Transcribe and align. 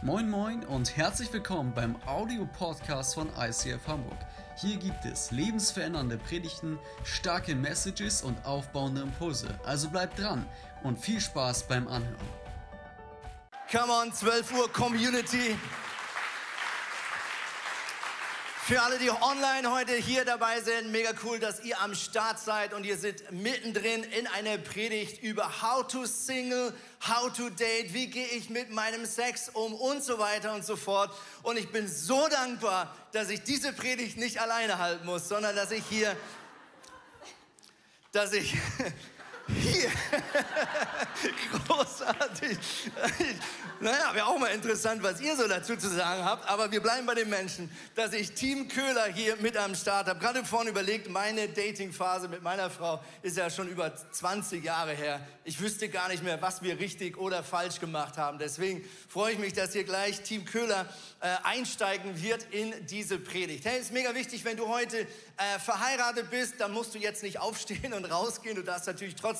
Moin 0.00 0.30
Moin 0.30 0.64
und 0.64 0.96
herzlich 0.96 1.32
willkommen 1.32 1.72
beim 1.74 1.96
Audio-Podcast 2.06 3.16
von 3.16 3.28
ICF 3.36 3.84
Hamburg. 3.88 4.16
Hier 4.56 4.76
gibt 4.76 5.04
es 5.04 5.32
lebensverändernde 5.32 6.18
Predigten, 6.18 6.78
starke 7.02 7.56
Messages 7.56 8.22
und 8.22 8.44
aufbauende 8.46 9.00
Impulse. 9.00 9.48
Also 9.64 9.90
bleibt 9.90 10.20
dran 10.20 10.46
und 10.84 11.00
viel 11.00 11.20
Spaß 11.20 11.66
beim 11.66 11.88
Anhören. 11.88 12.14
Come 13.72 13.92
on, 13.92 14.12
12 14.12 14.52
Uhr 14.56 14.72
Community. 14.72 15.56
Für 18.68 18.82
alle, 18.82 18.98
die 18.98 19.10
online 19.10 19.72
heute 19.72 19.94
hier 19.94 20.26
dabei 20.26 20.60
sind, 20.60 20.92
mega 20.92 21.12
cool, 21.24 21.38
dass 21.38 21.64
ihr 21.64 21.80
am 21.80 21.94
Start 21.94 22.38
seid 22.38 22.74
und 22.74 22.84
ihr 22.84 22.98
seid 22.98 23.32
mittendrin 23.32 24.02
in 24.02 24.26
einer 24.26 24.58
Predigt 24.58 25.22
über 25.22 25.62
How 25.62 25.86
to 25.86 26.04
Single, 26.04 26.74
How 27.08 27.32
to 27.32 27.48
Date, 27.48 27.94
wie 27.94 28.08
gehe 28.08 28.26
ich 28.26 28.50
mit 28.50 28.70
meinem 28.70 29.06
Sex 29.06 29.48
um 29.48 29.72
und 29.72 30.04
so 30.04 30.18
weiter 30.18 30.52
und 30.52 30.66
so 30.66 30.76
fort. 30.76 31.10
Und 31.42 31.56
ich 31.56 31.70
bin 31.70 31.88
so 31.88 32.28
dankbar, 32.28 32.94
dass 33.12 33.30
ich 33.30 33.42
diese 33.42 33.72
Predigt 33.72 34.18
nicht 34.18 34.38
alleine 34.38 34.76
halten 34.76 35.06
muss, 35.06 35.28
sondern 35.28 35.56
dass 35.56 35.70
ich 35.70 35.84
hier, 35.88 36.14
dass 38.12 38.34
ich 38.34 38.54
hier, 39.48 39.90
großartig, 41.66 42.58
naja, 43.80 44.12
wäre 44.12 44.26
auch 44.26 44.38
mal 44.38 44.48
interessant, 44.48 45.02
was 45.02 45.20
ihr 45.20 45.36
so 45.36 45.46
dazu 45.46 45.76
zu 45.76 45.88
sagen 45.88 46.24
habt, 46.24 46.48
aber 46.48 46.70
wir 46.70 46.82
bleiben 46.82 47.06
bei 47.06 47.14
den 47.14 47.28
Menschen, 47.28 47.70
dass 47.94 48.12
ich 48.12 48.32
Team 48.32 48.68
Köhler 48.68 49.06
hier 49.06 49.36
mit 49.36 49.56
am 49.56 49.74
Start 49.74 50.08
habe. 50.08 50.18
Gerade 50.18 50.44
vorhin 50.44 50.68
überlegt, 50.68 51.08
meine 51.08 51.48
Datingphase 51.48 52.28
mit 52.28 52.42
meiner 52.42 52.70
Frau 52.70 53.02
ist 53.22 53.36
ja 53.36 53.48
schon 53.48 53.68
über 53.68 53.92
20 53.94 54.64
Jahre 54.64 54.94
her. 54.94 55.20
Ich 55.44 55.60
wüsste 55.60 55.88
gar 55.88 56.08
nicht 56.08 56.22
mehr, 56.22 56.42
was 56.42 56.62
wir 56.62 56.78
richtig 56.78 57.16
oder 57.16 57.42
falsch 57.42 57.80
gemacht 57.80 58.18
haben. 58.18 58.38
Deswegen 58.38 58.84
freue 59.08 59.32
ich 59.32 59.38
mich, 59.38 59.52
dass 59.52 59.72
hier 59.72 59.84
gleich 59.84 60.22
Team 60.22 60.44
Köhler 60.44 60.86
äh, 61.20 61.28
einsteigen 61.44 62.20
wird 62.20 62.44
in 62.50 62.74
diese 62.86 63.18
Predigt. 63.18 63.64
Hey, 63.64 63.80
ist 63.80 63.92
mega 63.92 64.14
wichtig, 64.14 64.44
wenn 64.44 64.56
du 64.56 64.68
heute 64.68 64.98
äh, 64.98 65.58
verheiratet 65.64 66.30
bist, 66.30 66.54
dann 66.58 66.72
musst 66.72 66.94
du 66.94 66.98
jetzt 66.98 67.22
nicht 67.22 67.38
aufstehen 67.38 67.92
und 67.92 68.04
rausgehen. 68.04 68.56
Du 68.56 68.62
darfst 68.62 68.86
natürlich 68.88 69.14
trotzdem 69.14 69.37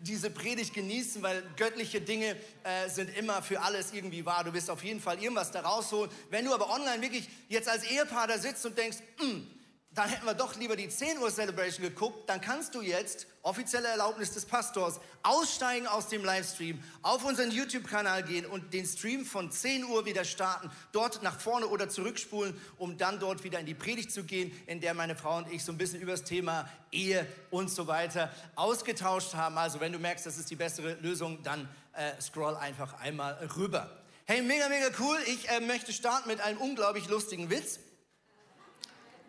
diese 0.00 0.30
Predigt 0.30 0.72
genießen, 0.74 1.22
weil 1.22 1.42
göttliche 1.56 2.00
Dinge 2.00 2.36
äh, 2.64 2.88
sind 2.88 3.16
immer 3.16 3.42
für 3.42 3.60
alle 3.60 3.72
alles 3.72 3.92
irgendwie 3.92 4.24
wahr. 4.24 4.44
Du 4.44 4.52
wirst 4.52 4.70
auf 4.70 4.84
jeden 4.84 5.00
Fall 5.00 5.22
irgendwas 5.22 5.50
da 5.50 5.60
rausholen. 5.60 6.10
Wenn 6.30 6.44
du 6.44 6.52
aber 6.52 6.70
online 6.70 7.00
wirklich 7.00 7.28
jetzt 7.48 7.68
als 7.68 7.84
Ehepaar 7.84 8.26
da 8.26 8.38
sitzt 8.38 8.64
und 8.66 8.76
denkst, 8.76 8.98
hm, 9.18 9.46
dann 9.94 10.08
hätten 10.08 10.24
wir 10.24 10.34
doch 10.34 10.56
lieber 10.56 10.74
die 10.74 10.88
10 10.88 11.18
Uhr 11.18 11.30
Celebration 11.30 11.86
geguckt, 11.86 12.28
dann 12.28 12.40
kannst 12.40 12.74
du 12.74 12.80
jetzt, 12.80 13.26
offizielle 13.42 13.88
Erlaubnis 13.88 14.32
des 14.32 14.46
Pastors, 14.46 15.00
aussteigen 15.22 15.86
aus 15.86 16.08
dem 16.08 16.24
Livestream, 16.24 16.82
auf 17.02 17.24
unseren 17.24 17.50
YouTube-Kanal 17.50 18.22
gehen 18.22 18.46
und 18.46 18.72
den 18.72 18.86
Stream 18.86 19.26
von 19.26 19.50
10 19.50 19.84
Uhr 19.84 20.06
wieder 20.06 20.24
starten, 20.24 20.70
dort 20.92 21.22
nach 21.22 21.38
vorne 21.38 21.66
oder 21.66 21.88
zurückspulen, 21.88 22.58
um 22.78 22.96
dann 22.96 23.18
dort 23.20 23.44
wieder 23.44 23.58
in 23.60 23.66
die 23.66 23.74
Predigt 23.74 24.12
zu 24.12 24.24
gehen, 24.24 24.52
in 24.66 24.80
der 24.80 24.94
meine 24.94 25.14
Frau 25.14 25.36
und 25.36 25.52
ich 25.52 25.62
so 25.64 25.72
ein 25.72 25.78
bisschen 25.78 26.00
über 26.00 26.12
das 26.12 26.24
Thema 26.24 26.68
Ehe 26.90 27.26
und 27.50 27.70
so 27.70 27.86
weiter 27.86 28.30
ausgetauscht 28.54 29.34
haben. 29.34 29.58
Also 29.58 29.80
wenn 29.80 29.92
du 29.92 29.98
merkst, 29.98 30.24
das 30.24 30.38
ist 30.38 30.50
die 30.50 30.56
bessere 30.56 30.94
Lösung, 30.94 31.42
dann 31.42 31.68
äh, 31.92 32.20
scroll 32.20 32.56
einfach 32.56 32.98
einmal 33.00 33.34
rüber. 33.56 33.90
Hey, 34.24 34.40
mega, 34.40 34.68
mega 34.68 34.86
cool. 35.00 35.18
Ich 35.26 35.50
äh, 35.50 35.60
möchte 35.60 35.92
starten 35.92 36.28
mit 36.28 36.40
einem 36.40 36.58
unglaublich 36.58 37.08
lustigen 37.08 37.50
Witz. 37.50 37.80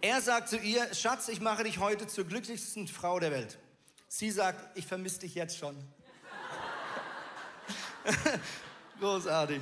Er 0.04 0.22
sagt 0.22 0.50
zu 0.50 0.58
ihr, 0.58 0.94
Schatz, 0.94 1.30
ich 1.30 1.40
mache 1.40 1.64
dich 1.64 1.80
heute 1.80 2.06
zur 2.08 2.26
glücklichsten 2.26 2.90
Frau 2.90 3.22
der 3.22 3.32
Welt. 3.32 3.58
Sie 4.10 4.32
sagt, 4.32 4.78
ich 4.78 4.86
vermisse 4.86 5.22
dich 5.22 5.34
jetzt 5.34 5.58
schon. 5.58 5.78
Großartig. 9.00 9.62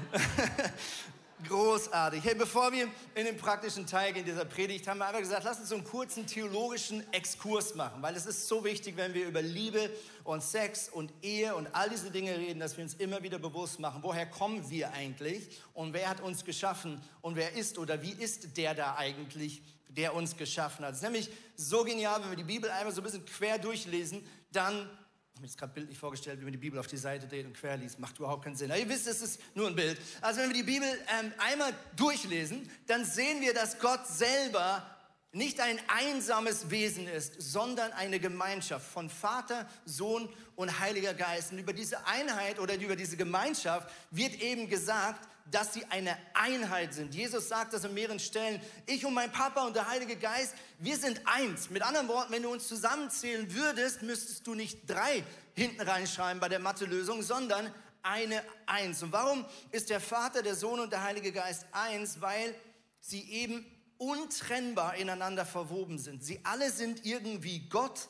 Großartig. 1.48 2.24
Hey, 2.24 2.34
bevor 2.34 2.72
wir 2.72 2.88
in 3.14 3.26
den 3.26 3.38
praktischen 3.38 3.86
Teil 3.86 4.14
gehen 4.14 4.26
dieser 4.26 4.46
Predigt, 4.46 4.88
haben 4.88 4.98
wir 4.98 5.06
einfach 5.06 5.20
gesagt, 5.20 5.44
lass 5.44 5.60
uns 5.60 5.70
so 5.70 5.76
einen 5.76 5.84
kurzen 5.84 6.26
theologischen 6.26 7.04
Exkurs 7.14 7.76
machen, 7.76 8.02
weil 8.02 8.16
es 8.16 8.26
ist 8.26 8.48
so 8.48 8.64
wichtig, 8.64 8.98
wenn 8.98 9.14
wir 9.14 9.28
über 9.28 9.44
Liebe 9.44 9.92
und 10.24 10.42
Sex 10.42 10.90
und 10.90 11.14
Ehe 11.22 11.54
und 11.54 11.68
all 11.74 11.88
diese 11.92 12.10
Dinge 12.10 12.36
reden, 12.36 12.60
dass 12.60 12.78
wir 12.78 12.84
uns 12.84 12.96
immer 12.96 13.22
wieder 13.22 13.38
bewusst 13.38 13.80
machen, 13.80 14.02
woher 14.02 14.26
kommen 14.26 14.68
wir 14.72 14.92
eigentlich 14.94 15.62
und 15.76 15.94
wer 15.94 16.10
hat 16.10 16.20
uns 16.20 16.46
geschaffen 16.46 17.00
und 17.22 17.36
wer 17.36 17.54
ist 17.54 17.78
oder 17.78 18.02
wie 18.02 18.14
ist 18.14 18.58
der 18.58 18.74
da 18.74 18.96
eigentlich, 18.96 19.62
der 19.96 20.14
uns 20.16 20.36
geschaffen 20.38 20.86
hat. 20.86 20.92
Es 20.92 20.98
ist 20.98 21.04
nämlich 21.04 21.30
so 21.56 21.84
genial, 21.84 22.22
wenn 22.22 22.30
wir 22.30 22.38
die 22.38 22.44
Bibel 22.44 22.70
einmal 22.70 22.94
so 22.94 23.02
ein 23.02 23.04
bisschen 23.04 23.26
quer 23.26 23.58
durchlesen, 23.58 24.26
dann 24.52 24.76
habe 24.76 25.42
mir 25.42 25.48
das 25.48 25.58
gerade 25.58 25.74
bildlich 25.74 25.98
vorgestellt, 25.98 26.40
wie 26.40 26.44
man 26.44 26.52
die 26.52 26.60
Bibel 26.60 26.80
auf 26.80 26.88
die 26.88 26.98
Seite 26.98 27.28
dreht 27.28 27.46
und 27.46 27.54
quer 27.54 27.78
liest. 27.78 28.00
Macht 28.00 28.18
überhaupt 28.20 28.44
keinen 28.44 28.56
Sinn. 28.56 28.72
Aber 28.72 28.80
ihr 28.80 28.90
wisst, 28.90 29.08
es 29.08 29.22
ist 29.22 29.42
nur 29.56 29.68
ein 29.68 29.76
Bild. 29.76 30.00
Also 30.22 30.40
wenn 30.40 30.50
wir 30.50 30.56
die 30.56 30.64
Bibel 30.64 30.88
ähm, 31.20 31.34
einmal 31.40 31.74
durchlesen, 31.96 32.70
dann 32.88 33.06
sehen 33.06 33.42
wir, 33.42 33.54
dass 33.54 33.80
Gott 33.80 34.08
selber 34.08 34.86
nicht 35.34 35.62
ein 35.62 35.80
einsames 35.88 36.70
Wesen 36.70 37.08
ist, 37.08 37.42
sondern 37.42 37.92
eine 37.94 38.20
Gemeinschaft 38.20 38.86
von 38.86 39.10
Vater, 39.10 39.68
Sohn 39.86 40.30
und 40.56 40.80
Heiliger 40.80 41.14
Geist. 41.14 41.54
Und 41.54 41.60
über 41.60 41.74
diese 41.74 42.06
Einheit 42.06 42.60
oder 42.60 42.76
über 42.76 42.96
diese 42.96 43.16
Gemeinschaft 43.16 43.90
wird 44.12 44.42
eben 44.42 44.68
gesagt, 44.68 45.28
dass 45.52 45.74
sie 45.74 45.86
eine 45.86 46.18
Einheit 46.34 46.94
sind. 46.94 47.14
Jesus 47.14 47.50
sagt 47.50 47.74
das 47.74 47.86
an 47.86 47.94
mehreren 47.94 48.20
Stellen. 48.20 48.62
Ich 48.86 49.06
und 49.06 49.14
mein 49.14 49.32
Papa 49.32 49.66
und 49.66 49.76
der 49.76 49.88
Heilige 49.88 50.16
Geist, 50.16 50.56
wir 50.80 50.98
sind 50.98 51.22
eins. 51.26 51.70
Mit 51.70 51.84
anderen 51.84 52.08
Worten, 52.08 52.32
wenn 52.32 52.44
du 52.44 52.50
uns 52.52 52.68
zusammenzählen 52.68 53.54
würdest, 53.54 54.02
müsstest 54.02 54.48
du 54.48 54.56
nicht 54.56 54.90
drei 54.90 55.24
hinten 55.54 55.82
reinschreiben 55.82 56.40
bei 56.40 56.50
der 56.50 56.60
Mathe-Lösung, 56.60 57.22
sondern 57.22 57.72
eine 58.04 58.42
Eins. 58.66 59.04
Und 59.04 59.12
warum 59.12 59.46
ist 59.72 59.90
der 59.90 60.00
Vater, 60.00 60.42
der 60.42 60.56
Sohn 60.56 60.80
und 60.80 60.92
der 60.92 61.04
Heilige 61.04 61.32
Geist 61.32 61.66
eins? 61.72 62.22
Weil 62.22 62.56
sie 63.00 63.30
eben 63.30 63.66
untrennbar 63.98 64.96
ineinander 64.96 65.46
verwoben 65.46 66.00
sind. 66.00 66.24
Sie 66.24 66.40
alle 66.44 66.72
sind 66.72 67.06
irgendwie 67.06 67.70
Gott 67.70 68.10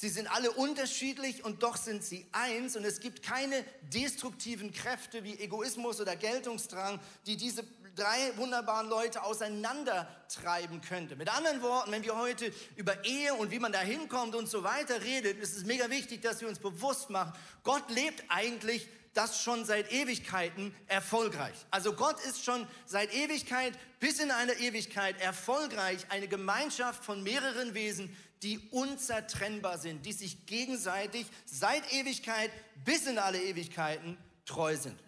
Sie 0.00 0.10
sind 0.10 0.30
alle 0.30 0.52
unterschiedlich 0.52 1.44
und 1.44 1.64
doch 1.64 1.76
sind 1.76 2.04
sie 2.04 2.24
eins 2.30 2.76
und 2.76 2.84
es 2.84 3.00
gibt 3.00 3.20
keine 3.20 3.64
destruktiven 3.92 4.72
Kräfte 4.72 5.24
wie 5.24 5.36
Egoismus 5.40 6.00
oder 6.00 6.14
Geltungsdrang, 6.14 7.00
die 7.26 7.36
diese 7.36 7.64
drei 7.96 8.36
wunderbaren 8.36 8.88
Leute 8.88 9.24
auseinandertreiben 9.24 10.82
könnte. 10.82 11.16
Mit 11.16 11.36
anderen 11.36 11.62
Worten, 11.62 11.90
wenn 11.90 12.04
wir 12.04 12.16
heute 12.16 12.52
über 12.76 13.04
Ehe 13.04 13.34
und 13.34 13.50
wie 13.50 13.58
man 13.58 13.72
da 13.72 13.80
hinkommt 13.80 14.36
und 14.36 14.48
so 14.48 14.62
weiter 14.62 15.02
redet, 15.02 15.36
ist 15.40 15.56
es 15.56 15.64
mega 15.64 15.90
wichtig, 15.90 16.22
dass 16.22 16.40
wir 16.42 16.46
uns 16.46 16.60
bewusst 16.60 17.10
machen, 17.10 17.32
Gott 17.64 17.90
lebt 17.90 18.22
eigentlich 18.28 18.86
das 19.14 19.42
schon 19.42 19.64
seit 19.64 19.90
Ewigkeiten 19.90 20.72
erfolgreich. 20.86 21.56
Also 21.72 21.92
Gott 21.92 22.20
ist 22.24 22.44
schon 22.44 22.68
seit 22.86 23.12
Ewigkeit 23.12 23.72
bis 23.98 24.20
in 24.20 24.30
eine 24.30 24.52
Ewigkeit 24.52 25.20
erfolgreich 25.20 26.06
eine 26.10 26.28
Gemeinschaft 26.28 27.04
von 27.04 27.24
mehreren 27.24 27.74
Wesen, 27.74 28.16
die 28.42 28.58
unzertrennbar 28.70 29.78
sind, 29.78 30.06
die 30.06 30.12
sich 30.12 30.46
gegenseitig 30.46 31.26
seit 31.44 31.92
Ewigkeit 31.92 32.50
bis 32.84 33.06
in 33.06 33.18
alle 33.18 33.42
Ewigkeiten 33.42 34.16
treu 34.44 34.76
sind. 34.76 34.98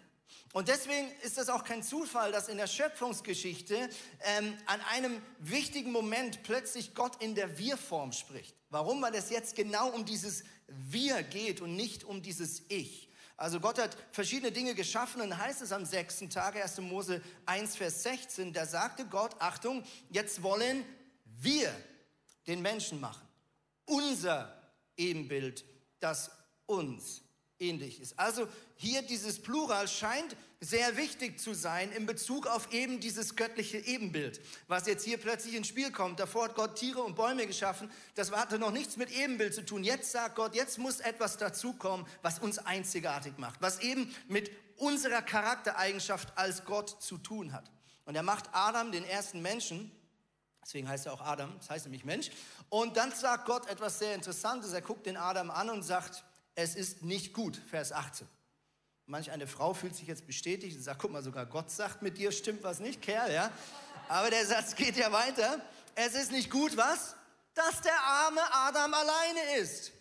Und 0.53 0.67
deswegen 0.67 1.09
ist 1.23 1.37
das 1.37 1.49
auch 1.49 1.63
kein 1.63 1.81
Zufall, 1.81 2.31
dass 2.31 2.49
in 2.49 2.57
der 2.57 2.67
Schöpfungsgeschichte 2.67 3.89
ähm, 4.19 4.57
an 4.65 4.81
einem 4.91 5.21
wichtigen 5.39 5.91
Moment 5.91 6.43
plötzlich 6.43 6.93
Gott 6.93 7.21
in 7.23 7.35
der 7.35 7.57
Wir-Form 7.57 8.11
spricht. 8.11 8.53
Warum? 8.69 9.01
Weil 9.01 9.15
es 9.15 9.29
jetzt 9.29 9.55
genau 9.55 9.89
um 9.89 10.03
dieses 10.03 10.43
Wir 10.67 11.23
geht 11.23 11.61
und 11.61 11.75
nicht 11.75 12.03
um 12.03 12.21
dieses 12.21 12.63
Ich. 12.67 13.09
Also 13.37 13.59
Gott 13.59 13.79
hat 13.79 13.97
verschiedene 14.11 14.51
Dinge 14.51 14.75
geschaffen 14.75 15.21
und 15.21 15.37
heißt 15.37 15.61
es 15.61 15.71
am 15.71 15.85
sechsten 15.85 16.29
Tag, 16.29 16.55
1. 16.55 16.79
Mose 16.81 17.21
1, 17.45 17.75
Vers 17.75 18.03
16, 18.03 18.53
da 18.53 18.65
sagte 18.65 19.05
Gott, 19.05 19.35
Achtung, 19.39 19.83
jetzt 20.09 20.43
wollen 20.43 20.85
wir 21.39 21.73
den 22.47 22.61
Menschen 22.61 22.99
machen. 22.99 23.27
Unser 23.85 24.55
Ebenbild, 24.97 25.65
das 25.99 26.31
uns 26.65 27.21
ähnlich 27.59 28.01
ist. 28.01 28.17
Also 28.17 28.47
hier 28.75 29.01
dieses 29.01 29.41
Plural 29.41 29.87
scheint 29.87 30.35
sehr 30.59 30.95
wichtig 30.97 31.39
zu 31.39 31.53
sein 31.53 31.91
in 31.91 32.05
Bezug 32.05 32.45
auf 32.47 32.71
eben 32.71 32.99
dieses 32.99 33.35
göttliche 33.35 33.79
Ebenbild, 33.79 34.41
was 34.67 34.85
jetzt 34.85 35.03
hier 35.03 35.17
plötzlich 35.17 35.55
ins 35.55 35.67
Spiel 35.67 35.91
kommt. 35.91 36.19
Davor 36.19 36.45
hat 36.45 36.55
Gott 36.55 36.75
Tiere 36.75 37.01
und 37.01 37.15
Bäume 37.15 37.47
geschaffen. 37.47 37.89
Das 38.15 38.31
hatte 38.31 38.59
noch 38.59 38.71
nichts 38.71 38.97
mit 38.97 39.11
Ebenbild 39.11 39.55
zu 39.55 39.65
tun. 39.65 39.83
Jetzt 39.83 40.11
sagt 40.11 40.35
Gott, 40.35 40.55
jetzt 40.55 40.77
muss 40.77 40.99
etwas 40.99 41.37
dazukommen, 41.37 42.05
was 42.21 42.39
uns 42.39 42.59
einzigartig 42.59 43.37
macht, 43.37 43.61
was 43.61 43.79
eben 43.79 44.13
mit 44.27 44.51
unserer 44.77 45.21
Charaktereigenschaft 45.21 46.37
als 46.37 46.65
Gott 46.65 47.01
zu 47.01 47.17
tun 47.17 47.53
hat. 47.53 47.71
Und 48.05 48.15
er 48.15 48.23
macht 48.23 48.49
Adam, 48.51 48.91
den 48.91 49.03
ersten 49.03 49.41
Menschen, 49.41 49.91
Deswegen 50.63 50.87
heißt 50.87 51.07
er 51.07 51.13
auch 51.13 51.21
Adam, 51.21 51.53
das 51.57 51.69
heißt 51.69 51.85
nämlich 51.85 52.05
Mensch. 52.05 52.29
Und 52.69 52.97
dann 52.97 53.11
sagt 53.11 53.45
Gott 53.45 53.67
etwas 53.67 53.99
sehr 53.99 54.13
Interessantes. 54.15 54.73
Er 54.73 54.81
guckt 54.81 55.05
den 55.05 55.17
Adam 55.17 55.49
an 55.49 55.69
und 55.69 55.83
sagt, 55.83 56.23
es 56.55 56.75
ist 56.75 57.03
nicht 57.03 57.33
gut, 57.33 57.59
Vers 57.69 57.91
18. 57.91 58.27
Manch 59.07 59.31
eine 59.31 59.47
Frau 59.47 59.73
fühlt 59.73 59.95
sich 59.95 60.07
jetzt 60.07 60.27
bestätigt 60.27 60.77
und 60.77 60.83
sagt, 60.83 61.01
guck 61.01 61.11
mal, 61.11 61.23
sogar 61.23 61.45
Gott 61.45 61.71
sagt, 61.71 62.01
mit 62.01 62.17
dir 62.17 62.31
stimmt 62.31 62.63
was 62.63 62.79
nicht, 62.79 63.01
Kerl, 63.01 63.33
ja. 63.33 63.51
Aber 64.07 64.29
der 64.29 64.45
Satz 64.45 64.75
geht 64.75 64.95
ja 64.95 65.11
weiter. 65.11 65.59
Es 65.95 66.13
ist 66.13 66.31
nicht 66.31 66.49
gut, 66.49 66.77
was? 66.77 67.15
Dass 67.53 67.81
der 67.81 67.99
arme 67.99 68.41
Adam 68.53 68.93
alleine 68.93 69.57
ist. 69.57 69.91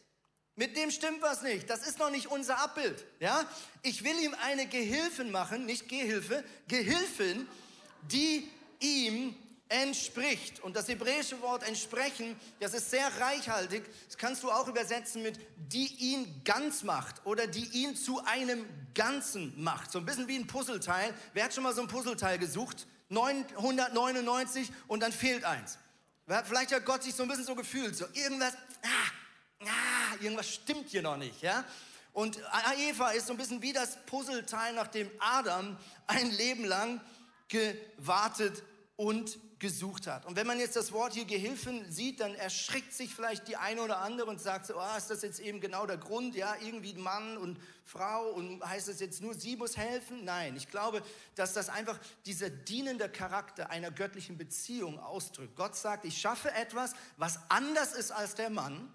Mit 0.55 0.77
dem 0.77 0.91
stimmt 0.91 1.23
was 1.23 1.43
nicht. 1.43 1.71
Das 1.71 1.87
ist 1.87 1.99
noch 1.99 2.11
nicht 2.11 2.27
unser 2.27 2.59
Abbild. 2.59 3.05
Ja? 3.19 3.45
Ich 3.83 4.05
will 4.05 4.19
ihm 4.21 4.35
eine 4.43 4.67
Gehilfin 4.67 5.31
machen, 5.31 5.65
nicht 5.65 5.89
Gehilfe, 5.89 6.45
Gehilfin, 6.69 7.49
die 8.03 8.49
ihm 8.79 9.35
entspricht. 9.71 10.61
Und 10.61 10.77
das 10.77 10.89
hebräische 10.89 11.41
Wort 11.41 11.67
entsprechen, 11.67 12.39
das 12.59 12.75
ist 12.75 12.91
sehr 12.91 13.09
reichhaltig. 13.21 13.85
Das 14.07 14.19
kannst 14.19 14.43
du 14.43 14.51
auch 14.51 14.69
übersetzen 14.69 15.23
mit 15.23 15.39
die 15.57 15.87
ihn 15.87 16.43
ganz 16.45 16.83
macht 16.83 17.25
oder 17.25 17.47
die 17.47 17.65
ihn 17.67 17.95
zu 17.97 18.23
einem 18.25 18.67
Ganzen 18.95 19.55
macht. 19.63 19.93
So 19.93 20.01
ein 20.01 20.05
bisschen 20.05 20.27
wie 20.29 20.37
ein 20.37 20.47
Puzzleteil. 20.47 21.15
Wer 21.33 21.45
hat 21.45 21.55
schon 21.55 21.63
mal 21.63 21.75
so 21.75 21.81
ein 21.81 21.89
Puzzleteil 21.89 22.39
gesucht? 22.39 22.87
999 23.09 24.71
und 24.89 25.01
dann 25.01 25.13
fehlt 25.13 25.45
eins. 25.45 25.79
Vielleicht 26.45 26.73
hat 26.73 26.85
Gott 26.85 27.03
sich 27.03 27.15
so 27.15 27.25
ein 27.25 27.29
bisschen 27.29 27.45
so 27.45 27.55
gefühlt, 27.55 27.97
so 27.97 28.07
irgendwas, 28.13 28.55
ah, 28.83 29.67
ah, 29.67 30.15
irgendwas 30.21 30.49
stimmt 30.49 30.89
hier 30.89 31.03
noch 31.03 31.17
nicht, 31.17 31.43
ja? 31.43 31.65
Und 32.13 32.39
Eva 32.79 33.11
ist 33.11 33.27
so 33.27 33.35
ein 33.35 33.37
bisschen 33.37 33.63
wie 33.63 33.73
das 33.73 33.97
Puzzleteil, 34.07 34.75
nach 34.75 34.89
dem 34.89 35.11
Adam 35.19 35.77
ein 36.07 36.31
Leben 36.33 36.65
lang 36.65 37.01
gewartet 37.49 38.63
und 38.97 39.39
gesucht 39.61 40.07
hat. 40.07 40.27
Und 40.27 40.37
wenn 40.37 40.47
man 40.47 40.59
jetzt 40.59 40.75
das 40.75 40.91
Wort 40.91 41.13
hier 41.13 41.27
Gehilfen 41.27 41.91
sieht, 41.93 42.21
dann 42.21 42.35
erschrickt 42.35 42.93
sich 42.93 43.15
vielleicht 43.15 43.47
die 43.47 43.57
eine 43.57 43.83
oder 43.83 43.99
andere 43.99 44.29
und 44.29 44.41
sagt 44.41 44.67
so, 44.67 44.75
oh, 44.77 44.97
ist 44.97 45.11
das 45.11 45.23
jetzt 45.23 45.39
eben 45.39 45.61
genau 45.61 45.87
der 45.87 45.99
Grund, 45.99 46.35
ja, 46.35 46.57
irgendwie 46.61 46.95
Mann 46.95 47.37
und 47.37 47.61
Frau 47.85 48.31
und 48.31 48.65
heißt 48.65 48.89
das 48.89 49.01
jetzt 49.01 49.21
nur, 49.21 49.35
sie 49.35 49.57
muss 49.57 49.77
helfen? 49.77 50.25
Nein, 50.25 50.57
ich 50.57 50.69
glaube, 50.69 51.03
dass 51.35 51.53
das 51.53 51.69
einfach 51.69 51.99
dieser 52.25 52.49
dienende 52.49 53.09
Charakter 53.09 53.71
einer 53.71 53.91
göttlichen 53.91 54.39
Beziehung 54.39 54.99
ausdrückt. 54.99 55.55
Gott 55.57 55.77
sagt, 55.77 56.07
ich 56.07 56.19
schaffe 56.19 56.51
etwas, 56.53 56.95
was 57.19 57.39
anders 57.51 57.93
ist 57.93 58.11
als 58.11 58.35
der 58.35 58.51
Mann 58.51 58.93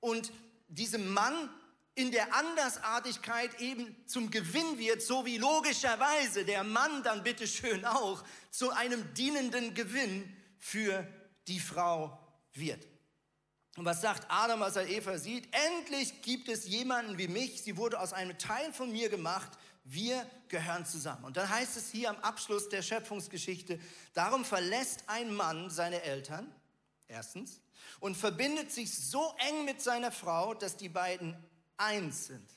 und 0.00 0.32
diesem 0.68 1.12
Mann 1.12 1.50
in 1.94 2.10
der 2.10 2.34
Andersartigkeit 2.34 3.60
eben 3.60 3.94
zum 4.06 4.30
Gewinn 4.30 4.78
wird, 4.78 5.02
so 5.02 5.26
wie 5.26 5.38
logischerweise 5.38 6.44
der 6.44 6.64
Mann 6.64 7.02
dann 7.02 7.22
bitteschön 7.22 7.84
auch 7.84 8.24
zu 8.50 8.70
einem 8.70 9.12
dienenden 9.14 9.74
Gewinn 9.74 10.34
für 10.58 11.06
die 11.48 11.60
Frau 11.60 12.18
wird. 12.54 12.86
Und 13.76 13.84
was 13.84 14.02
sagt 14.02 14.26
Adam, 14.28 14.62
als 14.62 14.76
er 14.76 14.88
Eva 14.88 15.18
sieht? 15.18 15.48
Endlich 15.52 16.22
gibt 16.22 16.48
es 16.48 16.66
jemanden 16.66 17.16
wie 17.16 17.28
mich. 17.28 17.62
Sie 17.62 17.76
wurde 17.76 18.00
aus 18.00 18.12
einem 18.12 18.36
Teil 18.38 18.72
von 18.72 18.92
mir 18.92 19.08
gemacht. 19.08 19.50
Wir 19.84 20.26
gehören 20.48 20.84
zusammen. 20.84 21.24
Und 21.24 21.36
dann 21.36 21.48
heißt 21.48 21.76
es 21.76 21.90
hier 21.90 22.10
am 22.10 22.16
Abschluss 22.18 22.68
der 22.68 22.82
Schöpfungsgeschichte, 22.82 23.80
darum 24.12 24.44
verlässt 24.44 25.04
ein 25.08 25.34
Mann 25.34 25.70
seine 25.70 26.02
Eltern, 26.02 26.54
erstens, 27.08 27.60
und 27.98 28.16
verbindet 28.16 28.70
sich 28.70 28.94
so 28.94 29.34
eng 29.38 29.64
mit 29.64 29.80
seiner 29.80 30.12
Frau, 30.12 30.54
dass 30.54 30.76
die 30.76 30.88
beiden 30.88 31.36
eins 31.76 32.26
sind 32.26 32.48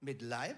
mit 0.00 0.22
Leib. 0.22 0.56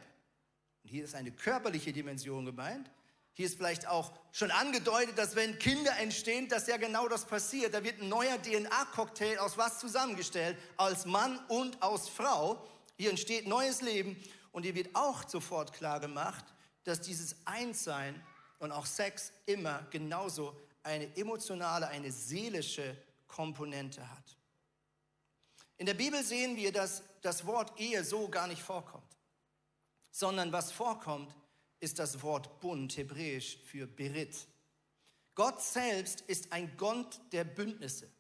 Und 0.83 0.91
hier 0.91 1.05
ist 1.05 1.15
eine 1.15 1.33
körperliche 1.33 1.93
Dimension 1.93 2.45
gemeint. 2.45 2.91
Hier 3.33 3.47
ist 3.47 3.57
vielleicht 3.57 3.87
auch 3.87 4.13
schon 4.33 4.51
angedeutet, 4.51 5.17
dass 5.17 5.37
wenn 5.37 5.59
Kinder 5.59 5.97
entstehen, 5.99 6.49
dass 6.49 6.67
ja 6.67 6.77
genau 6.77 7.07
das 7.09 7.25
passiert. 7.25 7.73
Da 7.73 7.85
wird 7.85 8.01
ein 8.01 8.09
neuer 8.09 8.43
DNA-Cocktail 8.43 9.39
aus 9.39 9.57
was 9.57 9.79
zusammengestellt, 9.79 10.59
als 10.77 11.07
Mann 11.07 11.39
und 11.47 11.81
aus 11.81 12.09
Frau. 12.09 12.67
Hier 12.97 13.11
entsteht 13.11 13.47
neues 13.47 13.81
Leben 13.81 14.17
und 14.51 14.65
hier 14.65 14.75
wird 14.75 14.95
auch 14.95 15.29
sofort 15.29 15.73
klar 15.73 16.01
gemacht, 16.01 16.45
dass 16.83 17.01
dieses 17.01 17.37
Einssein 17.45 18.21
und 18.59 18.73
auch 18.73 18.87
Sex 18.87 19.33
immer 19.47 19.87
genauso 19.91 20.61
eine 20.83 21.17
emotionale, 21.17 21.87
eine 21.87 22.11
seelische 22.11 22.97
Komponente 23.29 24.09
hat. 24.11 24.37
In 25.77 25.87
der 25.87 25.95
Bibel 25.95 26.25
sehen 26.25 26.57
wir, 26.57 26.73
dass 26.73 27.05
das 27.23 27.47
Wort 27.47 27.79
Ehe 27.79 28.05
so 28.05 28.29
gar 28.29 28.47
nicht 28.47 28.63
vorkommt, 28.63 29.17
sondern 30.11 30.53
was 30.53 30.73
vorkommt, 30.73 31.35
ist 31.81 31.99
das 31.99 32.23
Wort 32.23 32.61
Bund, 32.61 32.97
hebräisch 32.97 33.59
für 33.65 33.87
Berit. 33.87 34.37
Gott 35.35 35.63
selbst 35.63 36.23
ist 36.23 36.53
ein 36.53 36.77
Gott 36.77 37.21
der 37.33 37.45
Bündnisse. 37.45 38.11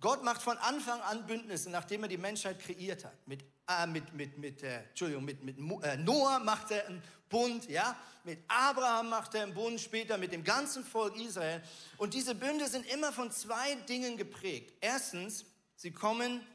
Gott 0.00 0.22
macht 0.22 0.40
von 0.40 0.56
Anfang 0.58 1.00
an 1.00 1.26
Bündnisse, 1.26 1.70
nachdem 1.70 2.04
er 2.04 2.08
die 2.08 2.16
Menschheit 2.16 2.60
kreiert 2.60 3.04
hat. 3.04 3.26
Mit, 3.26 3.44
äh, 3.68 3.86
mit, 3.88 4.14
mit, 4.14 4.38
mit, 4.38 4.62
äh, 4.62 4.84
Entschuldigung, 4.84 5.24
mit, 5.24 5.42
mit 5.42 5.58
äh, 5.82 5.96
Noah 5.96 6.38
macht 6.38 6.70
er 6.70 6.86
einen 6.86 7.02
Bund, 7.28 7.68
ja? 7.68 7.96
mit 8.28 8.44
Abraham 8.46 9.08
macht 9.08 9.34
er 9.34 9.44
einen 9.44 9.54
Bund, 9.54 9.80
später 9.80 10.18
mit 10.18 10.32
dem 10.32 10.44
ganzen 10.44 10.84
Volk 10.84 11.16
Israel. 11.16 11.62
Und 11.96 12.14
diese 12.14 12.34
Bünde 12.34 12.68
sind 12.68 12.86
immer 12.92 13.12
von 13.12 13.32
zwei 13.32 13.74
Dingen 13.88 14.16
geprägt. 14.16 14.76
Erstens, 14.80 15.46
sie 15.74 15.90
kommen 15.90 16.46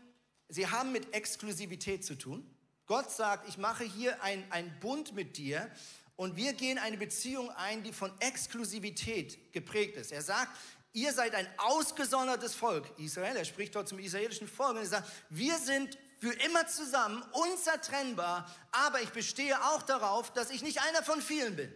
sie 0.50 0.68
haben 0.68 0.92
mit 0.92 1.14
Exklusivität 1.14 2.06
zu 2.06 2.16
tun. 2.16 2.50
Gott 2.86 3.12
sagt, 3.12 3.48
ich 3.48 3.58
mache 3.58 3.84
hier 3.84 4.22
einen 4.22 4.80
Bund 4.80 5.14
mit 5.14 5.38
dir 5.38 5.70
und 6.16 6.36
wir 6.36 6.54
gehen 6.54 6.78
eine 6.78 6.98
Beziehung 6.98 7.50
ein, 7.52 7.84
die 7.84 7.94
von 7.94 8.12
Exklusivität 8.20 9.52
geprägt 9.54 9.98
ist. 9.98 10.12
Er 10.12 10.22
sagt, 10.22 10.52
ihr 10.92 11.14
seid 11.14 11.34
ein 11.34 11.48
ausgesondertes 11.58 12.54
Volk, 12.54 12.88
Israel. 12.98 13.36
Er 13.36 13.46
spricht 13.46 13.76
dort 13.76 13.88
zum 13.88 14.00
israelischen 14.00 14.48
Volk 14.48 14.72
und 14.72 14.78
er 14.78 14.86
sagt, 14.86 15.12
wir 15.30 15.58
sind 15.58 15.98
für 16.20 16.34
immer 16.46 16.68
zusammen, 16.68 17.22
unzertrennbar, 17.32 18.50
aber 18.72 19.02
ich 19.02 19.10
bestehe 19.10 19.62
auch 19.66 19.82
darauf, 19.82 20.32
dass 20.32 20.52
ich 20.52 20.62
nicht 20.62 20.82
einer 20.82 21.04
von 21.04 21.22
vielen 21.22 21.56
bin. 21.56 21.74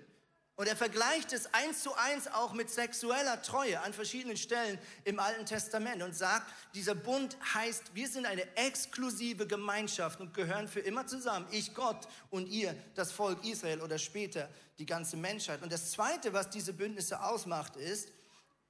Und 0.58 0.66
er 0.66 0.76
vergleicht 0.76 1.34
es 1.34 1.54
eins 1.54 1.84
zu 1.84 1.94
eins 1.94 2.28
auch 2.28 2.52
mit 2.52 2.72
sexueller 2.72 3.44
Treue 3.44 3.80
an 3.80 3.94
verschiedenen 3.94 4.38
Stellen 4.38 4.80
im 5.04 5.20
Alten 5.20 5.46
Testament 5.46 6.02
und 6.02 6.16
sagt, 6.16 6.52
dieser 6.74 6.96
Bund 6.96 7.38
heißt, 7.54 7.94
wir 7.94 8.10
sind 8.10 8.26
eine 8.26 8.42
exklusive 8.58 9.46
Gemeinschaft 9.46 10.20
und 10.20 10.34
gehören 10.34 10.68
für 10.68 10.80
immer 10.80 11.06
zusammen. 11.06 11.48
Ich 11.52 11.76
Gott 11.76 12.08
und 12.32 12.48
ihr, 12.48 12.76
das 12.96 13.12
Volk 13.12 13.46
Israel 13.46 13.82
oder 13.82 14.00
später 14.00 14.50
die 14.80 14.88
ganze 14.88 15.16
Menschheit. 15.16 15.62
Und 15.62 15.72
das 15.72 15.92
Zweite, 15.92 16.34
was 16.34 16.50
diese 16.50 16.74
Bündnisse 16.74 17.22
ausmacht, 17.22 17.76
ist, 17.76 18.10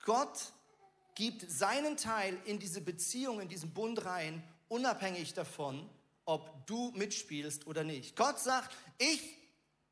Gott 0.03 0.51
gibt 1.15 1.49
seinen 1.49 1.95
Teil 1.95 2.37
in 2.43 2.59
diese 2.59 2.81
Beziehung, 2.81 3.39
in 3.39 3.47
diesen 3.47 3.73
Bund 3.73 4.03
rein, 4.03 4.43
unabhängig 4.67 5.33
davon, 5.33 5.89
ob 6.25 6.67
du 6.67 6.91
mitspielst 6.91 7.65
oder 7.65 7.85
nicht. 7.85 8.17
Gott 8.17 8.41
sagt, 8.41 8.75
ich 8.97 9.37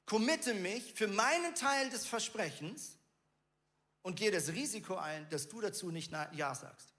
committe 0.06 0.54
mich 0.54 0.94
für 0.94 1.08
meinen 1.08 1.56
Teil 1.56 1.90
des 1.90 2.06
Versprechens 2.06 2.98
und 4.04 4.16
gehe 4.16 4.32
das 4.32 4.50
Risiko 4.50 4.96
ein, 4.96 5.28
dass 5.30 5.48
du 5.48 5.62
dazu 5.62 5.92
nicht 5.92 6.12
Ja 6.34 6.54
sagst. 6.54 6.96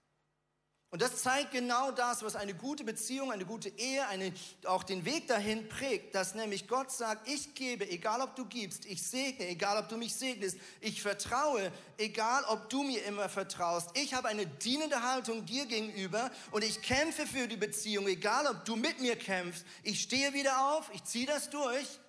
Und 0.89 1.01
das 1.01 1.21
zeigt 1.21 1.51
genau 1.51 1.91
das, 1.91 2.23
was 2.23 2.37
eine 2.37 2.53
gute 2.53 2.85
Beziehung, 2.85 3.29
eine 3.29 3.45
gute 3.45 3.67
Ehe, 3.67 4.07
eine, 4.07 4.31
auch 4.65 4.83
den 4.83 5.03
Weg 5.03 5.27
dahin 5.27 5.67
prägt, 5.67 6.15
dass 6.15 6.33
nämlich 6.33 6.65
Gott 6.69 6.91
sagt, 6.91 7.27
ich 7.27 7.55
gebe, 7.55 7.89
egal 7.89 8.21
ob 8.21 8.37
du 8.37 8.45
gibst, 8.45 8.85
ich 8.85 9.05
segne, 9.05 9.47
egal 9.49 9.77
ob 9.77 9.89
du 9.89 9.97
mich 9.97 10.15
segnest, 10.15 10.57
ich 10.79 11.01
vertraue, 11.01 11.73
egal 11.97 12.45
ob 12.45 12.69
du 12.69 12.83
mir 12.83 13.03
immer 13.03 13.27
vertraust. 13.27 13.89
Ich 13.95 14.13
habe 14.13 14.29
eine 14.29 14.47
dienende 14.47 15.03
Haltung 15.03 15.45
dir 15.45 15.65
gegenüber 15.65 16.31
und 16.51 16.63
ich 16.63 16.81
kämpfe 16.81 17.27
für 17.27 17.49
die 17.49 17.57
Beziehung, 17.57 18.07
egal 18.07 18.47
ob 18.47 18.63
du 18.63 18.77
mit 18.77 19.01
mir 19.01 19.17
kämpfst. 19.17 19.65
Ich 19.83 20.01
stehe 20.01 20.33
wieder 20.33 20.71
auf, 20.71 20.89
ich 20.93 21.03
ziehe 21.03 21.25
das 21.25 21.49
durch 21.49 21.99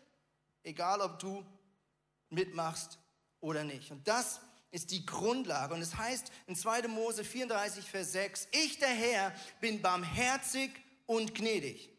egal 0.69 1.01
ob 1.01 1.19
du 1.19 1.45
mitmachst 2.31 2.99
oder 3.41 3.65
nicht. 3.65 3.91
Und 3.91 4.07
das 4.07 4.41
ist 4.71 4.91
die 4.91 5.05
Grundlage. 5.05 5.75
Und 5.75 5.81
es 5.81 5.97
heißt 5.97 6.31
in 6.47 6.55
2. 6.55 6.89
Mose 6.89 7.25
34, 7.25 7.85
Vers 7.85 8.13
6, 8.13 8.49
ich 8.53 8.79
der 8.79 8.89
Herr 8.89 9.35
bin 9.61 9.81
barmherzig 9.81 10.71
und 11.07 11.35
gnädig. 11.35 11.91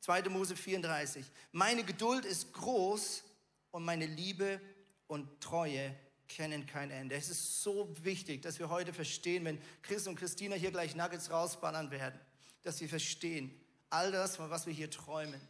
2. 0.00 0.22
Mose 0.30 0.56
34, 0.56 1.24
meine 1.52 1.84
Geduld 1.84 2.24
ist 2.24 2.52
groß 2.52 3.22
und 3.70 3.84
meine 3.84 4.06
Liebe 4.06 4.60
und 5.06 5.40
Treue 5.40 5.94
kennen 6.26 6.66
kein 6.66 6.90
Ende. 6.90 7.16
Es 7.16 7.28
ist 7.28 7.62
so 7.62 7.94
wichtig, 8.02 8.42
dass 8.42 8.58
wir 8.58 8.70
heute 8.70 8.92
verstehen, 8.92 9.44
wenn 9.44 9.60
Chris 9.82 10.06
und 10.06 10.16
Christina 10.16 10.56
hier 10.56 10.70
gleich 10.70 10.94
Nuggets 10.94 11.30
rausballern 11.30 11.90
werden, 11.90 12.18
dass 12.62 12.80
wir 12.80 12.88
verstehen, 12.88 13.60
all 13.90 14.10
das, 14.10 14.36
von 14.36 14.48
was 14.48 14.66
wir 14.66 14.72
hier 14.72 14.90
träumen, 14.90 15.40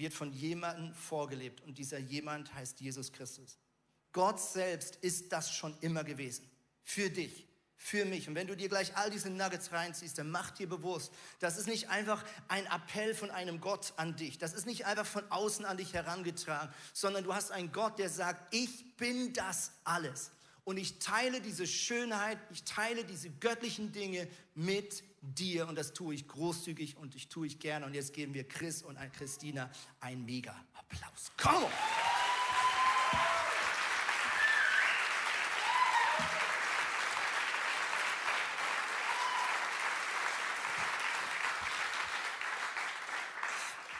wird 0.00 0.12
von 0.12 0.32
jemandem 0.32 0.92
vorgelebt 0.94 1.60
und 1.60 1.78
dieser 1.78 1.98
jemand 1.98 2.52
heißt 2.54 2.80
Jesus 2.80 3.12
Christus. 3.12 3.58
Gott 4.12 4.40
selbst 4.40 4.96
ist 4.96 5.30
das 5.32 5.52
schon 5.54 5.76
immer 5.82 6.02
gewesen. 6.02 6.50
Für 6.82 7.10
dich, 7.10 7.46
für 7.76 8.04
mich. 8.04 8.26
Und 8.26 8.34
wenn 8.34 8.46
du 8.46 8.56
dir 8.56 8.68
gleich 8.68 8.96
all 8.96 9.10
diese 9.10 9.30
Nuggets 9.30 9.70
reinziehst, 9.72 10.18
dann 10.18 10.30
mach 10.30 10.50
dir 10.50 10.68
bewusst, 10.68 11.12
das 11.38 11.58
ist 11.58 11.68
nicht 11.68 11.90
einfach 11.90 12.24
ein 12.48 12.66
Appell 12.66 13.14
von 13.14 13.30
einem 13.30 13.60
Gott 13.60 13.92
an 13.96 14.16
dich. 14.16 14.38
Das 14.38 14.54
ist 14.54 14.66
nicht 14.66 14.86
einfach 14.86 15.06
von 15.06 15.30
außen 15.30 15.64
an 15.64 15.76
dich 15.76 15.94
herangetragen, 15.94 16.74
sondern 16.92 17.22
du 17.22 17.34
hast 17.34 17.52
einen 17.52 17.70
Gott, 17.70 17.98
der 17.98 18.08
sagt, 18.08 18.52
ich 18.52 18.96
bin 18.96 19.32
das 19.34 19.70
alles. 19.84 20.32
Und 20.64 20.76
ich 20.76 20.98
teile 20.98 21.40
diese 21.40 21.66
Schönheit, 21.66 22.38
ich 22.50 22.64
teile 22.64 23.04
diese 23.04 23.30
göttlichen 23.30 23.92
Dinge 23.92 24.28
mit 24.54 25.02
dir 25.22 25.68
und 25.68 25.76
das 25.76 25.92
tue 25.92 26.14
ich 26.14 26.26
großzügig 26.28 26.96
und 26.96 27.14
ich 27.14 27.28
tue 27.28 27.46
ich 27.46 27.58
gerne. 27.58 27.86
Und 27.86 27.94
jetzt 27.94 28.12
geben 28.12 28.34
wir 28.34 28.46
Chris 28.46 28.82
und 28.82 28.98
Christina 29.12 29.70
einen 30.00 30.24
mega 30.24 30.54
Applaus. 30.74 31.32
Komm! 31.36 31.64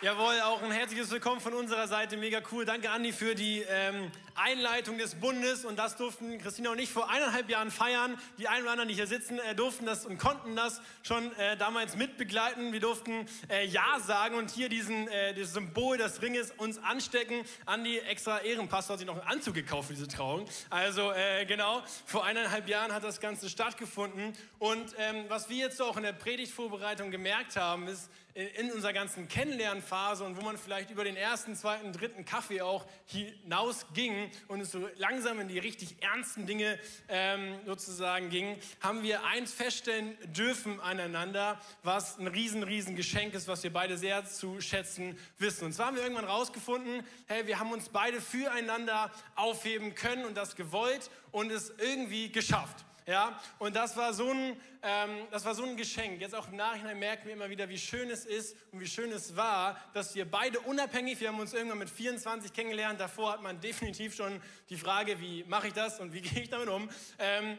Jawohl, 0.02 0.40
auch 0.40 0.62
ein 0.62 0.70
herzliches 0.70 1.10
Willkommen 1.10 1.42
von 1.42 1.52
unserer 1.52 1.86
Seite. 1.86 2.16
Mega 2.16 2.40
cool. 2.50 2.64
Danke, 2.64 2.88
Andi, 2.88 3.12
für 3.12 3.34
die 3.34 3.60
ähm, 3.68 4.10
Einleitung 4.34 4.96
des 4.96 5.14
Bundes. 5.14 5.66
Und 5.66 5.78
das 5.78 5.98
durften 5.98 6.38
Christina 6.38 6.70
und 6.70 6.78
ich 6.78 6.88
vor 6.88 7.10
eineinhalb 7.10 7.50
Jahren 7.50 7.70
feiern. 7.70 8.18
Die 8.38 8.48
einen 8.48 8.62
oder 8.62 8.70
anderen, 8.70 8.88
die 8.88 8.94
hier 8.94 9.06
sitzen, 9.06 9.38
äh, 9.38 9.54
durften 9.54 9.84
das 9.84 10.06
und 10.06 10.16
konnten 10.16 10.56
das 10.56 10.80
schon 11.02 11.36
äh, 11.36 11.54
damals 11.58 11.96
mitbegleiten. 11.96 12.72
Wir 12.72 12.80
durften 12.80 13.26
äh, 13.50 13.66
Ja 13.66 14.00
sagen 14.00 14.36
und 14.36 14.50
hier 14.50 14.70
diesen, 14.70 15.06
äh, 15.08 15.34
das 15.34 15.52
Symbol 15.52 15.98
des 15.98 16.22
Ringes 16.22 16.50
uns 16.52 16.78
anstecken. 16.78 17.44
Andi, 17.66 17.98
extra 17.98 18.38
Ehrenpastor, 18.38 18.94
hat 18.94 19.00
sich 19.00 19.06
noch 19.06 19.20
einen 19.20 19.28
Anzug 19.28 19.52
gekauft 19.52 19.88
für 19.88 19.94
diese 19.94 20.08
Trauung. 20.08 20.46
Also 20.70 21.12
äh, 21.12 21.44
genau, 21.44 21.82
vor 22.06 22.24
eineinhalb 22.24 22.70
Jahren 22.70 22.94
hat 22.94 23.04
das 23.04 23.20
Ganze 23.20 23.50
stattgefunden. 23.50 24.34
Und 24.58 24.94
ähm, 24.96 25.26
was 25.28 25.50
wir 25.50 25.58
jetzt 25.58 25.82
auch 25.82 25.98
in 25.98 26.04
der 26.04 26.14
Predigtvorbereitung 26.14 27.10
gemerkt 27.10 27.56
haben, 27.56 27.86
ist, 27.86 28.08
in 28.56 28.72
unserer 28.72 28.92
ganzen 28.92 29.28
Kennenlernphase 29.28 30.24
und 30.24 30.36
wo 30.36 30.42
man 30.42 30.56
vielleicht 30.56 30.90
über 30.90 31.04
den 31.04 31.16
ersten, 31.16 31.54
zweiten, 31.54 31.92
dritten 31.92 32.24
Kaffee 32.24 32.62
auch 32.62 32.86
hinausging 33.06 34.30
und 34.48 34.60
es 34.60 34.70
so 34.70 34.88
langsam 34.96 35.40
in 35.40 35.48
die 35.48 35.58
richtig 35.58 36.02
ernsten 36.02 36.46
Dinge 36.46 36.78
ähm, 37.08 37.54
sozusagen 37.66 38.30
ging, 38.30 38.56
haben 38.80 39.02
wir 39.02 39.24
eins 39.24 39.52
feststellen 39.52 40.16
dürfen 40.34 40.80
aneinander, 40.80 41.60
was 41.82 42.18
ein 42.18 42.26
riesen, 42.26 42.62
riesen 42.62 42.96
Geschenk 42.96 43.34
ist, 43.34 43.48
was 43.48 43.62
wir 43.62 43.72
beide 43.72 43.98
sehr 43.98 44.24
zu 44.24 44.60
schätzen 44.60 45.18
wissen. 45.38 45.66
Und 45.66 45.72
zwar 45.72 45.86
haben 45.86 45.96
wir 45.96 46.02
irgendwann 46.02 46.24
rausgefunden, 46.24 47.04
hey, 47.26 47.46
wir 47.46 47.58
haben 47.58 47.72
uns 47.72 47.88
beide 47.88 48.20
füreinander 48.20 49.10
aufheben 49.36 49.94
können 49.94 50.24
und 50.24 50.36
das 50.36 50.56
gewollt 50.56 51.10
und 51.32 51.50
es 51.50 51.72
irgendwie 51.78 52.30
geschafft. 52.30 52.84
Ja, 53.10 53.36
und 53.58 53.74
das 53.74 53.96
war, 53.96 54.14
so 54.14 54.30
ein, 54.30 54.56
ähm, 54.84 55.26
das 55.32 55.44
war 55.44 55.56
so 55.56 55.64
ein 55.64 55.76
Geschenk. 55.76 56.20
Jetzt 56.20 56.32
auch 56.32 56.46
im 56.46 56.54
Nachhinein 56.54 56.96
merken 56.96 57.26
wir 57.26 57.32
immer 57.32 57.50
wieder, 57.50 57.68
wie 57.68 57.76
schön 57.76 58.08
es 58.08 58.24
ist 58.24 58.56
und 58.70 58.78
wie 58.78 58.86
schön 58.86 59.10
es 59.10 59.34
war, 59.34 59.76
dass 59.94 60.14
wir 60.14 60.30
beide 60.30 60.60
unabhängig, 60.60 61.18
wir 61.18 61.26
haben 61.26 61.40
uns 61.40 61.52
irgendwann 61.52 61.78
mit 61.78 61.90
24 61.90 62.52
kennengelernt, 62.52 63.00
davor 63.00 63.32
hat 63.32 63.42
man 63.42 63.60
definitiv 63.60 64.14
schon 64.14 64.40
die 64.68 64.76
Frage, 64.76 65.20
wie 65.20 65.42
mache 65.48 65.66
ich 65.66 65.72
das 65.72 65.98
und 65.98 66.12
wie 66.12 66.20
gehe 66.20 66.44
ich 66.44 66.50
damit 66.50 66.68
um, 66.68 66.88
ähm, 67.18 67.58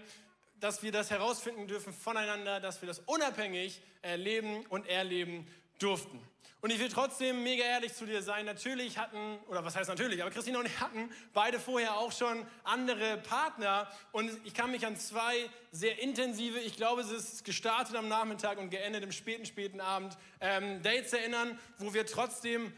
dass 0.61 0.83
wir 0.83 0.93
das 0.93 1.11
herausfinden 1.11 1.67
dürfen 1.67 1.91
voneinander, 1.91 2.61
dass 2.61 2.81
wir 2.81 2.87
das 2.87 2.99
unabhängig 2.99 3.81
erleben 4.01 4.65
und 4.67 4.87
erleben 4.87 5.45
durften. 5.79 6.17
Und 6.61 6.69
ich 6.69 6.79
will 6.79 6.89
trotzdem 6.89 7.41
mega 7.41 7.63
ehrlich 7.63 7.93
zu 7.95 8.05
dir 8.05 8.21
sein. 8.21 8.45
Natürlich 8.45 8.99
hatten, 8.99 9.39
oder 9.47 9.65
was 9.65 9.75
heißt 9.75 9.89
natürlich, 9.89 10.21
aber 10.21 10.29
Christina 10.29 10.59
und 10.59 10.67
ich 10.67 10.79
hatten 10.79 11.09
beide 11.33 11.59
vorher 11.59 11.97
auch 11.97 12.11
schon 12.11 12.45
andere 12.63 13.17
Partner. 13.17 13.91
Und 14.11 14.29
ich 14.43 14.53
kann 14.53 14.69
mich 14.69 14.85
an 14.85 14.95
zwei 14.95 15.49
sehr 15.71 15.99
intensive, 15.99 16.59
ich 16.59 16.77
glaube, 16.77 17.01
es 17.01 17.09
ist 17.09 17.45
gestartet 17.45 17.95
am 17.95 18.07
Nachmittag 18.07 18.59
und 18.59 18.69
geendet 18.69 19.03
im 19.03 19.11
späten, 19.11 19.47
späten 19.47 19.81
Abend, 19.81 20.15
ähm, 20.39 20.83
Dates 20.83 21.13
erinnern, 21.13 21.57
wo 21.79 21.95
wir 21.95 22.05
trotzdem 22.05 22.71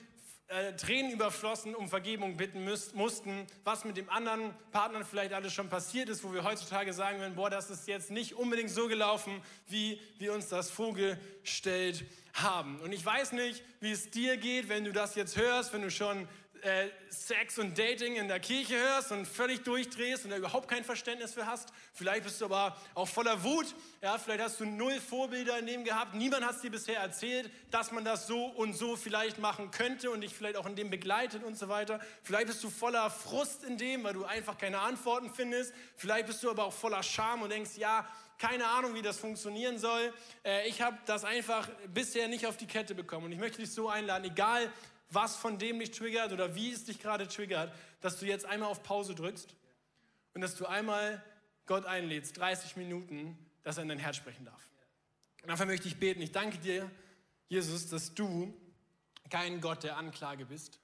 äh, 0.48 0.74
Tränen 0.74 1.12
überflossen 1.12 1.74
um 1.74 1.88
Vergebung 1.88 2.38
bitten 2.38 2.64
müß, 2.64 2.94
mussten, 2.94 3.48
was 3.64 3.86
mit 3.86 3.98
dem 3.98 4.10
anderen 4.10 4.54
Partner 4.72 5.04
vielleicht 5.06 5.34
alles 5.34 5.54
schon 5.54 5.70
passiert 5.70 6.10
ist, 6.10 6.24
wo 6.24 6.34
wir 6.34 6.44
heutzutage 6.44 6.94
sagen 6.94 7.20
würden, 7.20 7.36
boah, 7.36 7.50
das 7.50 7.70
ist 7.70 7.88
jetzt 7.88 8.12
nicht 8.12 8.36
unbedingt 8.36 8.70
so 8.70 8.88
gelaufen, 8.88 9.42
wie 9.68 10.00
wir 10.18 10.34
uns 10.34 10.50
das 10.50 10.70
vorgestellt 10.70 12.06
haben. 12.34 12.80
Und 12.82 12.92
ich 12.92 13.06
weiß 13.06 13.32
nicht, 13.32 13.64
wie 13.80 13.92
es 13.92 14.10
dir 14.10 14.38
geht, 14.38 14.70
wenn 14.70 14.86
du 14.86 14.92
das 14.92 15.16
jetzt 15.16 15.38
hörst, 15.38 15.74
wenn 15.74 15.82
du 15.82 15.92
schon 15.92 16.28
äh, 16.64 16.90
Sex 17.10 17.60
und 17.60 17.78
Dating 17.78 18.16
in 18.16 18.28
der 18.28 18.40
Kirche 18.40 18.80
hörst 18.80 19.12
und 19.12 19.26
völlig 19.26 19.64
durchdrehst 19.64 20.24
und 20.24 20.32
da 20.32 20.38
überhaupt 20.38 20.70
kein 20.70 20.84
Verständnis 20.84 21.34
für 21.34 21.46
hast. 21.46 21.70
Vielleicht 21.94 22.24
bist 22.24 22.40
du 22.40 22.46
aber 22.46 22.78
auch 22.96 23.08
voller 23.08 23.44
Wut. 23.44 23.76
Ja, 24.02 24.18
vielleicht 24.18 24.42
hast 24.42 24.60
du 24.60 24.66
null 24.66 25.00
Vorbilder 25.00 25.60
in 25.60 25.66
dem 25.66 25.84
gehabt. 25.84 26.14
Niemand 26.14 26.46
hat 26.46 26.62
dir 26.64 26.72
bisher 26.72 27.00
erzählt, 27.00 27.52
dass 27.70 27.92
man 27.92 28.06
das 28.06 28.28
so 28.28 28.46
und 28.46 28.74
so 28.74 28.96
vielleicht 28.96 29.40
machen 29.40 29.72
könnte 29.72 30.10
und 30.10 30.22
dich 30.22 30.34
vielleicht 30.34 30.56
auch 30.56 30.66
in 30.66 30.76
dem 30.76 30.90
begleitet 30.90 31.44
und 31.44 31.58
so 31.58 31.68
weiter. 31.68 32.00
Vielleicht 32.22 32.48
bist 32.48 32.64
du 32.64 32.70
voller 32.70 33.10
Frust 33.10 33.64
in 33.64 33.78
dem, 33.78 34.04
weil 34.04 34.14
du 34.14 34.24
einfach 34.24 34.58
keine 34.58 34.80
Antworten 34.80 35.34
findest. 35.34 35.74
Vielleicht 35.96 36.28
bist 36.28 36.42
du 36.44 36.50
aber 36.50 36.66
auch 36.66 36.74
voller 36.74 37.04
Scham 37.04 37.42
und 37.42 37.50
denkst, 37.50 37.78
ja, 37.78 38.08
keine 38.38 38.68
Ahnung, 38.68 38.94
wie 38.94 39.02
das 39.02 39.18
funktionieren 39.18 39.78
soll. 39.78 40.14
Äh, 40.44 40.68
ich 40.68 40.82
habe 40.82 40.98
das 41.06 41.24
einfach 41.24 41.70
bisher 41.94 42.28
nicht 42.28 42.46
auf 42.46 42.58
die 42.58 42.68
Kette 42.68 42.96
bekommen. 42.96 43.28
Und 43.28 43.32
ich 43.32 43.40
möchte 43.40 43.60
dich 43.60 43.72
so 43.72 43.90
einladen, 43.90 44.26
egal 44.26 44.72
was 45.14 45.36
von 45.36 45.58
dem 45.58 45.80
dich 45.80 45.92
triggert 45.92 46.32
oder 46.32 46.56
wie 46.56 46.72
es 46.72 46.86
dich 46.86 47.00
gerade 47.00 47.28
triggert, 47.28 47.74
dass 48.02 48.20
du 48.20 48.26
jetzt 48.26 48.46
einmal 48.46 48.70
auf 48.70 48.84
Pause 48.84 49.16
drückst 49.16 49.56
und 50.34 50.42
dass 50.42 50.56
du 50.56 50.66
einmal 50.66 51.24
Gott 51.66 51.86
einlädst, 51.86 52.38
30 52.38 52.76
Minuten, 52.76 53.38
dass 53.64 53.78
er 53.78 53.84
in 53.84 53.90
dein 53.90 54.00
Herz 54.00 54.18
sprechen 54.18 54.46
darf. 54.46 54.62
Und 55.42 55.50
dafür 55.50 55.66
möchte 55.66 55.88
ich 55.88 55.98
beten. 55.98 56.22
Ich 56.22 56.32
danke 56.32 56.58
dir, 56.58 56.90
Jesus, 57.48 57.90
dass 57.90 58.14
du 58.14 58.54
kein 59.30 59.62
Gott 59.62 59.84
der 59.84 59.98
Anklage 59.98 60.46
bist, 60.46 60.80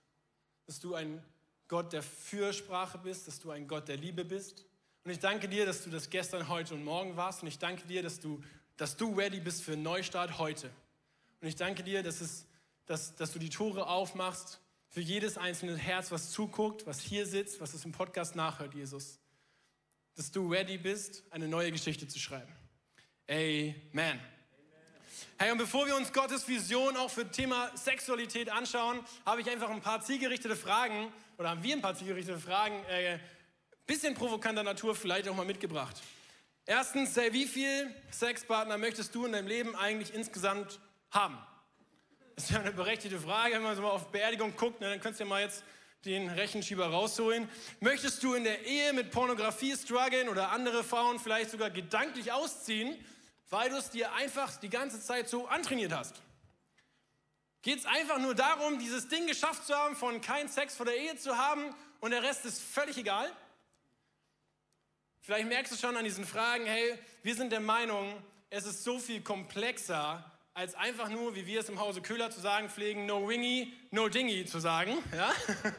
dass 0.66 0.80
du 0.80 0.96
ein 0.96 1.24
Gott 1.68 1.94
der 1.94 2.04
Fürsprache 2.04 2.98
bist, 2.98 3.28
dass 3.28 3.40
du 3.40 3.52
ein 3.52 3.68
Gott 3.68 3.88
der 3.88 3.98
Liebe 3.98 4.26
bist. 4.26 4.66
Und 5.04 5.12
ich 5.12 5.20
danke 5.20 5.48
dir, 5.48 5.66
dass 5.66 5.84
du 5.84 5.90
das 5.90 6.10
gestern, 6.10 6.48
heute 6.50 6.74
und 6.74 6.84
morgen 6.84 7.16
warst. 7.16 7.42
Und 7.42 7.48
ich 7.48 7.60
danke 7.60 7.88
dir, 7.88 8.04
dass 8.04 8.20
du, 8.20 8.42
dass 8.76 8.98
du 8.98 9.14
ready 9.14 9.40
bist 9.40 9.64
für 9.64 9.74
einen 9.74 9.84
Neustart 9.84 10.38
heute. 10.40 10.70
Und 11.42 11.48
ich 11.48 11.56
danke 11.56 11.84
dir, 11.84 12.04
dass 12.04 12.22
es 12.22 12.46
dass, 12.90 13.16
dass 13.16 13.32
du 13.32 13.40
die 13.40 13.50
Tore 13.50 13.88
aufmachst 13.88 14.60
für 14.88 15.02
jedes 15.02 15.38
einzelne 15.38 15.78
Herz, 15.78 16.12
was 16.12 16.32
zuguckt, 16.32 16.88
was 16.88 17.00
hier 17.00 17.28
sitzt, 17.28 17.62
was 17.62 17.76
es 17.76 17.86
im 17.86 17.92
Podcast 17.92 18.36
nachhört, 18.36 18.74
Jesus. 18.74 19.20
Dass 20.16 20.32
du 20.32 20.52
ready 20.52 20.80
bist, 20.80 21.24
eine 21.30 21.48
neue 21.48 21.72
Geschichte 21.72 22.08
zu 22.08 22.18
schreiben. 22.18 22.52
Amen. 23.30 24.20
Hey, 25.38 25.52
und 25.52 25.60
bevor 25.60 25.86
wir 25.86 25.96
uns 25.96 26.12
Gottes 26.12 26.48
Vision 26.48 26.98
auch 26.98 27.12
für 27.12 27.30
Thema 27.30 27.72
Sexualität 27.78 28.50
anschauen, 28.50 29.00
habe 29.24 29.42
ich 29.42 29.50
einfach 29.50 29.70
ein 29.70 29.82
paar 29.82 30.02
zielgerichtete 30.02 30.56
Fragen, 30.56 31.14
oder 31.38 31.52
haben 31.52 31.62
wir 31.62 31.76
ein 31.76 31.82
paar 31.82 31.96
zielgerichtete 31.96 32.40
Fragen, 32.40 32.84
äh, 32.86 33.20
bisschen 33.86 34.16
provokanter 34.16 34.64
Natur 34.64 34.96
vielleicht 34.96 35.30
auch 35.30 35.36
mal 35.36 35.46
mitgebracht. 35.46 36.02
Erstens, 36.66 37.16
hey, 37.16 37.32
wie 37.34 37.46
viel 37.46 37.94
Sexpartner 38.12 38.80
möchtest 38.80 39.14
du 39.14 39.28
in 39.28 39.32
deinem 39.32 39.48
Leben 39.48 39.76
eigentlich 39.76 40.14
insgesamt 40.14 40.80
haben? 41.12 41.38
Das 42.40 42.46
ist 42.46 42.56
ja 42.56 42.62
eine 42.62 42.72
berechtigte 42.72 43.20
Frage, 43.20 43.56
wenn 43.56 43.64
man 43.64 43.76
so 43.76 43.82
mal 43.82 43.90
auf 43.90 44.14
Beerdigung 44.14 44.56
guckt, 44.56 44.80
ne, 44.80 44.90
dann 44.90 45.02
könntest 45.02 45.20
du 45.20 45.26
ja 45.26 45.30
mal 45.30 45.42
jetzt 45.42 45.62
den 46.06 46.30
Rechenschieber 46.30 46.88
rausholen. 46.88 47.50
Möchtest 47.82 48.24
du 48.24 48.34
in 48.34 48.46
der 48.46 48.64
Ehe 48.64 48.94
mit 48.94 49.12
Pornografie 49.12 49.76
strugglen 49.76 50.30
oder 50.30 50.50
andere 50.52 50.86
Frauen 50.86 51.20
vielleicht 51.20 51.52
sogar 51.52 51.70
gedanklich 51.70 52.32
ausziehen, 52.32 52.98
weil 53.50 53.70
du 53.70 53.76
es 53.76 53.90
dir 53.90 54.14
einfach 54.14 54.56
die 54.56 54.70
ganze 54.70 55.02
Zeit 55.02 55.28
so 55.28 55.50
antrainiert 55.50 55.92
hast? 55.92 56.22
Geht 57.62 57.80
es 57.80 57.86
einfach 57.86 58.20
nur 58.20 58.36
darum, 58.36 58.80
dieses 58.80 59.10
Ding 59.10 59.28
geschafft 59.28 59.66
zu 59.66 59.76
haben, 59.76 59.98
von 59.98 60.22
kein 60.22 60.48
Sex 60.48 60.78
vor 60.78 60.86
der 60.86 60.96
Ehe 60.96 61.18
zu 61.18 61.38
haben 61.38 61.76
und 62.00 62.12
der 62.12 62.24
Rest 62.24 62.46
ist 62.46 62.62
völlig 62.62 62.98
egal? 62.98 63.30
Vielleicht 65.20 65.50
merkst 65.50 65.74
du 65.74 65.76
schon 65.76 65.98
an 65.98 66.06
diesen 66.06 66.26
Fragen, 66.26 66.66
hey, 66.66 66.98
wir 67.22 67.36
sind 67.36 67.52
der 67.52 67.60
Meinung, 67.60 68.16
es 68.50 68.66
ist 68.66 68.86
so 68.86 68.98
viel 68.98 69.20
komplexer, 69.20 70.24
als 70.60 70.76
einfach 70.76 71.08
nur, 71.08 71.36
wie 71.36 71.48
wir 71.48 71.62
es 71.62 71.70
im 71.70 71.80
Hause 71.80 72.02
Köhler 72.02 72.32
zu 72.32 72.42
sagen 72.42 72.68
pflegen, 72.68 73.06
no 73.06 73.30
wingy, 73.30 73.72
no 73.92 74.10
dingy 74.10 74.44
zu 74.44 74.60
sagen. 74.60 74.92
Ja? 75.16 75.32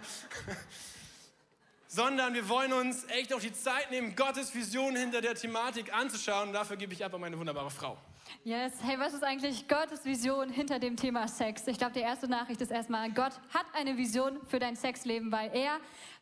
Sondern 1.87 2.33
wir 2.33 2.49
wollen 2.49 2.73
uns 2.73 3.05
echt 3.09 3.35
auch 3.35 3.41
die 3.41 3.53
Zeit 3.53 3.91
nehmen, 3.91 4.17
Gottes 4.17 4.55
Vision 4.55 4.97
hinter 4.97 5.21
der 5.21 5.35
Thematik 5.35 5.93
anzuschauen. 5.93 6.49
Und 6.49 6.55
dafür 6.55 6.79
gebe 6.79 6.95
ich 6.95 7.05
ab 7.05 7.13
an 7.13 7.21
meine 7.21 7.39
wunderbare 7.39 7.71
Frau. 7.71 7.99
Yes, 8.43 8.73
hey, 8.83 8.99
was 8.99 9.13
ist 9.13 9.23
eigentlich 9.23 9.69
Gottes 9.69 10.05
Vision 10.05 10.49
hinter 10.49 10.79
dem 10.79 10.97
Thema 10.97 11.29
Sex? 11.29 11.67
Ich 11.67 11.77
glaube, 11.77 11.93
die 11.93 12.01
erste 12.01 12.27
Nachricht 12.27 12.61
ist 12.63 12.71
erstmal, 12.71 13.11
Gott 13.11 13.33
hat 13.53 13.67
eine 13.75 13.97
Vision 13.97 14.41
für 14.47 14.59
dein 14.59 14.77
Sexleben, 14.77 15.31
weil 15.31 15.51
er 15.55 15.73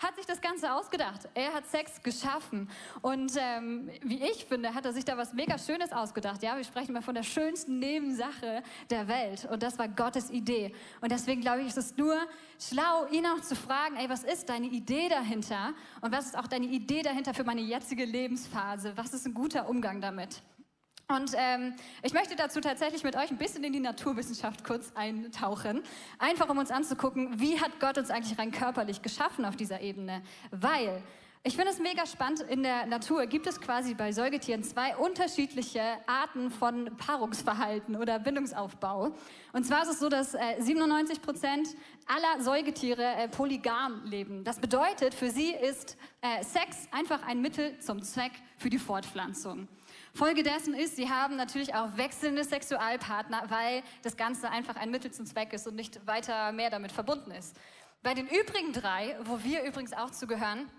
hat 0.00 0.16
sich 0.16 0.26
das 0.26 0.40
Ganze 0.40 0.72
ausgedacht. 0.72 1.28
Er 1.34 1.54
hat 1.54 1.66
Sex 1.66 2.02
geschaffen. 2.02 2.68
Und 3.02 3.32
ähm, 3.36 3.90
wie 4.02 4.22
ich 4.22 4.46
finde, 4.46 4.74
hat 4.74 4.84
er 4.84 4.92
sich 4.92 5.04
da 5.04 5.16
was 5.16 5.32
mega 5.32 5.58
Schönes 5.58 5.92
ausgedacht. 5.92 6.42
Ja, 6.42 6.56
wir 6.56 6.64
sprechen 6.64 6.92
mal 6.92 7.02
von 7.02 7.14
der 7.14 7.22
schönsten 7.22 7.78
Nebensache 7.78 8.62
der 8.90 9.06
Welt. 9.06 9.46
Und 9.50 9.62
das 9.62 9.78
war 9.78 9.88
Gottes 9.88 10.30
Idee. 10.30 10.74
Und 11.00 11.12
deswegen 11.12 11.40
glaube 11.40 11.60
ich, 11.60 11.68
ist 11.68 11.78
es 11.78 11.96
nur 11.96 12.16
schlau, 12.58 13.06
ihn 13.12 13.26
auch 13.26 13.40
zu 13.40 13.54
fragen, 13.54 13.96
ey, 13.96 14.08
was 14.08 14.24
ist 14.24 14.48
deine 14.48 14.66
Idee 14.66 15.08
dahinter? 15.08 15.72
Und 16.00 16.12
was 16.12 16.26
ist 16.26 16.38
auch 16.38 16.48
deine 16.48 16.66
Idee 16.66 17.02
dahinter 17.02 17.32
für 17.32 17.44
meine 17.44 17.60
jetzige 17.60 18.04
Lebensphase? 18.04 18.96
Was 18.96 19.14
ist 19.14 19.26
ein 19.26 19.34
guter 19.34 19.68
Umgang 19.68 20.00
damit? 20.00 20.42
Und 21.10 21.32
ähm, 21.36 21.74
ich 22.02 22.12
möchte 22.12 22.36
dazu 22.36 22.60
tatsächlich 22.60 23.02
mit 23.02 23.16
euch 23.16 23.30
ein 23.30 23.38
bisschen 23.38 23.64
in 23.64 23.72
die 23.72 23.80
Naturwissenschaft 23.80 24.62
kurz 24.62 24.92
eintauchen, 24.94 25.82
einfach 26.18 26.50
um 26.50 26.58
uns 26.58 26.70
anzugucken, 26.70 27.40
wie 27.40 27.58
hat 27.58 27.80
Gott 27.80 27.96
uns 27.96 28.10
eigentlich 28.10 28.38
rein 28.38 28.50
körperlich 28.50 29.00
geschaffen 29.00 29.46
auf 29.46 29.56
dieser 29.56 29.80
Ebene. 29.80 30.22
Weil 30.50 31.02
Ich 31.44 31.56
finde 31.56 31.70
es 31.70 31.78
mega 31.78 32.04
spannend. 32.04 32.40
In 32.40 32.62
der 32.62 32.84
Natur 32.84 33.24
gibt 33.24 33.46
es 33.46 33.58
quasi 33.58 33.94
bei 33.94 34.12
Säugetieren 34.12 34.62
zwei 34.64 34.96
unterschiedliche 34.96 35.80
Arten 36.06 36.50
von 36.50 36.94
Paarungsverhalten 36.98 37.96
oder 37.96 38.18
Bindungsaufbau. 38.18 39.14
Und 39.54 39.64
zwar 39.64 39.84
ist 39.84 39.92
es 39.92 40.00
so, 40.00 40.10
dass 40.10 40.34
äh, 40.34 40.56
97 40.58 41.22
Prozent 41.22 41.68
aller 42.06 42.42
Säugetiere 42.42 43.02
äh, 43.02 43.28
polygam 43.28 44.04
leben. 44.04 44.44
Das 44.44 44.58
bedeutet, 44.58 45.14
für 45.14 45.30
sie 45.30 45.52
ist 45.52 45.96
äh, 46.20 46.44
Sex 46.44 46.86
einfach 46.90 47.26
ein 47.26 47.40
Mittel 47.40 47.78
zum 47.78 48.02
Zweck 48.02 48.32
für 48.58 48.68
die 48.68 48.78
Fortpflanzung. 48.78 49.68
Folge 50.14 50.42
dessen 50.42 50.74
ist, 50.74 50.96
sie 50.96 51.10
haben 51.10 51.36
natürlich 51.36 51.74
auch 51.74 51.96
wechselnde 51.96 52.44
Sexualpartner, 52.44 53.44
weil 53.48 53.82
das 54.02 54.16
Ganze 54.16 54.50
einfach 54.50 54.76
ein 54.76 54.90
Mittel 54.90 55.10
zum 55.12 55.26
Zweck 55.26 55.52
ist 55.52 55.66
und 55.66 55.76
nicht 55.76 56.06
weiter 56.06 56.52
mehr 56.52 56.70
damit 56.70 56.92
verbunden 56.92 57.30
ist. 57.30 57.56
Bei 58.02 58.14
den 58.14 58.26
übrigen 58.26 58.72
drei, 58.72 59.16
wo 59.24 59.42
wir 59.42 59.64
übrigens 59.64 59.92
auch 59.92 60.10
zugehören, 60.10 60.70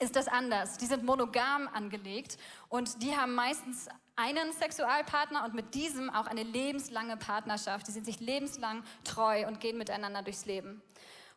ist 0.00 0.16
das 0.16 0.28
anders. 0.28 0.78
Die 0.78 0.86
sind 0.86 1.04
monogam 1.04 1.68
angelegt 1.72 2.38
und 2.68 3.02
die 3.02 3.16
haben 3.16 3.34
meistens 3.34 3.88
einen 4.16 4.52
Sexualpartner 4.52 5.44
und 5.44 5.54
mit 5.54 5.74
diesem 5.74 6.10
auch 6.10 6.26
eine 6.26 6.42
lebenslange 6.42 7.16
Partnerschaft. 7.16 7.86
Die 7.86 7.92
sind 7.92 8.06
sich 8.06 8.20
lebenslang 8.20 8.82
treu 9.04 9.46
und 9.46 9.60
gehen 9.60 9.78
miteinander 9.78 10.22
durchs 10.22 10.46
Leben. 10.46 10.82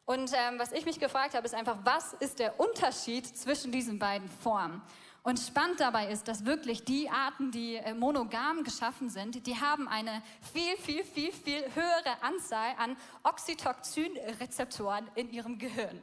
Und 0.06 0.32
ähm, 0.34 0.60
was 0.60 0.72
ich 0.72 0.86
mich 0.86 1.00
gefragt 1.00 1.34
habe, 1.34 1.46
ist 1.46 1.53
einfach, 1.53 1.77
was 1.84 2.13
ist 2.13 2.39
der 2.39 2.60
Unterschied 2.60 3.25
zwischen 3.25 3.72
diesen 3.72 4.00
beiden 4.00 4.30
Formen? 4.30 4.82
Und 5.24 5.39
spannend 5.39 5.80
dabei 5.80 6.12
ist, 6.12 6.27
dass 6.27 6.44
wirklich 6.44 6.84
die 6.84 7.10
Arten, 7.10 7.50
die 7.50 7.75
äh, 7.75 7.94
monogam 7.94 8.65
geschaffen 8.65 9.10
sind, 9.10 9.48
die 9.48 9.56
haben 9.56 9.88
eine 9.88 10.22
viel, 10.51 10.75
viel, 10.75 11.06
viel, 11.06 11.32
viel 11.32 11.63
höhere 11.74 12.22
Anzahl 12.22 12.75
an 12.77 12.98
Oxytocin-Rezeptoren 13.24 15.10
in 15.15 15.32
ihrem 15.32 15.58
Gehirn. 15.58 16.01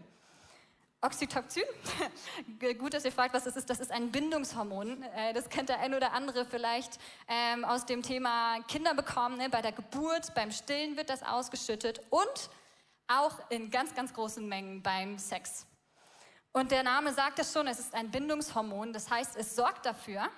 Oxytocin, 1.03 1.65
gut, 2.79 2.95
dass 2.95 3.05
ihr 3.05 3.12
fragt, 3.12 3.35
was 3.35 3.45
das 3.45 3.57
ist. 3.57 3.69
Das 3.69 3.81
ist 3.81 3.91
ein 3.91 4.11
Bindungshormon. 4.11 5.03
Äh, 5.03 5.35
das 5.35 5.50
kennt 5.50 5.69
der 5.69 5.81
ein 5.81 5.95
oder 5.95 6.12
andere 6.12 6.47
vielleicht 6.47 6.99
ähm, 7.29 7.67
aus 7.67 7.85
dem 7.85 8.03
Thema 8.03 8.61
Kinder 8.69 8.95
bekommen. 8.95 9.37
Ne? 9.37 9.50
Bei 9.50 9.61
der 9.61 9.73
Geburt, 9.73 10.35
beim 10.35 10.50
Stillen 10.50 10.97
wird 10.97 11.11
das 11.11 11.23
ausgeschüttet 11.23 12.00
und 12.09 12.50
auch 13.07 13.39
in 13.50 13.71
ganz, 13.71 13.95
ganz 13.95 14.15
großen 14.15 14.49
Mengen 14.49 14.83
beim 14.83 15.19
Sex. 15.19 15.67
Und 16.52 16.73
der 16.73 16.83
Name 16.83 17.12
sagt 17.12 17.38
es 17.38 17.52
schon, 17.52 17.66
es 17.69 17.78
ist 17.78 17.95
ein 17.95 18.11
Bindungshormon. 18.11 18.92
Das 18.92 19.09
heißt, 19.09 19.37
es 19.37 19.54
sorgt 19.54 19.87
dafür, 19.87 20.28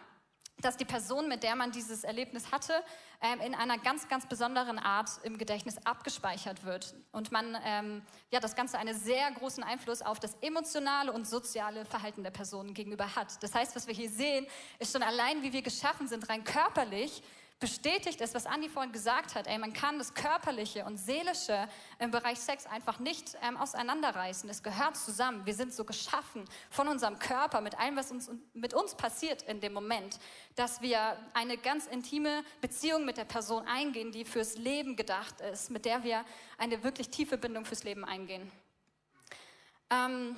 dass 0.59 0.77
die 0.77 0.85
Person, 0.85 1.29
mit 1.29 1.43
der 1.43 1.57
man 1.57 1.73
dieses 1.73 2.05
Erlebnis 2.05 2.53
hatte, 2.53 2.75
ähm, 3.21 3.41
in 3.41 3.55
einer 3.55 3.79
ganz, 3.79 4.09
ganz 4.09 4.27
besonderen 4.27 4.79
Art 4.79 5.09
im 5.23 5.39
Gedächtnis 5.39 5.77
abgespeichert 5.85 6.65
wird. 6.65 6.95
Und 7.13 7.33
man, 7.33 7.57
ähm, 7.65 8.03
ja, 8.31 8.41
das 8.41 8.55
Ganze 8.55 8.79
einen 8.79 8.95
sehr 8.95 9.31
großen 9.33 9.65
Einfluss 9.65 10.03
auf 10.03 10.21
das 10.21 10.35
emotionale 10.41 11.13
und 11.13 11.27
soziale 11.27 11.85
Verhalten 11.85 12.23
der 12.23 12.31
Person 12.31 12.75
gegenüber 12.75 13.17
hat. 13.17 13.43
Das 13.43 13.55
heißt, 13.55 13.75
was 13.75 13.87
wir 13.87 13.95
hier 13.95 14.11
sehen, 14.11 14.47
ist 14.79 14.93
schon 14.93 15.03
allein, 15.03 15.43
wie 15.43 15.53
wir 15.53 15.63
geschaffen 15.63 16.09
sind, 16.09 16.29
rein 16.29 16.45
körperlich, 16.45 17.23
bestätigt 17.63 18.21
es, 18.21 18.35
was 18.35 18.45
Andi 18.45 18.69
vorhin 18.69 18.91
gesagt 18.91 19.37
hat. 19.37 19.47
Ey, 19.47 19.57
man 19.57 19.73
kann 19.73 19.97
das 19.97 20.15
Körperliche 20.15 20.85
und 20.85 20.97
Seelische 20.97 21.69
im 22.01 22.11
Bereich 22.11 22.41
Sex 22.41 22.67
einfach 22.67 22.99
nicht 22.99 23.37
ähm, 23.41 23.57
auseinanderreißen. 23.57 24.51
Es 24.51 24.65
gehört 24.65 24.97
zusammen. 24.97 25.47
Wir 25.47 25.55
sind 25.55 25.73
so 25.73 25.85
geschaffen 25.85 26.45
von 26.71 26.89
unserem 26.89 27.21
Körper, 27.21 27.61
mit 27.61 27.79
allem, 27.79 27.95
was 27.95 28.11
uns, 28.11 28.29
mit 28.53 28.75
uns 28.75 28.97
passiert 28.97 29.43
in 29.43 29.61
dem 29.61 29.73
Moment, 29.75 30.19
dass 30.57 30.83
wir 30.83 31.17
eine 31.35 31.57
ganz 31.57 31.87
intime 31.87 32.43
Beziehung 32.61 33.05
mit 33.05 33.17
der 33.17 33.27
Person 33.27 33.65
eingehen, 33.69 34.11
die 34.11 34.25
fürs 34.25 34.57
Leben 34.57 34.97
gedacht 34.97 35.41
ist, 35.41 35.71
mit 35.71 35.85
der 35.85 36.03
wir 36.03 36.25
eine 36.59 36.83
wirklich 36.83 37.11
tiefe 37.11 37.39
Bindung 37.39 37.65
fürs 37.65 37.85
Leben 37.85 38.05
eingehen. 38.05 38.51
Ähm, 39.89 40.37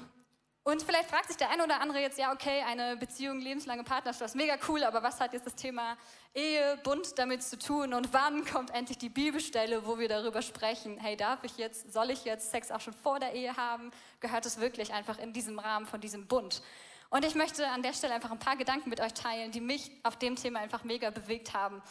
und 0.64 0.82
vielleicht 0.82 1.10
fragt 1.10 1.28
sich 1.28 1.36
der 1.36 1.50
eine 1.50 1.62
oder 1.62 1.80
andere 1.82 2.00
jetzt, 2.00 2.18
ja, 2.18 2.32
okay, 2.32 2.62
eine 2.66 2.96
Beziehung, 2.96 3.38
lebenslange 3.38 3.84
Partnerschaft, 3.84 4.22
ist 4.22 4.34
mega 4.34 4.56
cool, 4.66 4.82
aber 4.82 5.02
was 5.02 5.20
hat 5.20 5.34
jetzt 5.34 5.44
das 5.44 5.54
Thema 5.54 5.98
Ehe, 6.34 6.78
Bund 6.82 7.18
damit 7.18 7.42
zu 7.42 7.58
tun? 7.58 7.92
Und 7.92 8.14
wann 8.14 8.46
kommt 8.46 8.70
endlich 8.70 8.96
die 8.96 9.10
Bibelstelle, 9.10 9.86
wo 9.86 9.98
wir 9.98 10.08
darüber 10.08 10.40
sprechen, 10.40 10.96
hey, 10.98 11.18
darf 11.18 11.44
ich 11.44 11.58
jetzt, 11.58 11.92
soll 11.92 12.10
ich 12.10 12.24
jetzt 12.24 12.50
Sex 12.50 12.70
auch 12.70 12.80
schon 12.80 12.94
vor 12.94 13.20
der 13.20 13.34
Ehe 13.34 13.54
haben? 13.58 13.90
Gehört 14.20 14.46
es 14.46 14.58
wirklich 14.58 14.94
einfach 14.94 15.18
in 15.18 15.34
diesem 15.34 15.58
Rahmen 15.58 15.84
von 15.84 16.00
diesem 16.00 16.26
Bund? 16.26 16.62
Und 17.10 17.26
ich 17.26 17.34
möchte 17.34 17.68
an 17.68 17.82
der 17.82 17.92
Stelle 17.92 18.14
einfach 18.14 18.30
ein 18.30 18.38
paar 18.38 18.56
Gedanken 18.56 18.88
mit 18.88 19.02
euch 19.02 19.12
teilen, 19.12 19.52
die 19.52 19.60
mich 19.60 19.90
auf 20.02 20.18
dem 20.18 20.34
Thema 20.34 20.60
einfach 20.60 20.82
mega 20.82 21.10
bewegt 21.10 21.52
haben. 21.52 21.82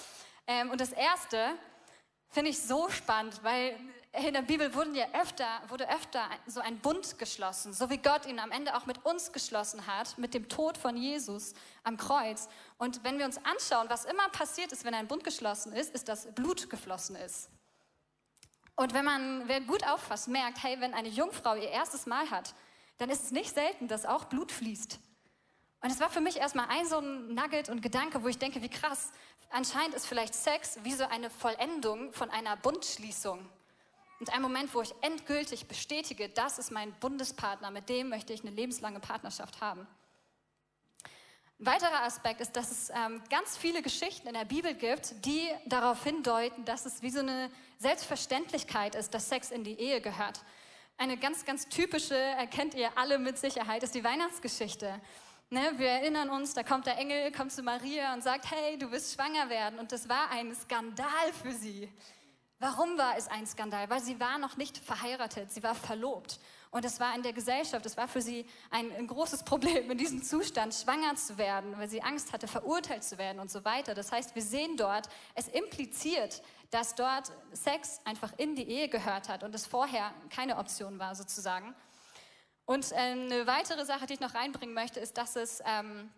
Ähm, 0.48 0.72
und 0.72 0.82
das 0.82 0.92
erste 0.92 1.56
finde 2.30 2.50
ich 2.50 2.60
so 2.60 2.90
spannend, 2.90 3.40
weil 3.44 3.80
in 4.14 4.34
der 4.34 4.44
Bibel 4.44 4.74
wurden 4.76 4.94
ja 4.94 5.08
öfter, 5.14 5.48
wurde 5.70 5.90
öfter 5.90 6.30
so 6.46 6.60
ein 6.60 6.78
Bund 6.80 7.18
geschlossen, 7.18 7.74
so 7.74 7.90
wie 7.90 7.98
Gott 7.98 8.28
ihn 8.28 8.40
am 8.40 8.52
Ende 8.52 8.76
auch 8.78 8.86
mit 8.86 9.04
uns 9.06 9.32
geschlossen 9.32 9.88
hat, 9.88 10.18
mit 10.20 10.36
dem 10.36 10.48
Tod 10.50 10.78
von 10.78 10.96
Jesus 10.96 11.56
am 11.84 11.98
Kreuz. 11.98 12.48
Und 12.78 13.04
wenn 13.04 13.18
wir 13.18 13.26
uns 13.26 13.38
anschauen, 13.44 13.90
was 13.90 14.06
immer 14.06 14.30
passiert 14.30 14.72
ist, 14.72 14.86
wenn 14.86 14.94
ein 14.94 15.08
Bund 15.08 15.24
geschlossen 15.24 15.74
ist, 15.74 15.96
ist, 15.96 16.08
dass 16.08 16.32
Blut 16.36 16.70
geflossen 16.70 17.16
ist. 17.16 17.50
Und 18.76 18.94
wenn 18.94 19.04
man, 19.04 19.48
wer 19.48 19.62
gut 19.62 19.84
auffasst, 19.88 20.28
merkt, 20.28 20.62
hey, 20.62 20.80
wenn 20.80 20.94
eine 20.94 21.10
Jungfrau 21.10 21.56
ihr 21.56 21.70
erstes 21.70 22.06
Mal 22.06 22.30
hat, 22.30 22.54
dann 22.98 23.10
ist 23.10 23.24
es 23.24 23.32
nicht 23.32 23.54
selten, 23.54 23.88
dass 23.88 24.06
auch 24.06 24.26
Blut 24.26 24.52
fließt. 24.52 25.00
Und 25.82 25.92
es 25.92 26.00
war 26.00 26.12
für 26.12 26.22
mich 26.22 26.38
erstmal 26.38 26.68
ein 26.70 26.86
so 26.86 27.00
ein 27.00 27.34
Nugget 27.34 27.70
und 27.70 27.82
Gedanke, 27.82 28.24
wo 28.24 28.28
ich 28.28 28.38
denke, 28.38 28.62
wie 28.62 28.70
krass, 28.70 29.12
anscheinend 29.50 29.96
ist 29.96 30.06
vielleicht 30.06 30.36
Sex 30.36 30.78
wie 30.84 30.94
so 30.94 31.06
eine 31.06 31.32
Vollendung 31.32 32.14
von 32.14 32.30
einer 32.30 32.56
Bundschließung. 32.58 33.50
Und 34.24 34.34
ein 34.34 34.42
Moment, 34.42 34.74
wo 34.74 34.82
ich 34.82 34.96
endgültig 35.02 35.68
bestätige, 35.68 36.30
das 36.30 36.58
ist 36.58 36.72
mein 36.72 36.94
Bundespartner, 37.02 37.72
mit 37.72 37.90
dem 37.90 38.08
möchte 38.08 38.32
ich 38.32 38.40
eine 38.40 38.52
lebenslange 38.52 39.02
Partnerschaft 39.02 39.60
haben. 39.60 39.86
Ein 41.60 41.66
weiterer 41.66 42.04
Aspekt 42.04 42.40
ist, 42.40 42.56
dass 42.56 42.72
es 42.72 42.90
ähm, 42.92 43.22
ganz 43.30 43.58
viele 43.58 43.82
Geschichten 43.82 44.30
in 44.30 44.34
der 44.34 44.46
Bibel 44.46 44.76
gibt, 44.76 45.26
die 45.26 45.50
darauf 45.66 46.06
hindeuten, 46.06 46.64
dass 46.64 46.86
es 46.86 47.02
wie 47.02 47.10
so 47.10 47.20
eine 47.20 47.52
Selbstverständlichkeit 47.80 48.96
ist, 48.96 49.14
dass 49.14 49.28
Sex 49.28 49.52
in 49.52 49.66
die 49.66 49.78
Ehe 49.78 50.00
gehört. 50.00 50.40
Eine 50.98 51.18
ganz, 51.18 51.44
ganz 51.44 51.68
typische, 51.68 52.16
erkennt 52.16 52.76
ihr 52.76 52.98
alle 52.98 53.20
mit 53.20 53.38
Sicherheit, 53.38 53.84
ist 53.84 53.94
die 53.94 54.06
Weihnachtsgeschichte. 54.06 55.02
Ne, 55.50 55.74
wir 55.76 55.90
erinnern 55.90 56.30
uns, 56.30 56.54
da 56.54 56.64
kommt 56.64 56.86
der 56.86 56.98
Engel, 56.98 57.30
kommt 57.34 57.52
zu 57.52 57.62
Maria 57.62 58.14
und 58.14 58.24
sagt, 58.24 58.50
hey, 58.50 58.78
du 58.78 58.90
wirst 58.90 59.16
schwanger 59.16 59.50
werden. 59.50 59.80
Und 59.80 59.92
das 59.92 60.08
war 60.08 60.32
ein 60.32 60.56
Skandal 60.56 61.34
für 61.44 61.52
sie. 61.52 61.92
Warum 62.60 62.98
war 62.98 63.18
es 63.18 63.28
ein 63.28 63.46
Skandal? 63.46 63.90
Weil 63.90 64.02
sie 64.02 64.20
war 64.20 64.38
noch 64.38 64.58
nicht 64.58 64.78
verheiratet, 64.78 65.52
sie 65.52 65.64
war 65.64 65.76
verlobt. 65.76 66.40
Und 66.72 66.86
es 66.86 67.00
war 67.00 67.14
in 67.14 67.22
der 67.22 67.34
Gesellschaft, 67.34 67.86
es 67.86 67.98
war 67.98 68.08
für 68.08 68.22
sie 68.22 68.48
ein, 68.72 68.92
ein, 68.94 69.06
großes 69.06 69.44
Problem, 69.46 69.92
in 69.92 69.98
diesem 69.98 70.24
Zustand 70.24 70.74
schwanger 70.74 71.16
zu 71.16 71.38
werden, 71.38 71.78
weil 71.78 71.90
sie 71.90 72.02
Angst 72.02 72.34
hatte, 72.34 72.48
verurteilt 72.48 73.04
zu 73.04 73.18
werden 73.18 73.40
und 73.40 73.52
so 73.52 73.64
weiter. 73.64 73.94
Das 73.94 74.12
heißt, 74.12 74.34
wir 74.34 74.42
sehen 74.42 74.78
dort, 74.78 75.08
es 75.36 75.48
impliziert, 75.50 76.42
dass 76.72 76.96
dort 76.96 77.32
Sex 77.52 78.02
einfach 78.06 78.32
in 78.38 78.56
die 78.56 78.68
Ehe 78.68 78.90
gehört 78.90 79.30
hat 79.30 79.44
und 79.44 79.54
es 79.54 79.68
vorher 79.68 80.14
keine 80.30 80.58
Option 80.58 80.98
war, 80.98 81.14
sozusagen. 81.16 81.76
Und 82.66 82.92
ähm, 82.94 83.26
eine 83.26 83.46
weitere 83.46 83.86
Sache, 83.86 84.06
die 84.06 84.14
ich 84.14 84.20
noch 84.20 84.34
reinbringen 84.34 84.74
möchte, 84.74 85.00
ist, 85.00 85.18
dass 85.18 85.36
es 85.36 85.62
ähm, 85.66 86.10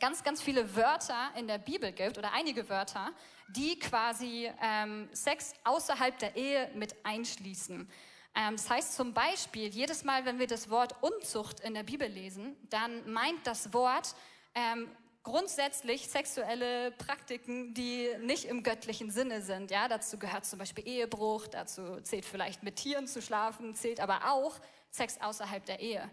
ganz, 0.00 0.22
ganz 0.24 0.42
viele 0.42 0.74
Wörter 0.74 1.30
in 1.36 1.46
der 1.46 1.58
Bibel 1.58 1.92
gibt 1.92 2.18
oder 2.18 2.32
einige 2.32 2.68
Wörter, 2.68 3.12
die 3.48 3.78
quasi 3.78 4.50
ähm, 4.60 5.08
Sex 5.12 5.54
außerhalb 5.64 6.18
der 6.18 6.36
Ehe 6.36 6.70
mit 6.74 6.94
einschließen. 7.04 7.88
Ähm, 8.34 8.56
das 8.56 8.68
heißt 8.68 8.94
zum 8.94 9.14
Beispiel, 9.14 9.68
jedes 9.68 10.04
Mal, 10.04 10.24
wenn 10.24 10.38
wir 10.38 10.46
das 10.46 10.68
Wort 10.68 10.94
Unzucht 11.02 11.60
in 11.60 11.74
der 11.74 11.84
Bibel 11.84 12.08
lesen, 12.08 12.56
dann 12.68 13.10
meint 13.10 13.46
das 13.46 13.72
Wort 13.72 14.14
ähm, 14.54 14.88
grundsätzlich 15.22 16.08
sexuelle 16.08 16.92
Praktiken, 16.92 17.74
die 17.74 18.08
nicht 18.20 18.44
im 18.44 18.62
göttlichen 18.62 19.10
Sinne 19.10 19.42
sind. 19.42 19.70
Ja, 19.70 19.88
dazu 19.88 20.18
gehört 20.18 20.44
zum 20.44 20.58
Beispiel 20.58 20.86
Ehebruch, 20.86 21.48
dazu 21.48 22.00
zählt 22.02 22.24
vielleicht 22.24 22.62
mit 22.62 22.76
Tieren 22.76 23.08
zu 23.08 23.20
schlafen, 23.20 23.74
zählt 23.74 24.00
aber 24.00 24.32
auch 24.32 24.54
Sex 24.90 25.20
außerhalb 25.20 25.64
der 25.64 25.80
Ehe. 25.80 26.08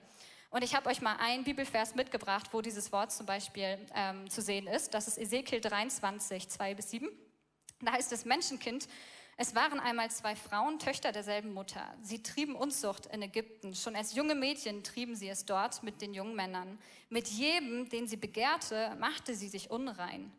Und 0.54 0.64
ich 0.64 0.76
habe 0.76 0.88
euch 0.88 1.02
mal 1.02 1.16
einen 1.16 1.44
Bibelvers 1.44 1.96
mitgebracht, 1.96 2.50
wo 2.52 2.62
dieses 2.62 2.92
Wort 2.92 3.12
zum 3.12 3.26
Beispiel 3.26 3.80
ähm, 3.96 4.30
zu 4.30 4.40
sehen 4.40 4.68
ist. 4.68 4.94
Das 4.94 5.08
ist 5.08 5.18
Ezekiel 5.18 5.60
23, 5.60 6.48
2 6.48 6.76
bis 6.76 6.92
7. 6.92 7.10
Da 7.82 7.94
heißt 7.94 8.12
es 8.12 8.24
Menschenkind, 8.24 8.88
es 9.36 9.56
waren 9.56 9.80
einmal 9.80 10.12
zwei 10.12 10.36
Frauen, 10.36 10.78
Töchter 10.78 11.12
derselben 11.12 11.56
Mutter. 11.56 11.96
Sie 12.04 12.22
trieben 12.22 12.56
Unzucht 12.56 13.08
in 13.08 13.24
Ägypten. 13.24 13.74
Schon 13.74 13.96
als 13.96 14.14
junge 14.14 14.36
Mädchen 14.36 14.84
trieben 14.84 15.16
sie 15.16 15.28
es 15.28 15.44
dort 15.44 15.82
mit 15.82 16.04
den 16.04 16.14
jungen 16.14 16.36
Männern. 16.36 16.78
Mit 17.10 17.30
jedem, 17.30 17.90
den 17.90 18.06
sie 18.06 18.18
begehrte, 18.18 18.96
machte 19.00 19.34
sie 19.34 19.50
sich 19.50 19.72
unrein. 19.72 20.32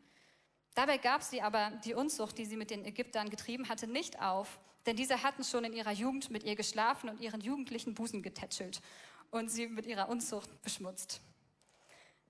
Dabei 0.77 0.99
gab 0.99 1.25
sie 1.25 1.43
aber 1.43 1.73
die 1.85 1.95
Unzucht, 1.95 2.39
die 2.39 2.45
sie 2.45 2.57
mit 2.57 2.71
den 2.71 2.85
Ägyptern 2.85 3.31
getrieben 3.31 3.69
hatte, 3.69 3.89
nicht 3.89 4.23
auf, 4.23 4.61
denn 4.87 4.95
diese 4.95 5.25
hatten 5.25 5.43
schon 5.43 5.65
in 5.65 5.73
ihrer 5.73 5.93
Jugend 5.93 6.31
mit 6.31 6.45
ihr 6.45 6.55
geschlafen 6.55 7.09
und 7.09 7.21
ihren 7.21 7.41
jugendlichen 7.41 7.95
Busen 7.95 8.23
getätschelt 8.23 8.81
und 9.31 9.51
sie 9.51 9.67
mit 9.67 9.87
ihrer 9.87 10.09
Unzucht 10.09 10.63
beschmutzt. 10.63 11.21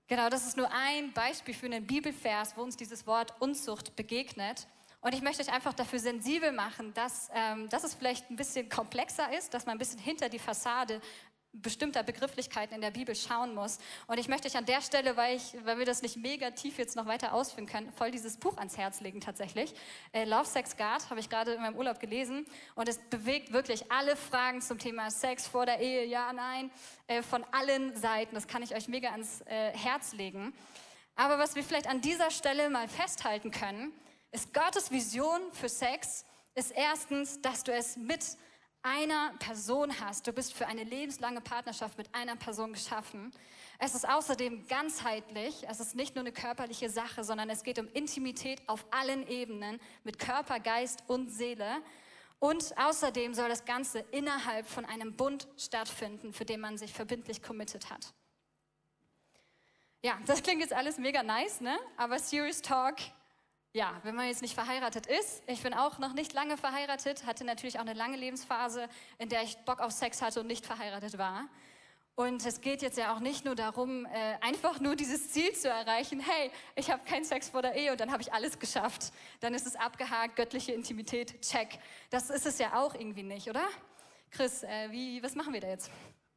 Genau, 0.07 0.29
das 0.29 0.45
ist 0.45 0.55
nur 0.55 0.71
ein 0.71 1.11
Beispiel 1.13 1.53
für 1.53 1.65
einen 1.65 1.87
Bibelvers, 1.87 2.55
wo 2.55 2.61
uns 2.61 2.77
dieses 2.77 3.07
Wort 3.07 3.33
Unzucht 3.39 3.95
begegnet. 3.95 4.67
Und 5.01 5.13
ich 5.13 5.21
möchte 5.21 5.41
euch 5.41 5.51
einfach 5.51 5.73
dafür 5.73 5.99
sensibel 5.99 6.51
machen, 6.51 6.93
dass, 6.93 7.29
ähm, 7.33 7.69
dass 7.69 7.83
es 7.83 7.95
vielleicht 7.95 8.29
ein 8.29 8.35
bisschen 8.35 8.69
komplexer 8.69 9.35
ist, 9.37 9.53
dass 9.53 9.65
man 9.65 9.75
ein 9.75 9.79
bisschen 9.79 9.99
hinter 9.99 10.29
die 10.29 10.39
Fassade 10.39 11.01
bestimmter 11.61 12.03
Begrifflichkeiten 12.03 12.75
in 12.75 12.81
der 12.81 12.91
Bibel 12.91 13.15
schauen 13.15 13.53
muss. 13.53 13.79
Und 14.07 14.17
ich 14.19 14.27
möchte 14.27 14.47
euch 14.47 14.57
an 14.57 14.65
der 14.65 14.81
Stelle, 14.81 15.17
weil, 15.17 15.37
ich, 15.37 15.55
weil 15.63 15.77
wir 15.77 15.85
das 15.85 16.01
nicht 16.01 16.17
mega 16.17 16.51
tief 16.51 16.77
jetzt 16.77 16.95
noch 16.95 17.05
weiter 17.05 17.33
ausführen 17.33 17.65
können, 17.65 17.91
voll 17.93 18.11
dieses 18.11 18.37
Buch 18.37 18.57
ans 18.57 18.77
Herz 18.77 19.01
legen 19.01 19.21
tatsächlich. 19.21 19.73
Äh, 20.11 20.25
Love, 20.25 20.45
Sex, 20.45 20.75
God 20.77 21.09
habe 21.09 21.19
ich 21.19 21.29
gerade 21.29 21.53
in 21.53 21.61
meinem 21.61 21.75
Urlaub 21.75 21.99
gelesen 21.99 22.45
und 22.75 22.89
es 22.89 22.97
bewegt 22.97 23.53
wirklich 23.53 23.91
alle 23.91 24.15
Fragen 24.15 24.61
zum 24.61 24.79
Thema 24.79 25.11
Sex 25.11 25.47
vor 25.47 25.65
der 25.65 25.79
Ehe, 25.79 26.05
ja, 26.05 26.33
nein, 26.33 26.71
äh, 27.07 27.21
von 27.21 27.43
allen 27.51 27.95
Seiten. 27.95 28.35
Das 28.35 28.47
kann 28.47 28.63
ich 28.63 28.75
euch 28.75 28.87
mega 28.87 29.09
ans 29.09 29.41
äh, 29.41 29.71
Herz 29.71 30.13
legen. 30.13 30.53
Aber 31.15 31.39
was 31.39 31.55
wir 31.55 31.63
vielleicht 31.63 31.87
an 31.87 32.01
dieser 32.01 32.31
Stelle 32.31 32.69
mal 32.69 32.87
festhalten 32.87 33.51
können, 33.51 33.93
ist 34.31 34.53
Gottes 34.53 34.91
Vision 34.91 35.39
für 35.53 35.69
Sex 35.69 36.25
ist 36.55 36.71
erstens, 36.71 37.41
dass 37.41 37.63
du 37.63 37.73
es 37.73 37.97
mit 37.97 38.37
einer 38.85 39.33
Person 39.39 39.99
hast. 39.99 40.27
Du 40.27 40.31
bist 40.31 40.53
für 40.53 40.67
eine 40.67 40.83
lebenslange 40.83 41.41
Partnerschaft 41.41 41.97
mit 41.97 42.13
einer 42.13 42.35
Person 42.35 42.71
geschaffen. 42.71 43.31
Es 43.79 43.95
ist 43.95 44.07
außerdem 44.07 44.67
ganzheitlich. 44.67 45.65
Es 45.67 45.79
ist 45.79 45.95
nicht 45.95 46.15
nur 46.15 46.21
eine 46.21 46.31
körperliche 46.31 46.89
Sache, 46.89 47.23
sondern 47.23 47.49
es 47.49 47.63
geht 47.63 47.79
um 47.79 47.87
Intimität 47.93 48.61
auf 48.67 48.85
allen 48.91 49.27
Ebenen 49.27 49.79
mit 50.03 50.19
Körper, 50.19 50.59
Geist 50.59 51.03
und 51.07 51.29
Seele. 51.29 51.81
Und 52.37 52.77
außerdem 52.77 53.33
soll 53.33 53.49
das 53.49 53.65
Ganze 53.65 53.99
innerhalb 54.11 54.67
von 54.67 54.85
einem 54.85 55.15
Bund 55.15 55.47
stattfinden, 55.57 56.31
für 56.31 56.45
den 56.45 56.59
man 56.59 56.77
sich 56.77 56.93
verbindlich 56.93 57.41
committed 57.41 57.89
hat. 57.89 58.13
Ja, 60.03 60.19
das 60.27 60.43
klingt 60.43 60.61
jetzt 60.61 60.73
alles 60.73 60.99
mega 60.99 61.23
nice, 61.23 61.59
ne? 61.59 61.75
Aber 61.97 62.19
Serious 62.19 62.61
Talk, 62.61 62.97
ja, 63.75 63.99
wenn 64.03 64.15
man 64.15 64.27
jetzt 64.27 64.41
nicht 64.41 64.53
verheiratet 64.53 65.05
ist, 65.05 65.43
ich 65.47 65.61
bin 65.61 65.73
auch 65.73 65.99
noch 65.99 66.13
nicht 66.13 66.31
lange 66.31 66.55
verheiratet, 66.55 67.25
hatte 67.25 67.43
natürlich 67.43 67.75
auch 67.77 67.81
eine 67.81 67.91
lange 67.91 68.15
Lebensphase, 68.15 68.87
in 69.17 69.27
der 69.27 69.43
ich 69.43 69.57
Bock 69.65 69.81
auf 69.81 69.91
Sex 69.91 70.21
hatte 70.21 70.39
und 70.39 70.47
nicht 70.47 70.65
verheiratet 70.65 71.17
war. 71.17 71.49
Und 72.15 72.45
es 72.45 72.61
geht 72.61 72.81
jetzt 72.81 72.97
ja 72.97 73.13
auch 73.13 73.19
nicht 73.19 73.43
nur 73.43 73.53
darum, 73.53 74.05
äh, 74.05 74.37
einfach 74.39 74.79
nur 74.79 74.95
dieses 74.95 75.29
Ziel 75.33 75.51
zu 75.51 75.67
erreichen, 75.67 76.21
hey, 76.21 76.51
ich 76.77 76.89
habe 76.89 77.03
keinen 77.03 77.25
Sex 77.25 77.49
vor 77.49 77.61
der 77.61 77.75
Ehe 77.75 77.91
und 77.91 77.99
dann 77.99 78.13
habe 78.13 78.21
ich 78.21 78.31
alles 78.31 78.57
geschafft. 78.57 79.11
Dann 79.41 79.53
ist 79.53 79.67
es 79.67 79.75
abgehakt, 79.75 80.37
göttliche 80.37 80.71
Intimität, 80.71 81.41
check. 81.41 81.77
Das 82.11 82.29
ist 82.29 82.45
es 82.45 82.57
ja 82.59 82.81
auch 82.81 82.95
irgendwie 82.95 83.23
nicht, 83.23 83.49
oder? 83.49 83.67
Chris, 84.31 84.63
äh, 84.63 84.89
wie, 84.89 85.21
was 85.21 85.35
machen 85.35 85.51
wir 85.51 85.59
da 85.59 85.67
jetzt? 85.67 85.91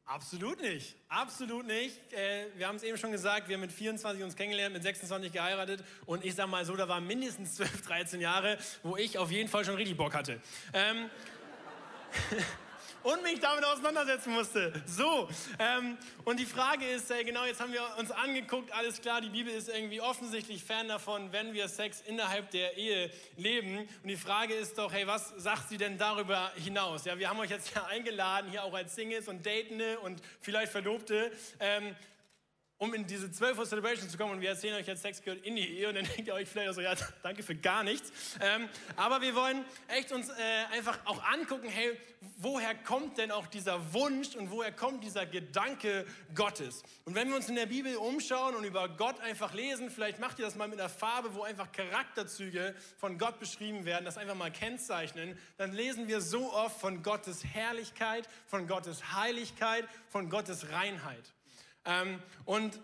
Absolut 0.09 0.59
nicht. 0.59 0.95
Absolut 1.07 1.67
nicht. 1.67 1.95
Äh, 2.11 2.47
wir 2.55 2.67
haben 2.67 2.77
es 2.77 2.81
eben 2.81 2.97
schon 2.97 3.11
gesagt, 3.11 3.47
wir 3.47 3.53
haben 3.53 3.61
mit 3.61 3.71
24 3.71 4.23
uns 4.23 4.35
kennengelernt, 4.35 4.73
mit 4.73 4.81
26 4.81 5.31
geheiratet 5.31 5.83
und 6.07 6.25
ich 6.25 6.33
sag 6.33 6.47
mal 6.49 6.65
so, 6.65 6.75
da 6.75 6.87
waren 6.87 7.05
mindestens 7.05 7.53
12, 7.57 7.83
13 7.83 8.19
Jahre, 8.19 8.57
wo 8.81 8.97
ich 8.97 9.19
auf 9.19 9.29
jeden 9.29 9.47
Fall 9.49 9.65
schon 9.65 9.75
richtig 9.75 9.97
Bock 9.97 10.15
hatte. 10.15 10.41
Ähm, 10.73 11.11
und 13.03 13.23
mich 13.23 13.39
damit 13.39 13.65
auseinandersetzen 13.65 14.33
musste. 14.33 14.73
So, 14.85 15.29
ähm, 15.59 15.97
und 16.25 16.39
die 16.39 16.45
Frage 16.45 16.85
ist, 16.85 17.09
äh, 17.11 17.23
genau, 17.23 17.45
jetzt 17.45 17.61
haben 17.61 17.73
wir 17.73 17.81
uns 17.97 18.11
angeguckt, 18.11 18.71
alles 18.71 19.01
klar, 19.01 19.21
die 19.21 19.29
Bibel 19.29 19.53
ist 19.53 19.69
irgendwie 19.69 20.01
offensichtlich 20.01 20.63
fern 20.63 20.87
davon, 20.87 21.31
wenn 21.31 21.53
wir 21.53 21.67
Sex 21.67 22.01
innerhalb 22.05 22.51
der 22.51 22.77
Ehe 22.77 23.11
leben. 23.37 23.79
Und 23.79 24.07
die 24.07 24.17
Frage 24.17 24.53
ist 24.53 24.77
doch, 24.77 24.91
hey, 24.91 25.07
was 25.07 25.29
sagt 25.37 25.69
sie 25.69 25.77
denn 25.77 25.97
darüber 25.97 26.51
hinaus? 26.55 27.05
Ja, 27.05 27.17
wir 27.17 27.29
haben 27.29 27.39
euch 27.39 27.49
jetzt 27.49 27.73
ja 27.73 27.85
eingeladen, 27.85 28.49
hier 28.49 28.63
auch 28.63 28.73
als 28.73 28.95
Singles 28.95 29.27
und 29.27 29.45
Datende 29.45 29.99
und 29.99 30.21
vielleicht 30.41 30.71
Verlobte, 30.71 31.31
ähm, 31.59 31.95
um 32.79 32.93
in 32.93 33.05
diese 33.05 33.29
12 33.29 33.59
Uhr 33.59 33.65
Celebration 33.65 34.09
zu 34.09 34.17
kommen 34.17 34.31
und 34.31 34.41
wir 34.41 34.49
erzählen 34.49 34.75
euch 34.75 34.87
jetzt 34.87 35.01
Sex 35.01 35.21
gehört 35.21 35.45
in 35.45 35.57
die 35.57 35.67
Ehe 35.67 35.89
und 35.89 35.95
dann 35.95 36.05
denkt 36.15 36.27
ihr 36.27 36.33
euch 36.33 36.47
vielleicht 36.47 36.73
so, 36.73 36.81
ja, 36.81 36.93
danke 37.21 37.43
für 37.43 37.53
gar 37.53 37.83
nichts. 37.83 38.11
Ähm, 38.41 38.69
aber 38.95 39.21
wir 39.21 39.35
wollen 39.35 39.65
echt 39.89 40.13
uns 40.13 40.29
äh, 40.29 40.33
einfach 40.71 40.97
auch 41.05 41.21
angucken, 41.25 41.67
hey, 41.67 41.99
woher 42.37 42.73
kommt 42.73 43.17
denn 43.17 43.31
auch 43.31 43.47
dieser 43.47 43.93
Wunsch 43.93 44.33
und 44.35 44.49
woher 44.49 44.71
kommt 44.71 45.03
dieser 45.03 45.25
Gedanke 45.25 46.05
Gottes? 46.33 46.83
Und 47.03 47.15
wenn 47.15 47.27
wir 47.27 47.35
uns 47.35 47.49
in 47.49 47.55
der 47.55 47.65
Bibel 47.65 47.97
umschauen 47.97 48.55
und 48.55 48.63
über 48.63 48.87
Gott 48.87 49.19
einfach 49.19 49.53
lesen, 49.53 49.91
vielleicht 49.91 50.19
macht 50.19 50.39
ihr 50.39 50.45
das 50.45 50.55
mal 50.55 50.69
mit 50.69 50.79
einer 50.79 50.89
Farbe, 50.89 51.35
wo 51.35 51.43
einfach 51.43 51.73
Charakterzüge 51.73 52.75
von 52.97 53.17
Gott 53.17 53.39
beschrieben 53.39 53.83
werden, 53.83 54.05
das 54.05 54.17
einfach 54.17 54.35
mal 54.35 54.51
kennzeichnen, 54.51 55.37
dann 55.57 55.73
lesen 55.73 56.07
wir 56.07 56.21
so 56.21 56.53
oft 56.53 56.79
von 56.79 57.03
Gottes 57.03 57.43
Herrlichkeit, 57.43 58.25
von 58.47 58.67
Gottes 58.67 59.13
Heiligkeit, 59.13 59.85
von 60.07 60.29
Gottes 60.29 60.71
Reinheit. 60.71 61.33
Ähm, 61.85 62.21
und 62.45 62.79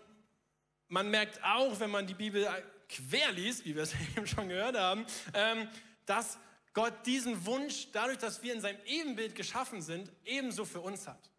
man 0.88 1.10
merkt 1.10 1.42
auch, 1.42 1.78
wenn 1.80 1.90
man 1.90 2.06
die 2.06 2.14
Bibel 2.14 2.48
quer 2.88 3.32
liest, 3.32 3.64
wie 3.64 3.74
wir 3.74 3.82
es 3.82 3.94
eben 4.16 4.26
schon 4.26 4.48
gehört 4.48 4.76
haben, 4.76 5.06
ähm, 5.34 5.68
dass 6.04 6.38
Gott 6.72 7.06
diesen 7.06 7.46
Wunsch, 7.46 7.88
dadurch, 7.92 8.18
dass 8.18 8.42
wir 8.42 8.52
in 8.52 8.60
seinem 8.60 8.78
Ebenbild 8.84 9.34
geschaffen 9.34 9.80
sind, 9.80 10.12
ebenso 10.24 10.64
für 10.64 10.80
uns 10.80 11.08
hat. 11.08 11.30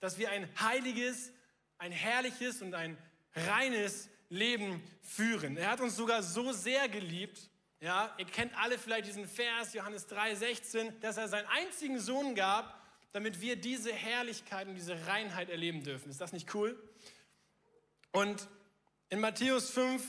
Dass 0.00 0.18
wir 0.18 0.30
ein 0.30 0.48
heiliges, 0.58 1.32
ein 1.78 1.92
herrliches 1.92 2.62
und 2.62 2.74
ein 2.74 2.96
reines 3.34 4.08
Leben 4.28 4.82
führen. 5.02 5.56
Er 5.56 5.70
hat 5.70 5.80
uns 5.80 5.96
sogar 5.96 6.22
so 6.22 6.52
sehr 6.52 6.88
geliebt, 6.88 7.50
ja, 7.80 8.14
ihr 8.16 8.24
kennt 8.24 8.56
alle 8.58 8.78
vielleicht 8.78 9.06
diesen 9.06 9.28
Vers, 9.28 9.74
Johannes 9.74 10.08
3,16, 10.08 10.98
dass 11.00 11.18
er 11.18 11.28
seinen 11.28 11.46
einzigen 11.48 11.98
Sohn 11.98 12.34
gab, 12.34 12.82
damit 13.12 13.40
wir 13.40 13.56
diese 13.56 13.92
Herrlichkeit 13.92 14.66
und 14.66 14.74
diese 14.74 15.06
Reinheit 15.06 15.50
erleben 15.50 15.82
dürfen. 15.82 16.10
Ist 16.10 16.20
das 16.20 16.32
nicht 16.32 16.54
cool? 16.54 16.78
Und 18.16 18.48
in 19.10 19.20
Matthäus 19.20 19.68
5 19.68 20.02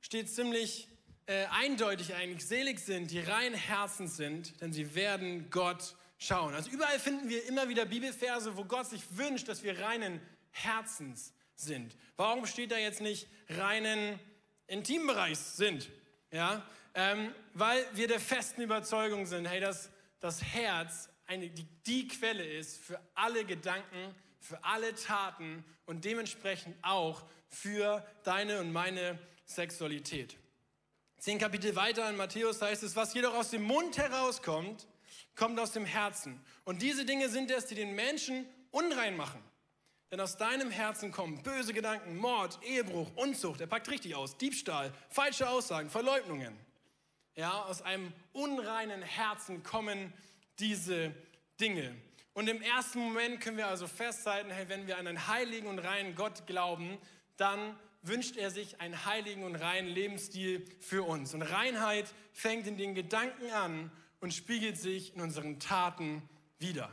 steht 0.00 0.30
ziemlich 0.30 0.86
äh, 1.26 1.46
eindeutig 1.46 2.14
eigentlich, 2.14 2.46
selig 2.46 2.78
sind, 2.78 3.10
die 3.10 3.18
rein 3.18 3.52
Herzen 3.52 4.06
sind, 4.06 4.60
denn 4.60 4.72
sie 4.72 4.94
werden 4.94 5.50
Gott 5.50 5.96
schauen. 6.18 6.54
Also 6.54 6.70
überall 6.70 7.00
finden 7.00 7.28
wir 7.28 7.44
immer 7.48 7.68
wieder 7.68 7.84
Bibelverse, 7.84 8.56
wo 8.56 8.64
Gott 8.64 8.86
sich 8.86 9.02
wünscht, 9.16 9.48
dass 9.48 9.64
wir 9.64 9.80
reinen 9.80 10.20
Herzens 10.52 11.32
sind. 11.56 11.96
Warum 12.16 12.46
steht 12.46 12.70
da 12.70 12.78
jetzt 12.78 13.00
nicht 13.00 13.26
reinen 13.48 14.20
Intimbereichs 14.68 15.56
sind? 15.56 15.90
Ja, 16.30 16.64
ähm, 16.94 17.34
weil 17.54 17.84
wir 17.94 18.06
der 18.06 18.20
festen 18.20 18.62
Überzeugung 18.62 19.26
sind, 19.26 19.46
hey, 19.46 19.58
dass 19.58 19.90
das 20.20 20.44
Herz 20.44 21.08
eine, 21.26 21.50
die, 21.50 21.66
die 21.86 22.06
Quelle 22.06 22.44
ist 22.44 22.78
für 22.78 23.00
alle 23.16 23.44
Gedanken, 23.44 24.14
für 24.40 24.62
alle 24.64 24.94
Taten 24.94 25.64
und 25.86 26.04
dementsprechend 26.04 26.76
auch 26.82 27.24
für 27.48 28.06
deine 28.24 28.60
und 28.60 28.72
meine 28.72 29.18
Sexualität. 29.44 30.36
Zehn 31.18 31.38
Kapitel 31.38 31.74
weiter 31.74 32.08
in 32.08 32.16
Matthäus 32.16 32.62
heißt 32.62 32.82
es, 32.82 32.94
was 32.94 33.14
jedoch 33.14 33.34
aus 33.34 33.50
dem 33.50 33.62
Mund 33.62 33.98
herauskommt, 33.98 34.86
kommt 35.34 35.58
aus 35.58 35.72
dem 35.72 35.84
Herzen. 35.84 36.40
Und 36.64 36.82
diese 36.82 37.04
Dinge 37.04 37.28
sind 37.28 37.50
es, 37.50 37.66
die 37.66 37.74
den 37.74 37.94
Menschen 37.94 38.46
unrein 38.70 39.16
machen. 39.16 39.42
Denn 40.10 40.20
aus 40.20 40.36
deinem 40.36 40.70
Herzen 40.70 41.12
kommen 41.12 41.42
böse 41.42 41.74
Gedanken, 41.74 42.16
Mord, 42.16 42.58
Ehebruch, 42.62 43.10
Unzucht, 43.16 43.60
er 43.60 43.66
packt 43.66 43.90
richtig 43.90 44.14
aus, 44.14 44.38
Diebstahl, 44.38 44.92
falsche 45.10 45.48
Aussagen, 45.48 45.90
Verleugnungen. 45.90 46.56
Ja, 47.34 47.64
aus 47.64 47.82
einem 47.82 48.12
unreinen 48.32 49.02
Herzen 49.02 49.62
kommen 49.62 50.12
diese 50.58 51.14
Dinge. 51.60 51.94
Und 52.38 52.46
im 52.48 52.62
ersten 52.62 53.00
Moment 53.00 53.40
können 53.40 53.56
wir 53.56 53.66
also 53.66 53.88
festhalten, 53.88 54.48
hey, 54.50 54.68
wenn 54.68 54.86
wir 54.86 54.98
an 54.98 55.08
einen 55.08 55.26
heiligen 55.26 55.66
und 55.66 55.80
reinen 55.80 56.14
Gott 56.14 56.46
glauben, 56.46 56.96
dann 57.36 57.76
wünscht 58.02 58.36
er 58.36 58.52
sich 58.52 58.80
einen 58.80 59.04
heiligen 59.04 59.42
und 59.42 59.56
reinen 59.56 59.88
Lebensstil 59.88 60.64
für 60.78 61.02
uns. 61.02 61.34
Und 61.34 61.42
Reinheit 61.42 62.06
fängt 62.32 62.68
in 62.68 62.76
den 62.76 62.94
Gedanken 62.94 63.50
an 63.50 63.90
und 64.20 64.32
spiegelt 64.32 64.78
sich 64.78 65.16
in 65.16 65.20
unseren 65.20 65.58
Taten 65.58 66.22
wieder. 66.60 66.92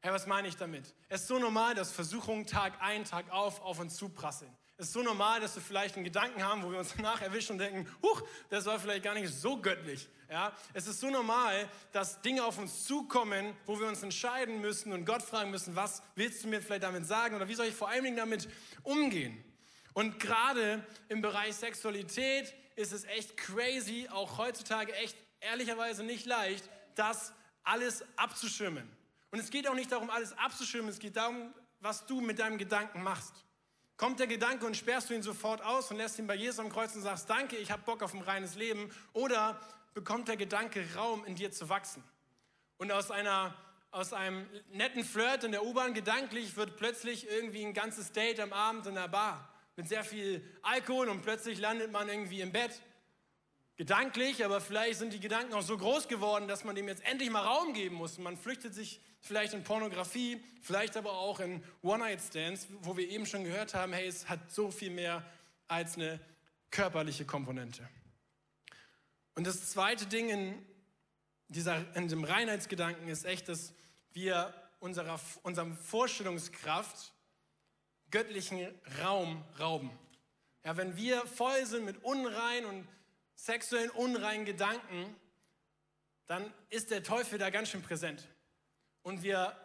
Hey, 0.00 0.10
was 0.10 0.26
meine 0.26 0.48
ich 0.48 0.56
damit? 0.56 0.94
Es 1.10 1.20
ist 1.20 1.28
so 1.28 1.38
normal, 1.38 1.74
dass 1.74 1.92
Versuchungen 1.92 2.46
Tag 2.46 2.80
ein, 2.80 3.04
Tag 3.04 3.30
auf 3.30 3.60
auf 3.60 3.78
uns 3.78 3.96
zuprasseln. 3.96 4.56
Es 4.78 4.86
ist 4.86 4.94
so 4.94 5.02
normal, 5.02 5.40
dass 5.40 5.54
wir 5.54 5.62
vielleicht 5.62 5.96
einen 5.96 6.04
Gedanken 6.04 6.42
haben, 6.42 6.62
wo 6.62 6.70
wir 6.70 6.78
uns 6.78 6.92
danach 6.96 7.20
erwischen 7.20 7.52
und 7.52 7.58
denken, 7.58 7.86
huch, 8.02 8.22
das 8.48 8.64
war 8.64 8.80
vielleicht 8.80 9.02
gar 9.02 9.12
nicht 9.12 9.34
so 9.34 9.60
göttlich. 9.60 10.08
Ja? 10.32 10.50
Es 10.72 10.86
ist 10.86 10.98
so 10.98 11.10
normal, 11.10 11.68
dass 11.92 12.22
Dinge 12.22 12.42
auf 12.42 12.56
uns 12.56 12.86
zukommen, 12.86 13.54
wo 13.66 13.78
wir 13.78 13.86
uns 13.86 14.02
entscheiden 14.02 14.62
müssen 14.62 14.94
und 14.94 15.04
Gott 15.04 15.20
fragen 15.20 15.50
müssen, 15.50 15.76
was 15.76 16.02
willst 16.14 16.42
du 16.42 16.48
mir 16.48 16.62
vielleicht 16.62 16.84
damit 16.84 17.06
sagen 17.06 17.36
oder 17.36 17.48
wie 17.48 17.54
soll 17.54 17.66
ich 17.66 17.74
vor 17.74 17.90
allen 17.90 18.02
Dingen 18.02 18.16
damit 18.16 18.48
umgehen? 18.82 19.44
Und 19.92 20.18
gerade 20.18 20.86
im 21.10 21.20
Bereich 21.20 21.54
Sexualität 21.56 22.54
ist 22.76 22.94
es 22.94 23.04
echt 23.04 23.36
crazy, 23.36 24.08
auch 24.10 24.38
heutzutage 24.38 24.94
echt 24.94 25.18
ehrlicherweise 25.40 26.02
nicht 26.02 26.24
leicht, 26.24 26.64
das 26.94 27.34
alles 27.62 28.02
abzuschirmen. 28.16 28.90
Und 29.32 29.38
es 29.38 29.50
geht 29.50 29.68
auch 29.68 29.74
nicht 29.74 29.92
darum, 29.92 30.08
alles 30.08 30.32
abzuschirmen, 30.38 30.90
es 30.90 30.98
geht 30.98 31.16
darum, 31.16 31.52
was 31.80 32.06
du 32.06 32.22
mit 32.22 32.38
deinem 32.38 32.56
Gedanken 32.56 33.02
machst. 33.02 33.34
Kommt 33.98 34.18
der 34.18 34.28
Gedanke 34.28 34.64
und 34.64 34.78
sperrst 34.78 35.10
du 35.10 35.14
ihn 35.14 35.22
sofort 35.22 35.60
aus 35.62 35.90
und 35.90 35.98
lässt 35.98 36.18
ihn 36.18 36.26
bei 36.26 36.36
Jesus 36.36 36.58
am 36.58 36.70
Kreuz 36.70 36.94
und 36.94 37.02
sagst, 37.02 37.28
danke, 37.28 37.56
ich 37.56 37.70
habe 37.70 37.82
Bock 37.82 38.02
auf 38.02 38.14
ein 38.14 38.22
reines 38.22 38.54
Leben. 38.54 38.90
Oder 39.12 39.60
bekommt 39.94 40.28
der 40.28 40.36
Gedanke 40.36 40.84
Raum, 40.94 41.24
in 41.24 41.34
dir 41.34 41.52
zu 41.52 41.68
wachsen. 41.68 42.02
Und 42.78 42.92
aus 42.92 43.10
einer 43.10 43.54
aus 43.92 44.14
einem 44.14 44.46
netten 44.72 45.04
Flirt 45.04 45.44
in 45.44 45.52
der 45.52 45.64
U-Bahn 45.64 45.92
gedanklich 45.92 46.56
wird 46.56 46.78
plötzlich 46.78 47.28
irgendwie 47.28 47.62
ein 47.62 47.74
ganzes 47.74 48.10
Date 48.12 48.40
am 48.40 48.54
Abend 48.54 48.86
in 48.86 48.94
der 48.94 49.08
Bar 49.08 49.52
mit 49.76 49.86
sehr 49.86 50.02
viel 50.02 50.42
Alkohol 50.62 51.08
und 51.08 51.20
plötzlich 51.22 51.60
landet 51.60 51.92
man 51.92 52.08
irgendwie 52.08 52.40
im 52.40 52.52
Bett. 52.52 52.80
Gedanklich, 53.76 54.44
aber 54.44 54.60
vielleicht 54.60 54.98
sind 54.98 55.12
die 55.12 55.20
Gedanken 55.20 55.52
auch 55.54 55.62
so 55.62 55.76
groß 55.76 56.08
geworden, 56.08 56.48
dass 56.48 56.64
man 56.64 56.74
dem 56.74 56.88
jetzt 56.88 57.04
endlich 57.04 57.30
mal 57.30 57.44
Raum 57.44 57.74
geben 57.74 57.96
muss. 57.96 58.18
Man 58.18 58.36
flüchtet 58.36 58.74
sich 58.74 59.00
vielleicht 59.20 59.54
in 59.54 59.62
Pornografie, 59.62 60.42
vielleicht 60.62 60.96
aber 60.96 61.12
auch 61.12 61.40
in 61.40 61.62
One-Night-Stands, 61.82 62.68
wo 62.80 62.96
wir 62.96 63.08
eben 63.08 63.26
schon 63.26 63.44
gehört 63.44 63.74
haben, 63.74 63.92
hey, 63.92 64.06
es 64.06 64.28
hat 64.28 64.50
so 64.50 64.70
viel 64.70 64.90
mehr 64.90 65.24
als 65.68 65.96
eine 65.96 66.20
körperliche 66.70 67.24
Komponente. 67.24 67.88
Und 69.34 69.46
das 69.46 69.70
zweite 69.70 70.06
Ding 70.06 70.28
in, 70.28 70.66
dieser, 71.48 71.84
in 71.96 72.08
dem 72.08 72.24
Reinheitsgedanken 72.24 73.08
ist 73.08 73.24
echt, 73.24 73.48
dass 73.48 73.72
wir 74.12 74.52
unserer, 74.80 75.18
unserem 75.42 75.76
Vorstellungskraft 75.76 77.12
göttlichen 78.10 78.68
Raum 79.02 79.42
rauben. 79.58 79.90
Ja, 80.64 80.76
wenn 80.76 80.96
wir 80.96 81.26
voll 81.26 81.64
sind 81.66 81.84
mit 81.84 82.04
unrein 82.04 82.66
und 82.66 82.86
sexuellen 83.34 83.90
unreinen 83.90 84.44
Gedanken, 84.44 85.16
dann 86.26 86.52
ist 86.68 86.90
der 86.90 87.02
Teufel 87.02 87.38
da 87.38 87.50
ganz 87.50 87.70
schön 87.70 87.82
präsent. 87.82 88.28
Und 89.02 89.22
wir 89.22 89.56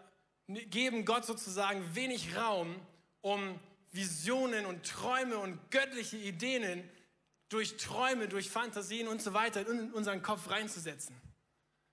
geben 0.47 1.05
Gott 1.05 1.25
sozusagen 1.25 1.95
wenig 1.95 2.35
Raum, 2.35 2.75
um 3.21 3.59
Visionen 3.91 4.65
und 4.65 4.85
Träume 4.85 5.37
und 5.37 5.71
göttliche 5.71 6.17
Ideen 6.17 6.89
durch 7.49 7.77
Träume, 7.77 8.27
durch 8.27 8.49
Fantasien 8.49 9.07
und 9.07 9.21
so 9.21 9.33
weiter 9.33 9.67
in 9.67 9.91
unseren 9.91 10.21
Kopf 10.21 10.49
reinzusetzen. 10.49 11.15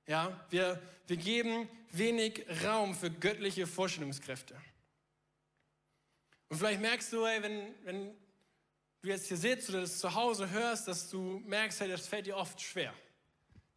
Ja, 0.07 0.39
wir, 0.51 0.81
wir 1.07 1.17
geben 1.17 1.69
wenig 1.91 2.45
Raum 2.65 2.95
für 2.95 3.11
göttliche 3.11 3.67
Vorstellungskräfte. 3.67 4.55
Und 6.49 6.59
vielleicht 6.59 6.81
merkst 6.81 7.13
du, 7.13 7.25
ey, 7.25 7.43
wenn, 7.43 7.75
wenn 7.85 8.15
du 9.03 9.09
jetzt 9.09 9.29
hier 9.29 9.37
sitzt 9.37 9.71
oder 9.71 9.81
das 9.81 9.99
zu 9.99 10.15
Hause 10.15 10.51
hörst, 10.51 10.89
dass 10.89 11.11
du 11.11 11.43
merkst, 11.47 11.81
hey, 11.81 11.89
das 11.89 12.07
fällt 12.07 12.27
dir 12.27 12.37
oft 12.37 12.61
schwer. 12.61 12.93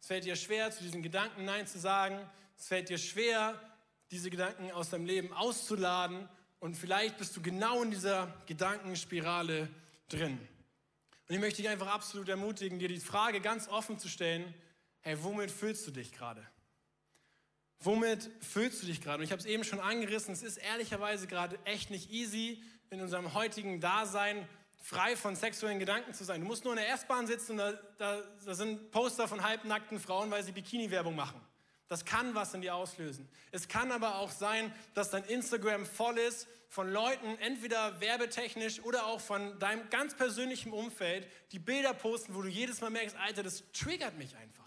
Es 0.00 0.06
fällt 0.06 0.24
dir 0.24 0.36
schwer, 0.36 0.70
zu 0.70 0.82
diesen 0.82 1.02
Gedanken 1.02 1.44
Nein 1.44 1.66
zu 1.66 1.78
sagen. 1.78 2.18
Es 2.56 2.68
fällt 2.68 2.88
dir 2.88 2.98
schwer, 2.98 3.60
diese 4.10 4.30
Gedanken 4.30 4.70
aus 4.72 4.90
deinem 4.90 5.06
Leben 5.06 5.32
auszuladen. 5.32 6.28
Und 6.60 6.76
vielleicht 6.76 7.18
bist 7.18 7.36
du 7.36 7.42
genau 7.42 7.82
in 7.82 7.90
dieser 7.90 8.34
Gedankenspirale 8.46 9.68
drin. 10.08 10.38
Und 11.28 11.34
ich 11.34 11.40
möchte 11.40 11.60
dich 11.60 11.70
einfach 11.70 11.88
absolut 11.88 12.28
ermutigen, 12.28 12.78
dir 12.78 12.88
die 12.88 13.00
Frage 13.00 13.40
ganz 13.40 13.68
offen 13.68 13.98
zu 13.98 14.08
stellen, 14.08 14.54
hey, 15.00 15.22
womit 15.22 15.50
fühlst 15.50 15.86
du 15.86 15.90
dich 15.90 16.12
gerade? 16.12 16.46
Womit 17.80 18.30
fühlst 18.40 18.82
du 18.82 18.86
dich 18.86 19.02
gerade? 19.02 19.18
Und 19.18 19.24
ich 19.24 19.30
habe 19.30 19.40
es 19.40 19.46
eben 19.46 19.62
schon 19.62 19.78
angerissen, 19.78 20.32
es 20.32 20.42
ist 20.42 20.56
ehrlicherweise 20.56 21.26
gerade 21.26 21.58
echt 21.64 21.90
nicht 21.90 22.10
easy, 22.10 22.62
in 22.90 23.02
unserem 23.02 23.34
heutigen 23.34 23.80
Dasein 23.80 24.48
frei 24.82 25.16
von 25.16 25.36
sexuellen 25.36 25.78
Gedanken 25.78 26.14
zu 26.14 26.24
sein. 26.24 26.40
Du 26.40 26.46
musst 26.46 26.64
nur 26.64 26.72
in 26.72 26.78
der 26.78 26.92
S-Bahn 26.94 27.26
sitzen 27.26 27.52
und 27.52 27.58
da, 27.58 27.72
da, 27.98 28.22
da 28.44 28.54
sind 28.54 28.90
Poster 28.90 29.28
von 29.28 29.42
halbnackten 29.42 30.00
Frauen, 30.00 30.30
weil 30.30 30.42
sie 30.42 30.52
Bikini-Werbung 30.52 31.14
machen. 31.14 31.40
Das 31.88 32.04
kann 32.04 32.34
was 32.34 32.52
in 32.52 32.60
dir 32.60 32.74
auslösen. 32.74 33.28
Es 33.50 33.66
kann 33.66 33.92
aber 33.92 34.16
auch 34.16 34.30
sein, 34.30 34.72
dass 34.94 35.10
dein 35.10 35.24
Instagram 35.24 35.86
voll 35.86 36.18
ist 36.18 36.46
von 36.68 36.92
Leuten, 36.92 37.38
entweder 37.38 37.98
werbetechnisch 38.00 38.80
oder 38.84 39.06
auch 39.06 39.20
von 39.20 39.58
deinem 39.58 39.88
ganz 39.88 40.14
persönlichen 40.14 40.72
Umfeld, 40.72 41.26
die 41.52 41.58
Bilder 41.58 41.94
posten, 41.94 42.34
wo 42.34 42.42
du 42.42 42.48
jedes 42.48 42.82
Mal 42.82 42.90
merkst, 42.90 43.16
Alter, 43.16 43.42
das 43.42 43.64
triggert 43.72 44.18
mich 44.18 44.36
einfach. 44.36 44.57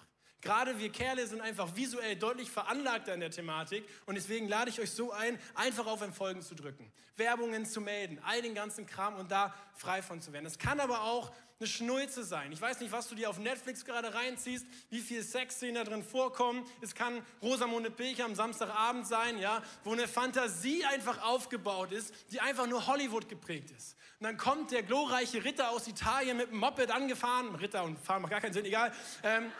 Gerade 0.41 0.79
wir 0.79 0.91
Kerle 0.91 1.27
sind 1.27 1.41
einfach 1.41 1.75
visuell 1.75 2.15
deutlich 2.15 2.49
veranlagter 2.49 3.13
in 3.13 3.19
der 3.19 3.31
Thematik 3.31 3.87
und 4.05 4.15
deswegen 4.15 4.47
lade 4.47 4.69
ich 4.69 4.79
euch 4.79 4.91
so 4.91 5.11
ein, 5.11 5.39
einfach 5.53 5.85
auf 5.85 6.01
Entfolgen 6.01 6.41
zu 6.41 6.55
drücken, 6.55 6.91
Werbungen 7.15 7.65
zu 7.65 7.79
melden, 7.79 8.19
all 8.23 8.41
den 8.41 8.55
ganzen 8.55 8.87
Kram 8.87 9.15
und 9.15 9.31
da 9.31 9.53
frei 9.75 10.01
von 10.01 10.21
zu 10.21 10.33
werden. 10.33 10.45
Es 10.45 10.57
kann 10.57 10.79
aber 10.79 11.03
auch 11.03 11.31
eine 11.59 11.67
Schnulze 11.67 12.23
sein. 12.23 12.51
Ich 12.51 12.59
weiß 12.59 12.79
nicht, 12.79 12.91
was 12.91 13.07
du 13.07 13.13
dir 13.13 13.29
auf 13.29 13.37
Netflix 13.37 13.85
gerade 13.85 14.15
reinziehst, 14.15 14.65
wie 14.89 14.99
viele 14.99 15.21
Sexszenen 15.21 15.75
da 15.75 15.83
drin 15.83 16.03
vorkommen. 16.03 16.65
Es 16.81 16.95
kann 16.95 17.21
Rosamunde 17.43 17.91
Pilcher 17.91 18.25
am 18.25 18.33
Samstagabend 18.33 19.05
sein, 19.05 19.37
ja, 19.37 19.61
wo 19.83 19.91
eine 19.91 20.07
Fantasie 20.07 20.83
einfach 20.85 21.21
aufgebaut 21.21 21.91
ist, 21.91 22.15
die 22.31 22.41
einfach 22.41 22.65
nur 22.65 22.87
Hollywood 22.87 23.29
geprägt 23.29 23.69
ist. 23.77 23.95
Und 24.19 24.25
dann 24.25 24.37
kommt 24.37 24.71
der 24.71 24.81
glorreiche 24.81 25.43
Ritter 25.43 25.69
aus 25.69 25.87
Italien 25.87 26.37
mit 26.37 26.47
einem 26.49 26.57
Moped 26.57 26.89
angefahren, 26.89 27.53
Ritter 27.53 27.83
und 27.83 27.99
fahren 27.99 28.23
macht 28.23 28.31
gar 28.31 28.41
keinen 28.41 28.53
Sinn, 28.53 28.65
egal. 28.65 28.91
Ähm, 29.23 29.51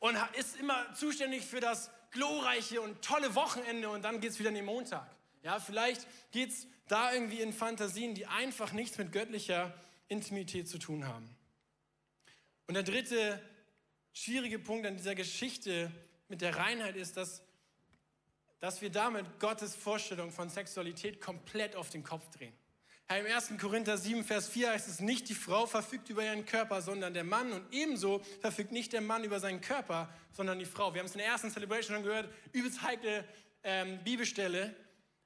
und 0.00 0.18
ist 0.38 0.56
immer 0.56 0.92
zuständig 0.94 1.44
für 1.44 1.60
das 1.60 1.90
glorreiche 2.10 2.80
und 2.80 3.02
tolle 3.02 3.34
Wochenende 3.34 3.88
und 3.88 4.02
dann 4.02 4.20
geht 4.20 4.32
es 4.32 4.38
wieder 4.38 4.48
in 4.48 4.56
den 4.56 4.64
Montag. 4.64 5.06
Ja, 5.42 5.60
vielleicht 5.60 6.06
geht 6.32 6.50
es 6.50 6.66
da 6.88 7.12
irgendwie 7.12 7.40
in 7.40 7.52
Fantasien, 7.52 8.14
die 8.14 8.26
einfach 8.26 8.72
nichts 8.72 8.98
mit 8.98 9.12
göttlicher 9.12 9.72
Intimität 10.08 10.68
zu 10.68 10.78
tun 10.78 11.06
haben. 11.06 11.28
Und 12.66 12.74
der 12.74 12.82
dritte 12.82 13.40
schwierige 14.12 14.58
Punkt 14.58 14.86
an 14.86 14.96
dieser 14.96 15.14
Geschichte 15.14 15.90
mit 16.28 16.40
der 16.40 16.56
Reinheit 16.56 16.96
ist, 16.96 17.16
dass, 17.16 17.42
dass 18.58 18.82
wir 18.82 18.90
damit 18.90 19.38
Gottes 19.38 19.74
Vorstellung 19.74 20.30
von 20.30 20.50
Sexualität 20.50 21.20
komplett 21.20 21.76
auf 21.76 21.90
den 21.90 22.02
Kopf 22.02 22.28
drehen. 22.30 22.52
Im 23.18 23.26
1. 23.26 23.54
Korinther 23.60 23.98
7, 23.98 24.22
Vers 24.22 24.48
4 24.48 24.70
heißt 24.70 24.86
es, 24.86 25.00
nicht 25.00 25.28
die 25.28 25.34
Frau 25.34 25.66
verfügt 25.66 26.08
über 26.10 26.24
ihren 26.24 26.46
Körper, 26.46 26.80
sondern 26.80 27.12
der 27.12 27.24
Mann. 27.24 27.52
Und 27.52 27.64
ebenso 27.72 28.20
verfügt 28.40 28.70
nicht 28.70 28.92
der 28.92 29.00
Mann 29.00 29.24
über 29.24 29.40
seinen 29.40 29.60
Körper, 29.60 30.08
sondern 30.30 30.60
die 30.60 30.64
Frau. 30.64 30.94
Wir 30.94 31.00
haben 31.00 31.06
es 31.06 31.12
in 31.12 31.18
der 31.18 31.26
ersten 31.26 31.50
Celebration 31.50 31.96
schon 31.96 32.04
gehört, 32.04 32.32
übelst 32.52 32.82
heikle 32.82 33.24
ähm, 33.64 33.98
Bibelstelle. 34.04 34.76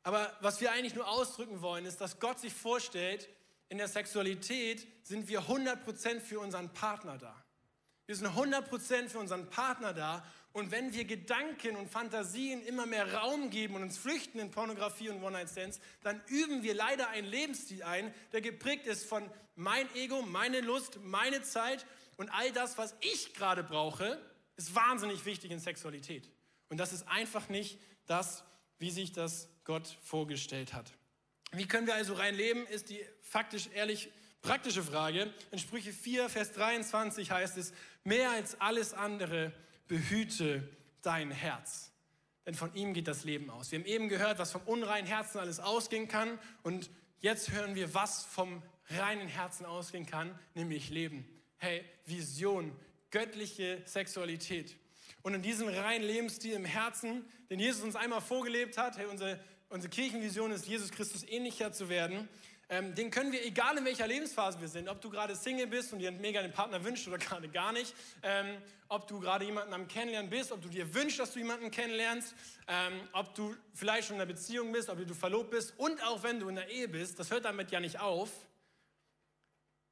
Aber 0.03 0.35
was 0.41 0.63
wir 0.63 0.73
eigentlich 0.73 0.95
nur 0.95 1.07
ausdrücken 1.07 1.61
wollen, 1.61 1.85
ist, 1.85 2.01
dass 2.01 2.19
Gott 2.21 2.41
sich 2.41 2.55
vorstellt, 2.55 3.29
in 3.69 3.77
der 3.77 3.89
Sexualität 3.89 4.87
sind 5.03 5.29
wir 5.29 5.43
100% 5.43 6.21
für 6.21 6.41
unseren 6.41 6.73
Partner 6.73 7.19
da. 7.19 7.44
Wir 8.07 8.17
sind 8.17 8.29
100% 8.29 9.09
für 9.09 9.19
unseren 9.19 9.49
Partner 9.49 9.95
da 9.95 10.25
und 10.53 10.71
wenn 10.71 10.93
wir 10.93 11.05
Gedanken 11.05 11.75
und 11.77 11.91
Fantasien 11.91 12.63
immer 12.65 12.85
mehr 12.87 13.15
Raum 13.15 13.51
geben 13.51 13.77
und 13.77 13.83
uns 13.83 13.97
flüchten 13.97 14.39
in 14.39 14.51
Pornografie 14.51 15.09
und 15.09 15.23
One-Night-Stands, 15.23 15.81
dann 16.03 16.21
üben 16.27 16.63
wir 16.63 16.75
leider 16.75 17.09
einen 17.09 17.27
Lebensstil 17.27 17.83
ein, 17.83 18.13
der 18.33 18.43
geprägt 18.43 18.87
ist 18.87 19.05
von 19.07 19.29
mein 19.57 19.93
Ego, 19.95 20.21
meine 20.23 20.61
Lust, 20.61 20.99
meine 21.03 21.43
Zeit 21.43 21.87
und 22.17 22.29
all 22.31 22.53
das, 22.53 22.77
was 22.77 22.95
ich 23.01 23.33
gerade 23.35 23.63
brauche, 23.63 24.21
ist 24.57 24.75
wahnsinnig 24.75 25.25
wichtig 25.25 25.51
in 25.51 25.59
Sexualität. 25.59 26.31
Und 26.69 26.79
das 26.79 26.93
ist 26.93 27.09
einfach 27.09 27.49
nicht 27.49 27.81
das, 28.07 28.45
wie 28.79 28.91
sich 28.91 29.13
das 29.13 29.49
Gott 29.65 29.97
vorgestellt 30.03 30.75
hat. 30.75 30.93
Wie 31.53 31.67
können 31.67 31.87
wir 31.87 31.95
also 31.95 32.15
rein 32.15 32.35
leben, 32.35 32.67
ist 32.67 32.91
die 32.91 33.05
faktisch 33.23 33.69
ehrlich 33.73 34.11
praktische 34.45 34.83
Frage. 34.83 35.33
In 35.51 35.59
Sprüche 35.59 35.93
4, 35.93 36.29
Vers 36.29 36.53
23 36.53 37.31
heißt 37.31 37.57
es, 37.57 37.73
mehr 38.05 38.31
als 38.31 38.61
alles 38.61 38.95
andere 38.95 39.53
behüte 39.89 40.69
dein 41.03 41.31
Herz. 41.31 41.91
Denn 42.47 42.55
von 42.55 42.75
ihm 42.75 42.93
geht 42.93 43.09
das 43.09 43.25
Leben 43.25 43.51
aus. 43.51 43.73
Wir 43.73 43.79
haben 43.79 43.87
eben 43.87 44.09
gehört, 44.09 44.39
was 44.39 44.53
vom 44.53 44.63
unreinen 44.67 45.07
Herzen 45.07 45.39
alles 45.39 45.61
ausgehen 45.61 46.09
kann. 46.09 46.39
Und 46.63 46.91
jetzt 47.21 47.51
hören 47.51 47.75
wir, 47.75 47.95
was 47.95 48.25
vom 48.25 48.63
reinen 48.89 49.29
Herzen 49.29 49.65
ausgehen 49.65 50.07
kann, 50.07 50.39
nämlich 50.55 50.91
Leben. 50.91 51.27
Hey, 51.57 51.85
Vision, 52.05 52.77
göttliche 53.11 53.81
Sexualität. 53.87 54.77
Und 55.23 55.33
in 55.33 55.41
diesem 55.41 55.69
reinen 55.69 56.05
Lebensstil 56.05 56.53
im 56.53 56.67
Herzen, 56.67 57.25
den 57.49 57.59
Jesus 57.59 57.83
uns 57.83 57.97
einmal 57.97 58.21
vorgelebt 58.21 58.77
hat, 58.77 58.99
hey, 58.99 59.07
unsere, 59.07 59.41
unsere 59.71 59.91
Kirchenvision 59.91 60.51
ist, 60.51 60.67
Jesus 60.67 60.91
Christus 60.91 61.25
ähnlicher 61.25 61.73
zu 61.73 61.89
werden, 61.89 62.29
ähm, 62.69 62.95
den 62.95 63.11
können 63.11 63.33
wir, 63.33 63.45
egal 63.45 63.77
in 63.77 63.85
welcher 63.85 64.07
Lebensphase 64.07 64.61
wir 64.61 64.69
sind, 64.69 64.89
ob 64.89 65.01
du 65.01 65.11
gerade 65.11 65.37
Single 65.37 65.67
bist 65.67 65.93
und 65.93 65.99
dir 65.99 66.13
mega 66.13 66.41
einen 66.41 66.53
Partner 66.53 66.85
wünschst 66.85 67.07
oder 67.09 67.19
gerade 67.19 67.49
gar 67.49 67.73
nicht, 67.73 67.95
ähm, 68.23 68.57
ob 68.89 69.07
du 69.07 69.21
gerade 69.21 69.45
jemanden 69.45 69.73
am 69.75 69.89
Kennenlernen 69.89 70.31
bist, 70.31 70.53
ob 70.53 70.63
du 70.63 70.69
dir 70.69 70.95
wünschst, 70.95 71.19
dass 71.19 71.33
du 71.33 71.39
jemanden 71.41 71.71
kennenlernst, 71.71 72.35
ähm, 72.69 73.01
ob 73.13 73.35
du 73.35 73.55
vielleicht 73.73 74.09
schon 74.09 74.17
in 74.17 74.23
einer 74.23 74.33
Beziehung 74.33 74.73
bist, 74.73 74.89
ob 74.89 75.05
du 75.07 75.15
verlobt 75.15 75.51
bist 75.51 75.75
und 75.79 76.03
auch 76.05 76.23
wenn 76.23 76.41
du 76.41 76.49
in 76.49 76.57
der 76.57 76.69
Ehe 76.69 76.89
bist, 76.89 77.19
das 77.19 77.31
hört 77.31 77.45
damit 77.45 77.71
ja 77.71 77.81
nicht 77.81 78.01
auf, 78.01 78.31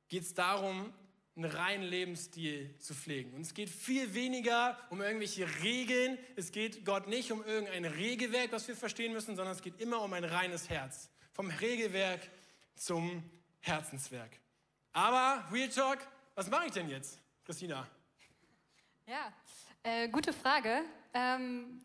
geht 0.08 0.22
es 0.22 0.34
darum, 0.34 0.92
einen 1.34 1.50
reinen 1.50 1.84
Lebensstil 1.84 2.74
zu 2.78 2.94
pflegen. 2.94 3.32
Und 3.32 3.40
es 3.42 3.54
geht 3.54 3.70
viel 3.70 4.12
weniger 4.14 4.78
um 4.90 5.00
irgendwelche 5.00 5.46
Regeln. 5.62 6.18
Es 6.36 6.52
geht 6.52 6.84
Gott 6.84 7.08
nicht 7.08 7.32
um 7.32 7.42
irgendein 7.44 7.86
Regelwerk, 7.86 8.52
was 8.52 8.68
wir 8.68 8.76
verstehen 8.76 9.12
müssen, 9.12 9.36
sondern 9.36 9.54
es 9.54 9.62
geht 9.62 9.80
immer 9.80 10.02
um 10.02 10.12
ein 10.12 10.24
reines 10.24 10.68
Herz. 10.68 11.08
Vom 11.32 11.48
Regelwerk 11.48 12.20
zum 12.74 13.22
Herzenswerk. 13.60 14.38
Aber, 14.92 15.44
Real 15.50 15.68
Talk, 15.68 15.98
was 16.34 16.48
mache 16.50 16.66
ich 16.66 16.72
denn 16.72 16.88
jetzt, 16.88 17.20
Christina? 17.44 17.86
Ja, 19.06 19.32
äh, 19.82 20.08
gute 20.08 20.32
Frage. 20.32 20.82
Ähm, 21.14 21.84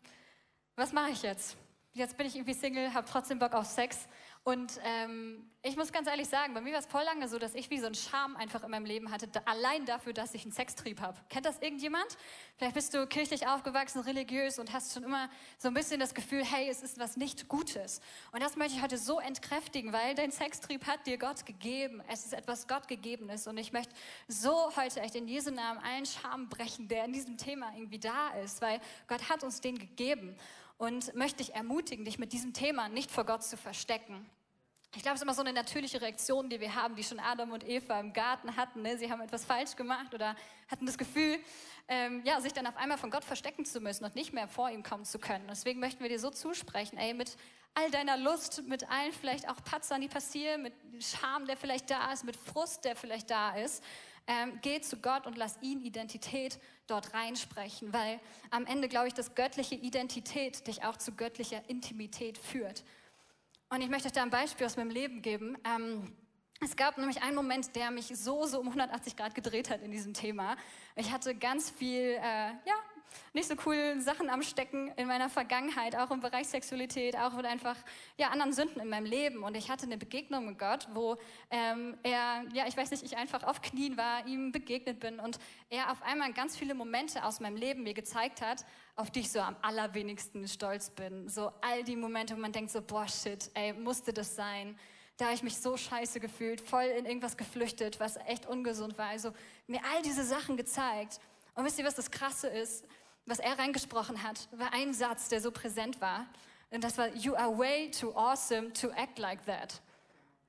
was 0.76 0.92
mache 0.92 1.10
ich 1.10 1.22
jetzt? 1.22 1.56
Jetzt 1.92 2.16
bin 2.16 2.26
ich 2.26 2.36
irgendwie 2.36 2.54
Single, 2.54 2.92
habe 2.94 3.08
trotzdem 3.10 3.38
Bock 3.38 3.54
auf 3.54 3.66
Sex 3.66 4.06
und 4.44 4.80
ähm, 4.84 5.48
ich 5.62 5.76
muss 5.76 5.92
ganz 5.92 6.06
ehrlich 6.06 6.28
sagen, 6.28 6.54
bei 6.54 6.60
mir 6.60 6.72
war 6.72 6.78
es 6.78 6.86
voll 6.86 7.02
lange 7.02 7.28
so, 7.28 7.38
dass 7.38 7.54
ich 7.54 7.68
wie 7.68 7.78
so 7.78 7.86
einen 7.86 7.94
Charme 7.94 8.36
einfach 8.36 8.62
in 8.62 8.70
meinem 8.70 8.86
Leben 8.86 9.10
hatte, 9.10 9.26
da, 9.26 9.40
allein 9.44 9.84
dafür, 9.84 10.12
dass 10.12 10.32
ich 10.32 10.44
einen 10.44 10.52
Sextrieb 10.52 11.00
habe. 11.00 11.18
Kennt 11.28 11.44
das 11.44 11.58
irgendjemand? 11.58 12.06
Vielleicht 12.56 12.74
bist 12.74 12.94
du 12.94 13.06
kirchlich 13.06 13.46
aufgewachsen, 13.46 14.00
religiös 14.02 14.58
und 14.58 14.72
hast 14.72 14.94
schon 14.94 15.02
immer 15.02 15.28
so 15.58 15.68
ein 15.68 15.74
bisschen 15.74 15.98
das 15.98 16.14
Gefühl, 16.14 16.44
hey, 16.44 16.68
es 16.70 16.82
ist 16.82 16.98
was 16.98 17.16
nicht 17.16 17.48
Gutes. 17.48 18.00
Und 18.32 18.42
das 18.42 18.56
möchte 18.56 18.76
ich 18.76 18.82
heute 18.82 18.96
so 18.98 19.18
entkräftigen, 19.18 19.92
weil 19.92 20.14
dein 20.14 20.30
Sextrieb 20.30 20.86
hat 20.86 21.06
dir 21.06 21.18
Gott 21.18 21.44
gegeben. 21.44 22.02
Es 22.08 22.24
ist 22.24 22.32
etwas 22.32 22.68
Gott 22.68 22.86
gegebenes 22.86 23.48
und 23.48 23.58
ich 23.58 23.72
möchte 23.72 23.94
so 24.28 24.74
heute 24.76 25.00
echt 25.00 25.16
in 25.16 25.26
Jesu 25.26 25.50
Namen 25.50 25.80
allen 25.80 26.06
Charme 26.06 26.48
brechen, 26.48 26.86
der 26.86 27.04
in 27.04 27.12
diesem 27.12 27.36
Thema 27.36 27.72
irgendwie 27.74 27.98
da 27.98 28.30
ist, 28.44 28.62
weil 28.62 28.80
Gott 29.08 29.28
hat 29.28 29.42
uns 29.42 29.60
den 29.60 29.76
gegeben. 29.76 30.36
Und 30.78 31.14
möchte 31.14 31.38
dich 31.38 31.54
ermutigen, 31.54 32.04
dich 32.04 32.18
mit 32.18 32.32
diesem 32.32 32.54
Thema 32.54 32.88
nicht 32.88 33.10
vor 33.10 33.24
Gott 33.24 33.44
zu 33.44 33.56
verstecken. 33.56 34.28
Ich 34.96 35.02
glaube, 35.02 35.16
es 35.16 35.20
ist 35.20 35.24
immer 35.24 35.34
so 35.34 35.42
eine 35.42 35.52
natürliche 35.52 36.00
Reaktion, 36.00 36.48
die 36.48 36.60
wir 36.60 36.74
haben, 36.74 36.96
die 36.96 37.04
schon 37.04 37.20
Adam 37.20 37.52
und 37.52 37.68
Eva 37.68 38.00
im 38.00 38.14
Garten 38.14 38.56
hatten. 38.56 38.80
Ne? 38.80 38.96
Sie 38.96 39.10
haben 39.10 39.20
etwas 39.20 39.44
falsch 39.44 39.76
gemacht 39.76 40.14
oder 40.14 40.34
hatten 40.68 40.86
das 40.86 40.96
Gefühl, 40.96 41.38
ähm, 41.88 42.22
ja, 42.24 42.40
sich 42.40 42.54
dann 42.54 42.66
auf 42.66 42.76
einmal 42.76 42.96
von 42.96 43.10
Gott 43.10 43.24
verstecken 43.24 43.66
zu 43.66 43.80
müssen 43.80 44.04
und 44.04 44.14
nicht 44.14 44.32
mehr 44.32 44.48
vor 44.48 44.70
ihm 44.70 44.82
kommen 44.82 45.04
zu 45.04 45.18
können. 45.18 45.44
Deswegen 45.48 45.78
möchten 45.78 46.02
wir 46.02 46.08
dir 46.08 46.18
so 46.18 46.30
zusprechen, 46.30 46.96
ey, 46.96 47.12
mit 47.12 47.36
all 47.74 47.90
deiner 47.90 48.16
Lust, 48.16 48.62
mit 48.66 48.88
allen 48.90 49.12
vielleicht 49.12 49.48
auch 49.48 49.62
Patzern, 49.62 50.00
die 50.00 50.08
passieren, 50.08 50.62
mit 50.62 50.74
Scham, 51.00 51.46
der 51.46 51.56
vielleicht 51.56 51.90
da 51.90 52.10
ist, 52.12 52.24
mit 52.24 52.36
Frust, 52.36 52.84
der 52.84 52.96
vielleicht 52.96 53.30
da 53.30 53.56
ist, 53.56 53.84
ähm, 54.26 54.58
geh 54.62 54.80
zu 54.80 54.98
Gott 54.98 55.26
und 55.26 55.36
lass 55.36 55.58
ihn 55.60 55.82
Identität 55.82 56.58
dort 56.90 57.14
reinsprechen, 57.14 57.92
weil 57.92 58.20
am 58.50 58.66
Ende 58.66 58.88
glaube 58.88 59.08
ich, 59.08 59.14
dass 59.14 59.34
göttliche 59.34 59.74
Identität 59.74 60.66
dich 60.66 60.84
auch 60.84 60.96
zu 60.96 61.12
göttlicher 61.12 61.68
Intimität 61.68 62.38
führt. 62.38 62.84
Und 63.70 63.82
ich 63.82 63.88
möchte 63.88 64.08
euch 64.08 64.12
da 64.12 64.22
ein 64.22 64.30
Beispiel 64.30 64.66
aus 64.66 64.76
meinem 64.76 64.90
Leben 64.90 65.22
geben. 65.22 65.56
Ähm, 65.64 66.16
es 66.60 66.74
gab 66.74 66.98
nämlich 66.98 67.22
einen 67.22 67.36
Moment, 67.36 67.76
der 67.76 67.90
mich 67.90 68.06
so, 68.06 68.46
so 68.46 68.58
um 68.58 68.66
180 68.66 69.16
Grad 69.16 69.34
gedreht 69.34 69.70
hat 69.70 69.82
in 69.82 69.92
diesem 69.92 70.14
Thema. 70.14 70.56
Ich 70.96 71.12
hatte 71.12 71.34
ganz 71.34 71.70
viel, 71.70 72.16
äh, 72.16 72.20
ja, 72.20 72.74
nicht 73.32 73.48
so 73.48 73.56
coole 73.56 74.00
Sachen 74.00 74.30
am 74.30 74.42
Stecken 74.42 74.92
in 74.96 75.06
meiner 75.08 75.28
Vergangenheit, 75.28 75.96
auch 75.96 76.10
im 76.10 76.20
Bereich 76.20 76.48
Sexualität, 76.48 77.16
auch 77.16 77.32
mit 77.32 77.46
einfach 77.46 77.76
ja, 78.16 78.28
anderen 78.28 78.52
Sünden 78.52 78.80
in 78.80 78.88
meinem 78.88 79.06
Leben. 79.06 79.42
Und 79.42 79.56
ich 79.56 79.70
hatte 79.70 79.86
eine 79.86 79.98
Begegnung 79.98 80.46
mit 80.46 80.58
Gott, 80.58 80.88
wo 80.94 81.16
ähm, 81.50 81.96
er, 82.02 82.44
ja, 82.52 82.66
ich 82.66 82.76
weiß 82.76 82.90
nicht, 82.90 83.02
ich 83.02 83.16
einfach 83.16 83.42
auf 83.44 83.62
Knien 83.62 83.96
war, 83.96 84.26
ihm 84.26 84.52
begegnet 84.52 85.00
bin 85.00 85.20
und 85.20 85.38
er 85.70 85.90
auf 85.90 86.02
einmal 86.02 86.32
ganz 86.32 86.56
viele 86.56 86.74
Momente 86.74 87.24
aus 87.24 87.40
meinem 87.40 87.56
Leben 87.56 87.82
mir 87.82 87.94
gezeigt 87.94 88.40
hat, 88.40 88.64
auf 88.96 89.10
die 89.10 89.20
ich 89.20 89.30
so 89.30 89.40
am 89.40 89.56
allerwenigsten 89.62 90.46
stolz 90.48 90.90
bin. 90.90 91.28
So 91.28 91.52
all 91.60 91.84
die 91.84 91.96
Momente, 91.96 92.36
wo 92.36 92.40
man 92.40 92.52
denkt 92.52 92.70
so, 92.70 92.82
boah, 92.82 93.06
shit, 93.06 93.50
ey, 93.54 93.72
musste 93.72 94.12
das 94.12 94.34
sein? 94.34 94.78
Da 95.18 95.26
habe 95.26 95.34
ich 95.34 95.42
mich 95.42 95.58
so 95.58 95.76
scheiße 95.76 96.20
gefühlt, 96.20 96.60
voll 96.60 96.84
in 96.84 97.04
irgendwas 97.04 97.36
geflüchtet, 97.36 97.98
was 97.98 98.16
echt 98.26 98.46
ungesund 98.46 98.98
war. 98.98 99.08
Also 99.08 99.32
mir 99.66 99.80
all 99.92 100.00
diese 100.02 100.22
Sachen 100.22 100.56
gezeigt. 100.56 101.20
Und 101.58 101.64
wisst 101.64 101.76
ihr, 101.80 101.84
was 101.84 101.96
das 101.96 102.12
Krasse 102.12 102.46
ist? 102.46 102.84
Was 103.26 103.40
er 103.40 103.58
reingesprochen 103.58 104.22
hat, 104.22 104.48
war 104.52 104.72
ein 104.72 104.94
Satz, 104.94 105.28
der 105.28 105.40
so 105.40 105.50
präsent 105.50 106.00
war. 106.00 106.24
Und 106.70 106.84
das 106.84 106.96
war, 106.96 107.08
you 107.16 107.34
are 107.34 107.58
way 107.58 107.90
too 107.90 108.14
awesome 108.14 108.72
to 108.74 108.90
act 108.90 109.18
like 109.18 109.44
that. 109.44 109.82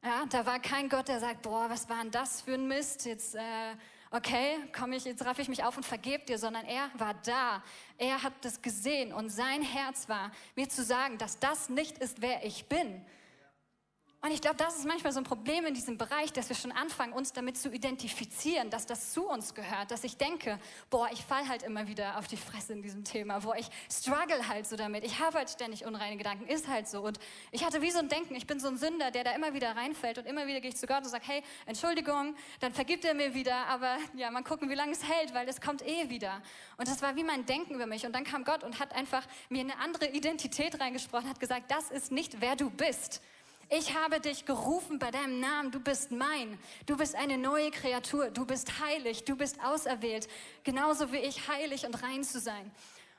Ja, 0.04 0.28
da 0.30 0.45
war 0.45 0.60
kein 0.60 0.88
Gott, 0.88 1.08
der 1.08 1.19
sagt, 1.19 1.41
boah, 1.41 1.67
was 1.67 1.89
war 1.89 2.00
denn 2.04 2.12
das 2.12 2.43
für 2.43 2.54
ein 2.54 2.67
Mist? 2.67 3.08
Jetzt, 3.08 3.34
äh, 3.34 3.41
okay, 4.12 4.58
komm 4.72 4.93
ich, 4.93 5.04
jetzt 5.04 5.26
raff 5.26 5.39
ich 5.39 5.48
mich 5.48 5.63
auf 5.63 5.76
und 5.78 5.84
vergeb 5.84 6.28
dir, 6.28 6.38
sondern 6.38 6.63
er 6.65 6.91
war 6.93 7.15
da. 7.26 7.63
Er 7.98 8.22
hat 8.22 8.34
das 8.41 8.62
gesehen 8.62 9.12
und 9.12 9.32
sein 9.32 9.63
Herz 9.63 10.10
war, 10.10 10.30
mir 10.56 10.69
zu 10.69 10.84
sagen, 10.84 11.17
dass 11.17 11.39
das 11.39 11.69
nicht 11.69 11.98
ist, 11.98 12.22
wer 12.22 12.45
ich 12.45 12.67
bin, 12.67 13.04
und 14.21 14.32
ich 14.32 14.41
glaube, 14.41 14.58
das 14.58 14.75
ist 14.75 14.86
manchmal 14.86 15.13
so 15.13 15.19
ein 15.19 15.23
Problem 15.23 15.65
in 15.65 15.73
diesem 15.73 15.97
Bereich, 15.97 16.34
dass 16.34 16.49
wir 16.49 16.55
schon 16.55 16.73
anfangen, 16.73 17.13
uns 17.13 17.32
damit 17.32 17.58
zu 17.58 17.71
identifizieren, 17.71 18.69
dass 18.69 18.86
das 18.86 19.13
zu 19.13 19.29
uns 19.29 19.53
gehört, 19.53 19.91
dass 19.91 20.03
ich 20.03 20.17
denke, 20.17 20.60
boah, 20.89 21.08
ich 21.13 21.23
fall 21.23 21.47
halt 21.47 21.63
immer 21.63 21.88
wieder 21.88 22.17
auf 22.17 22.27
die 22.27 22.36
Fresse 22.36 22.73
in 22.73 22.82
diesem 22.82 23.05
Thema, 23.05 23.39
boah, 23.39 23.55
ich 23.55 23.69
struggle 23.89 24.49
halt 24.49 24.67
so 24.67 24.75
damit, 24.75 25.05
ich 25.05 25.19
habe 25.19 25.38
halt 25.38 25.49
ständig 25.49 25.86
unreine 25.86 26.17
Gedanken, 26.17 26.47
ist 26.47 26.67
halt 26.67 26.89
so. 26.89 27.01
Und 27.01 27.17
ich 27.51 27.63
hatte 27.63 27.82
wie 27.82 27.91
so 27.91 27.99
ein 27.99 28.10
Denken, 28.10 28.36
ich 28.36 28.45
bin 28.45 28.60
so 28.60 28.67
ein 28.67 28.77
Sünder, 28.77 29.10
der 29.10 29.23
da 29.23 29.32
immer 29.32 29.53
wieder 29.53 29.73
reinfällt 29.75 30.17
und 30.17 30.27
immer 30.27 30.47
wieder 30.47 30.60
gehe 30.60 30.71
ich 30.71 30.75
zu 30.75 30.86
Gott 30.86 31.03
und 31.03 31.10
sage, 31.10 31.23
hey, 31.25 31.41
Entschuldigung, 31.65 32.36
dann 32.60 32.73
vergibt 32.73 33.05
er 33.05 33.13
mir 33.13 33.34
wieder, 33.34 33.67
aber 33.67 33.97
ja, 34.15 34.29
mal 34.32 34.43
gucken, 34.43 34.69
wie 34.69 34.75
lange 34.75 34.91
es 34.91 35.03
hält, 35.03 35.34
weil 35.34 35.47
es 35.47 35.62
kommt 35.62 35.82
eh 35.88 36.10
wieder. 36.10 36.41
Und 36.75 36.89
das 36.89 37.01
war 37.01 37.15
wie 37.15 37.23
mein 37.23 37.45
Denken 37.45 37.73
über 37.73 37.88
mich. 37.88 38.05
Und 38.05 38.13
dann 38.13 38.25
kam 38.25 38.43
Gott 38.43 38.65
und 38.65 38.79
hat 38.79 38.93
einfach 38.93 39.25
mir 39.47 39.62
eine 39.62 39.77
andere 39.79 40.10
Identität 40.10 40.79
reingesprochen, 40.82 41.29
hat 41.29 41.39
gesagt, 41.39 41.71
das 41.71 41.89
ist 41.89 42.12
nicht, 42.12 42.41
wer 42.41 42.58
du 42.58 42.69
bist. 42.69 43.21
Ich 43.71 43.95
habe 43.95 44.19
dich 44.19 44.45
gerufen 44.45 44.97
bei 44.97 45.12
deinem 45.12 45.39
Namen. 45.39 45.69
Du 45.69 45.79
bist 45.79 46.12
mein. 46.12 46.58
Du 46.88 46.97
bist 46.97 47.13
eine 47.13 47.38
neue 47.38 47.69
Kreatur. 47.69 48.32
Du 48.32 48.43
bist 48.43 48.79
heilig. 48.79 49.25
Du 49.25 49.36
bist 49.36 49.63
auserwählt. 49.63 50.27
Genauso 50.63 51.12
wie 51.12 51.17
ich 51.17 51.47
heilig 51.47 51.86
und 51.86 52.01
rein 52.01 52.23
zu 52.23 52.39
sein. 52.39 52.71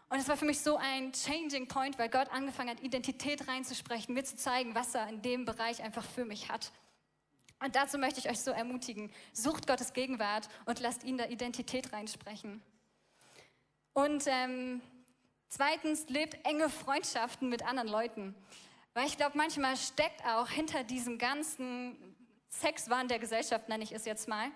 Und 0.08 0.18
es 0.18 0.28
war 0.28 0.36
für 0.36 0.44
mich 0.44 0.60
so 0.60 0.76
ein 0.76 1.12
Changing 1.12 1.68
Point, 1.68 1.96
weil 2.00 2.08
Gott 2.08 2.28
angefangen 2.32 2.70
hat, 2.70 2.80
Identität 2.80 3.46
reinzusprechen, 3.46 4.12
mir 4.12 4.24
zu 4.24 4.34
zeigen, 4.34 4.74
was 4.74 4.92
er 4.96 5.08
in 5.08 5.22
dem 5.22 5.44
Bereich 5.44 5.84
einfach 5.84 6.04
für 6.04 6.24
mich 6.24 6.50
hat. 6.50 6.72
Und 7.62 7.76
dazu 7.76 7.96
möchte 7.96 8.18
ich 8.18 8.28
euch 8.28 8.40
so 8.40 8.50
ermutigen. 8.50 9.12
Sucht 9.32 9.68
Gottes 9.68 9.92
Gegenwart 9.92 10.48
und 10.64 10.80
lasst 10.80 11.04
ihn 11.04 11.16
da 11.16 11.26
Identität 11.26 11.92
reinsprechen. 11.92 12.60
Und 13.92 14.24
ähm, 14.26 14.80
zweitens, 15.48 16.08
lebt 16.08 16.44
enge 16.44 16.68
Freundschaften 16.68 17.48
mit 17.48 17.64
anderen 17.64 17.88
Leuten. 17.88 18.34
Weil 18.94 19.06
ich 19.06 19.16
glaube, 19.16 19.36
manchmal 19.36 19.76
steckt 19.76 20.24
auch 20.26 20.48
hinter 20.48 20.84
diesem 20.84 21.18
ganzen 21.18 21.96
Sexwahn 22.50 23.08
der 23.08 23.18
Gesellschaft, 23.18 23.68
nenne 23.68 23.84
ich 23.84 23.92
es 23.92 24.04
jetzt 24.04 24.26
mal, 24.26 24.50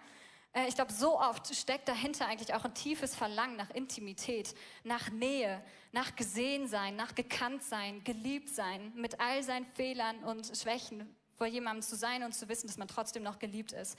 äh, 0.54 0.68
ich 0.68 0.74
glaube, 0.74 0.92
so 0.92 1.20
oft 1.20 1.54
steckt 1.54 1.88
dahinter 1.88 2.26
eigentlich 2.26 2.54
auch 2.54 2.64
ein 2.64 2.74
tiefes 2.74 3.14
Verlangen 3.14 3.56
nach 3.56 3.70
Intimität, 3.70 4.54
nach 4.82 5.10
Nähe, 5.10 5.62
nach 5.92 6.16
Gesehensein, 6.16 6.96
nach 6.96 7.14
Gekanntsein, 7.14 8.02
Geliebtsein, 8.04 8.92
mit 8.94 9.20
all 9.20 9.42
seinen 9.42 9.66
Fehlern 9.66 10.24
und 10.24 10.50
Schwächen 10.56 11.14
vor 11.36 11.46
jemandem 11.46 11.82
zu 11.82 11.96
sein 11.96 12.22
und 12.22 12.32
zu 12.32 12.48
wissen, 12.48 12.68
dass 12.68 12.76
man 12.76 12.88
trotzdem 12.88 13.22
noch 13.22 13.38
geliebt 13.38 13.72
ist. 13.72 13.98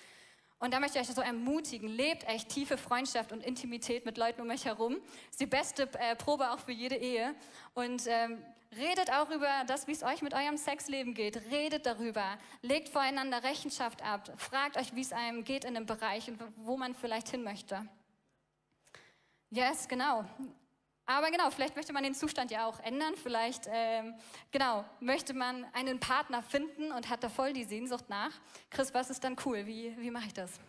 Und 0.58 0.74
da 0.74 0.80
möchte 0.80 0.98
ich 0.98 1.08
euch 1.08 1.13
so 1.13 1.21
ermutigen, 1.21 1.89
lebt 1.89 2.24
echt 2.24 2.48
tiefe 2.48 2.78
Freundschaft 2.78 3.34
und 3.34 3.43
Intimität 3.43 4.06
mit 4.06 4.17
Leuten 4.17 4.41
um 4.41 4.50
euch 4.50 4.63
herum. 4.63 4.98
Ist 5.30 5.41
die 5.41 5.45
beste 5.45 5.89
äh, 6.00 6.15
Probe 6.15 6.50
auch 6.52 6.60
für 6.60 6.71
jede 6.71 6.95
Ehe. 6.95 7.36
Und 7.74 8.04
ähm, 8.08 8.41
redet 8.77 9.11
auch 9.11 9.29
über 9.29 9.63
das, 9.67 9.88
wie 9.88 9.91
es 9.91 10.03
euch 10.03 10.21
mit 10.21 10.33
eurem 10.33 10.57
Sexleben 10.57 11.13
geht. 11.13 11.38
Redet 11.51 11.85
darüber. 11.85 12.38
Legt 12.61 12.89
voreinander 12.89 13.43
Rechenschaft 13.43 14.01
ab. 14.03 14.31
Fragt 14.38 14.77
euch, 14.77 14.95
wie 14.95 15.01
es 15.01 15.13
einem 15.13 15.43
geht 15.43 15.65
in 15.65 15.73
dem 15.73 15.85
Bereich 15.85 16.29
und 16.29 16.39
wo 16.57 16.77
man 16.77 16.95
vielleicht 16.95 17.29
hin 17.29 17.43
möchte. 17.43 17.88
Yes, 19.49 19.88
genau. 19.88 20.25
Aber 21.05 21.29
genau, 21.29 21.51
vielleicht 21.51 21.75
möchte 21.75 21.93
man 21.93 22.03
den 22.03 22.15
Zustand 22.15 22.49
ja 22.49 22.65
auch 22.65 22.79
ändern. 22.79 23.13
Vielleicht, 23.15 23.69
ähm, 23.71 24.15
genau, 24.51 24.83
möchte 24.99 25.33
man 25.33 25.65
einen 25.73 25.99
Partner 25.99 26.41
finden 26.41 26.91
und 26.91 27.09
hat 27.09 27.23
da 27.23 27.29
voll 27.29 27.53
die 27.53 27.63
Sehnsucht 27.63 28.09
nach. 28.09 28.31
Chris, 28.71 28.93
was 28.93 29.11
ist 29.11 29.23
dann 29.23 29.35
cool? 29.45 29.65
Wie, 29.67 29.95
wie 29.99 30.09
mache 30.09 30.25
ich 30.27 30.33
das? 30.33 30.59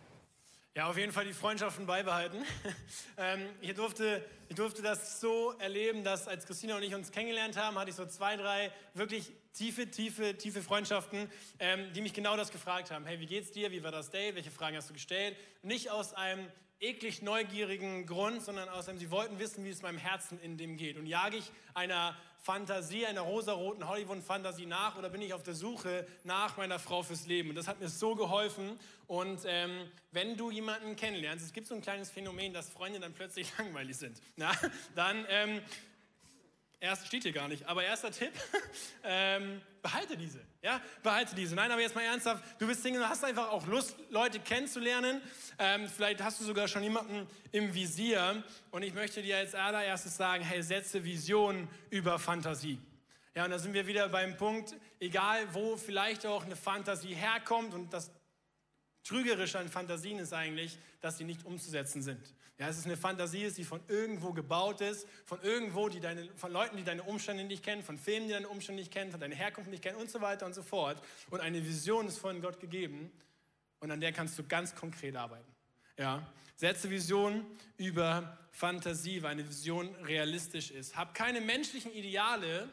Ja, 0.77 0.85
auf 0.85 0.97
jeden 0.99 1.11
Fall 1.11 1.25
die 1.25 1.33
Freundschaften 1.33 1.87
beibehalten. 1.87 2.37
ähm, 3.17 3.49
ich, 3.61 3.73
durfte, 3.73 4.23
ich 4.47 4.55
durfte 4.55 4.83
das 4.83 5.19
so 5.19 5.53
erleben, 5.53 6.03
dass 6.03 6.27
als 6.27 6.45
Christina 6.45 6.75
und 6.75 6.83
ich 6.83 6.93
uns 6.93 7.11
kennengelernt 7.11 7.57
haben, 7.57 7.79
hatte 7.79 7.89
ich 7.89 7.95
so 7.95 8.05
zwei, 8.05 8.37
drei 8.37 8.71
wirklich 8.93 9.31
tiefe, 9.53 9.89
tiefe, 9.89 10.37
tiefe 10.37 10.61
Freundschaften, 10.61 11.31
ähm, 11.57 11.91
die 11.93 12.01
mich 12.01 12.13
genau 12.13 12.37
das 12.37 12.51
gefragt 12.51 12.91
haben. 12.91 13.07
Hey, 13.07 13.19
wie 13.19 13.25
geht's 13.25 13.51
dir? 13.51 13.71
Wie 13.71 13.81
war 13.81 13.91
das 13.91 14.11
Date? 14.11 14.35
Welche 14.35 14.51
Fragen 14.51 14.77
hast 14.77 14.87
du 14.87 14.93
gestellt? 14.93 15.35
Nicht 15.63 15.89
aus 15.89 16.13
einem 16.13 16.47
eklig 16.79 17.23
neugierigen 17.23 18.05
Grund, 18.05 18.43
sondern 18.43 18.69
aus 18.69 18.87
einem, 18.87 18.99
sie 18.99 19.09
wollten 19.09 19.39
wissen, 19.39 19.65
wie 19.65 19.71
es 19.71 19.81
meinem 19.81 19.97
Herzen 19.97 20.39
in 20.41 20.57
dem 20.57 20.77
geht. 20.77 20.97
Und 20.97 21.07
jage 21.07 21.37
ich 21.37 21.51
einer 21.73 22.15
Fantasie, 22.47 23.05
einer 23.05 23.19
rosaroten 23.19 23.89
Hollywood-Fantasie 23.89 24.67
nach 24.67 24.97
oder 24.97 25.09
bin 25.09 25.21
ich 25.21 25.33
auf 25.33 25.43
der 25.43 25.53
Suche 25.53 26.07
nach 26.23 26.55
meiner 26.55 26.79
Frau 26.79 27.03
fürs 27.03 27.27
Leben? 27.27 27.49
Und 27.49 27.55
das 27.55 27.67
hat 27.67 27.81
mir 27.81 27.89
so 27.89 28.15
geholfen. 28.15 28.79
Und 29.05 29.41
ähm, 29.45 29.91
wenn 30.13 30.37
du 30.37 30.49
jemanden 30.49 30.95
kennenlernst, 30.95 31.45
es 31.45 31.51
gibt 31.51 31.67
so 31.67 31.75
ein 31.75 31.81
kleines 31.81 32.09
Phänomen, 32.09 32.53
dass 32.53 32.69
Freunde 32.69 33.01
dann 33.01 33.11
plötzlich 33.11 33.51
langweilig 33.57 33.97
sind, 33.97 34.21
na, 34.37 34.53
dann 34.95 35.25
ähm, 35.27 35.59
Erst 36.79 37.07
steht 37.07 37.23
hier 37.23 37.31
gar 37.31 37.47
nicht, 37.47 37.67
aber 37.67 37.83
erster 37.83 38.11
Tipp, 38.11 38.31
ähm, 39.03 39.61
behalte 39.81 40.15
diese. 40.15 40.39
Ja, 40.61 40.79
behalte 41.01 41.33
diese. 41.33 41.55
Nein, 41.55 41.71
aber 41.71 41.81
jetzt 41.81 41.95
mal 41.95 42.03
ernsthaft, 42.03 42.43
du 42.59 42.67
bist 42.67 42.83
Single, 42.83 43.01
du 43.01 43.09
hast 43.09 43.23
einfach 43.23 43.49
auch 43.49 43.65
Lust, 43.65 43.95
Leute 44.11 44.39
kennenzulernen. 44.39 45.21
Ähm, 45.57 45.89
vielleicht 45.89 46.21
hast 46.21 46.39
du 46.39 46.45
sogar 46.45 46.67
schon 46.67 46.83
jemanden 46.83 47.27
im 47.51 47.73
Visier. 47.73 48.43
Und 48.69 48.83
ich 48.83 48.93
möchte 48.93 49.23
dir 49.23 49.37
als 49.37 49.55
allererstes 49.55 50.17
sagen, 50.17 50.43
hey, 50.43 50.61
setze 50.61 51.03
Vision 51.03 51.67
über 51.89 52.19
Fantasie. 52.19 52.79
Ja, 53.33 53.45
und 53.45 53.51
da 53.51 53.57
sind 53.57 53.73
wir 53.73 53.87
wieder 53.87 54.09
beim 54.09 54.37
Punkt, 54.37 54.75
egal 54.99 55.47
wo 55.53 55.77
vielleicht 55.77 56.27
auch 56.27 56.45
eine 56.45 56.55
Fantasie 56.55 57.15
herkommt 57.15 57.73
und 57.73 57.91
das 57.91 58.11
Trügerische 59.03 59.57
an 59.57 59.69
Fantasien 59.69 60.19
ist 60.19 60.33
eigentlich, 60.33 60.77
dass 61.01 61.17
sie 61.17 61.23
nicht 61.23 61.45
umzusetzen 61.45 62.01
sind. 62.01 62.35
Ja, 62.59 62.67
es 62.67 62.77
ist 62.79 62.85
eine 62.85 62.97
Fantasie, 62.97 63.51
die 63.51 63.63
von 63.63 63.81
irgendwo 63.87 64.33
gebaut 64.33 64.81
ist, 64.81 65.07
von 65.25 65.39
irgendwo, 65.43 65.89
die 65.89 65.99
deine, 65.99 66.27
von 66.35 66.51
Leuten, 66.51 66.75
die 66.75 66.83
deine 66.83 67.03
Umstände 67.03 67.43
nicht 67.43 67.63
kennen, 67.63 67.83
von 67.83 67.99
Filmen, 67.99 68.27
die 68.27 68.33
deine 68.33 68.47
Umstände 68.47 68.81
nicht 68.81 68.91
kennen, 68.91 69.11
von 69.11 69.19
deiner 69.19 69.35
Herkunft 69.35 69.69
nicht 69.69 69.83
kennen 69.83 69.97
und 69.97 70.09
so 70.09 70.21
weiter 70.21 70.45
und 70.47 70.55
so 70.55 70.63
fort. 70.63 70.99
Und 71.29 71.39
eine 71.39 71.63
Vision 71.63 72.07
ist 72.07 72.17
von 72.17 72.41
Gott 72.41 72.59
gegeben 72.59 73.11
und 73.79 73.91
an 73.91 74.01
der 74.01 74.11
kannst 74.11 74.39
du 74.39 74.43
ganz 74.43 74.73
konkret 74.73 75.15
arbeiten. 75.15 75.45
Ja, 75.99 76.27
setze 76.55 76.89
Vision 76.89 77.45
über 77.77 78.39
Fantasie, 78.51 79.21
weil 79.21 79.31
eine 79.31 79.47
Vision 79.47 79.93
realistisch 80.03 80.71
ist. 80.71 80.95
Hab 80.97 81.13
keine 81.13 81.41
menschlichen 81.41 81.93
Ideale, 81.93 82.69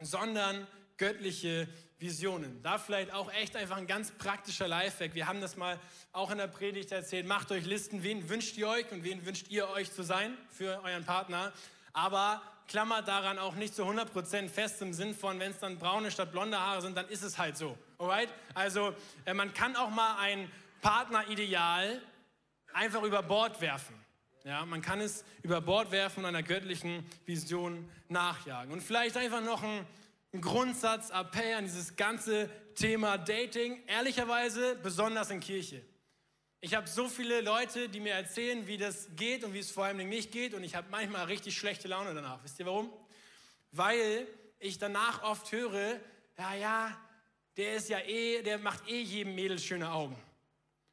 sondern 0.00 0.66
göttliche 0.96 1.68
Visionen. 1.98 2.62
Da 2.62 2.78
vielleicht 2.78 3.12
auch 3.12 3.32
echt 3.32 3.56
einfach 3.56 3.76
ein 3.76 3.86
ganz 3.86 4.10
praktischer 4.12 4.68
Lifehack. 4.68 5.14
Wir 5.14 5.26
haben 5.26 5.40
das 5.40 5.56
mal 5.56 5.78
auch 6.12 6.30
in 6.30 6.38
der 6.38 6.48
Predigt 6.48 6.92
erzählt. 6.92 7.26
Macht 7.26 7.50
euch 7.50 7.64
Listen, 7.64 8.02
wen 8.02 8.28
wünscht 8.28 8.56
ihr 8.56 8.68
euch 8.68 8.90
und 8.92 9.04
wen 9.04 9.24
wünscht 9.24 9.48
ihr 9.48 9.68
euch 9.70 9.92
zu 9.92 10.02
sein 10.02 10.36
für 10.50 10.82
euren 10.84 11.04
Partner. 11.04 11.52
Aber 11.92 12.42
klammert 12.68 13.08
daran 13.08 13.38
auch 13.38 13.54
nicht 13.54 13.74
zu 13.74 13.84
100% 13.84 14.48
fest 14.48 14.82
im 14.82 14.92
Sinn 14.92 15.14
von, 15.14 15.38
wenn 15.38 15.52
es 15.52 15.58
dann 15.58 15.78
braune 15.78 16.10
statt 16.10 16.32
blonde 16.32 16.58
Haare 16.58 16.82
sind, 16.82 16.96
dann 16.96 17.08
ist 17.08 17.22
es 17.22 17.38
halt 17.38 17.56
so. 17.56 17.76
Alright? 17.98 18.28
Also 18.54 18.94
äh, 19.24 19.34
man 19.34 19.52
kann 19.54 19.76
auch 19.76 19.90
mal 19.90 20.16
ein 20.18 20.50
Partnerideal 20.80 22.00
einfach 22.72 23.02
über 23.02 23.22
Bord 23.22 23.60
werfen. 23.60 23.94
Ja, 24.44 24.66
man 24.66 24.82
kann 24.82 25.00
es 25.00 25.24
über 25.42 25.62
Bord 25.62 25.90
werfen 25.90 26.20
und 26.20 26.26
einer 26.26 26.42
göttlichen 26.42 27.06
Vision 27.24 27.90
nachjagen. 28.08 28.72
Und 28.72 28.82
vielleicht 28.82 29.16
einfach 29.16 29.40
noch 29.40 29.62
ein, 29.62 29.86
ein 30.34 30.40
Grundsatz, 30.40 31.10
Appell 31.10 31.54
an 31.54 31.64
dieses 31.64 31.94
ganze 31.94 32.50
Thema 32.74 33.16
Dating, 33.16 33.80
ehrlicherweise 33.86 34.74
besonders 34.74 35.30
in 35.30 35.38
Kirche. 35.38 35.80
Ich 36.60 36.74
habe 36.74 36.88
so 36.88 37.08
viele 37.08 37.40
Leute, 37.40 37.88
die 37.88 38.00
mir 38.00 38.14
erzählen, 38.14 38.66
wie 38.66 38.76
das 38.76 39.08
geht 39.14 39.44
und 39.44 39.54
wie 39.54 39.60
es 39.60 39.70
vor 39.70 39.84
allem 39.84 40.08
nicht 40.08 40.32
geht 40.32 40.52
und 40.52 40.64
ich 40.64 40.74
habe 40.74 40.88
manchmal 40.90 41.26
richtig 41.26 41.56
schlechte 41.56 41.86
Laune 41.86 42.14
danach. 42.14 42.42
Wisst 42.42 42.58
ihr 42.58 42.66
warum? 42.66 42.92
Weil 43.70 44.26
ich 44.58 44.78
danach 44.78 45.22
oft 45.22 45.52
höre, 45.52 46.00
ja, 46.36 46.54
ja, 46.54 47.00
der 47.56 47.76
ist 47.76 47.88
ja 47.88 48.00
eh, 48.00 48.42
der 48.42 48.58
macht 48.58 48.88
eh 48.88 49.02
jedem 49.02 49.36
Mädel 49.36 49.60
schöne 49.60 49.92
Augen. 49.92 50.16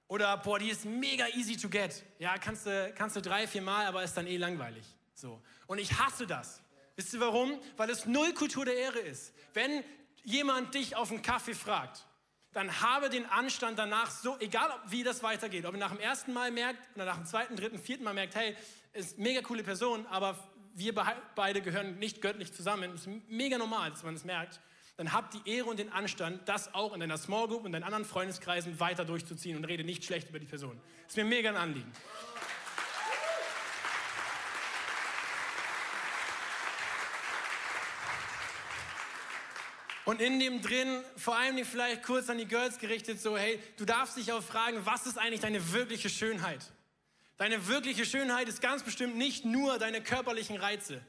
Oder, 0.07 0.37
boah, 0.37 0.59
die 0.59 0.69
ist 0.69 0.85
mega 0.85 1.25
easy 1.29 1.57
to 1.57 1.67
get. 1.67 2.03
Ja, 2.19 2.37
kannst 2.37 2.67
du, 2.67 2.93
kannst 2.95 3.15
du 3.15 3.21
drei, 3.21 3.47
vier 3.47 3.63
Mal, 3.63 3.87
aber 3.87 4.03
ist 4.03 4.13
dann 4.13 4.27
eh 4.27 4.37
langweilig. 4.37 4.85
So. 5.15 5.41
Und 5.65 5.79
ich 5.79 5.97
hasse 5.97 6.27
das. 6.27 6.61
Wisst 6.95 7.13
ihr 7.13 7.19
warum? 7.19 7.59
Weil 7.77 7.89
es 7.89 8.05
null 8.05 8.33
Kultur 8.33 8.65
der 8.65 8.75
Ehre 8.75 8.99
ist. 8.99 9.33
Wenn 9.53 9.83
jemand 10.23 10.73
dich 10.73 10.95
auf 10.95 11.11
einen 11.11 11.21
Kaffee 11.21 11.55
fragt, 11.55 12.05
dann 12.53 12.81
habe 12.81 13.09
den 13.09 13.25
Anstand 13.25 13.79
danach 13.79 14.11
so, 14.11 14.37
egal 14.39 14.69
wie 14.87 15.03
das 15.03 15.23
weitergeht, 15.23 15.65
ob 15.65 15.73
ihr 15.73 15.79
nach 15.79 15.91
dem 15.91 15.99
ersten 15.99 16.33
Mal 16.33 16.51
merkt 16.51 16.89
oder 16.95 17.05
nach 17.05 17.15
dem 17.15 17.25
zweiten, 17.25 17.55
dritten, 17.55 17.79
vierten 17.79 18.03
Mal 18.03 18.13
merkt, 18.13 18.35
hey, 18.35 18.55
ist 18.93 19.17
mega 19.17 19.41
coole 19.41 19.63
Person, 19.63 20.05
aber 20.07 20.37
wir 20.73 20.93
beide 21.35 21.61
gehören 21.61 21.97
nicht 21.99 22.21
göttlich 22.21 22.53
zusammen. 22.53 22.91
Es 22.93 23.07
ist 23.07 23.09
mega 23.29 23.57
normal, 23.57 23.91
dass 23.91 24.03
man 24.03 24.15
es 24.15 24.21
das 24.21 24.25
merkt 24.25 24.59
dann 25.01 25.13
hab 25.13 25.31
die 25.31 25.49
Ehre 25.49 25.67
und 25.67 25.79
den 25.79 25.91
Anstand, 25.91 26.47
das 26.47 26.75
auch 26.75 26.93
in 26.93 26.99
deiner 26.99 27.17
Small 27.17 27.47
Group 27.47 27.65
und 27.65 27.71
deinen 27.71 27.83
anderen 27.83 28.05
Freundeskreisen 28.05 28.79
weiter 28.79 29.03
durchzuziehen 29.03 29.57
und 29.57 29.65
rede 29.65 29.83
nicht 29.83 30.05
schlecht 30.05 30.29
über 30.29 30.37
die 30.37 30.45
Person. 30.45 30.79
Ist 31.07 31.17
mir 31.17 31.25
mega 31.25 31.49
ein 31.49 31.55
Anliegen. 31.55 31.91
Und 40.05 40.19
in 40.19 40.39
dem 40.39 40.61
drin, 40.61 41.03
vor 41.15 41.37
allem 41.37 41.63
vielleicht 41.63 42.03
kurz 42.03 42.29
an 42.29 42.37
die 42.37 42.47
Girls 42.47 42.79
gerichtet, 42.79 43.21
so, 43.21 43.37
hey, 43.37 43.61
du 43.77 43.85
darfst 43.85 44.17
dich 44.17 44.31
auch 44.31 44.41
fragen, 44.41 44.83
was 44.85 45.05
ist 45.05 45.17
eigentlich 45.17 45.41
deine 45.41 45.71
wirkliche 45.73 46.09
Schönheit? 46.09 46.71
Deine 47.37 47.67
wirkliche 47.67 48.05
Schönheit 48.05 48.47
ist 48.47 48.61
ganz 48.61 48.83
bestimmt 48.83 49.15
nicht 49.15 49.45
nur 49.45 49.77
deine 49.77 50.01
körperlichen 50.01 50.57
Reize. 50.57 51.01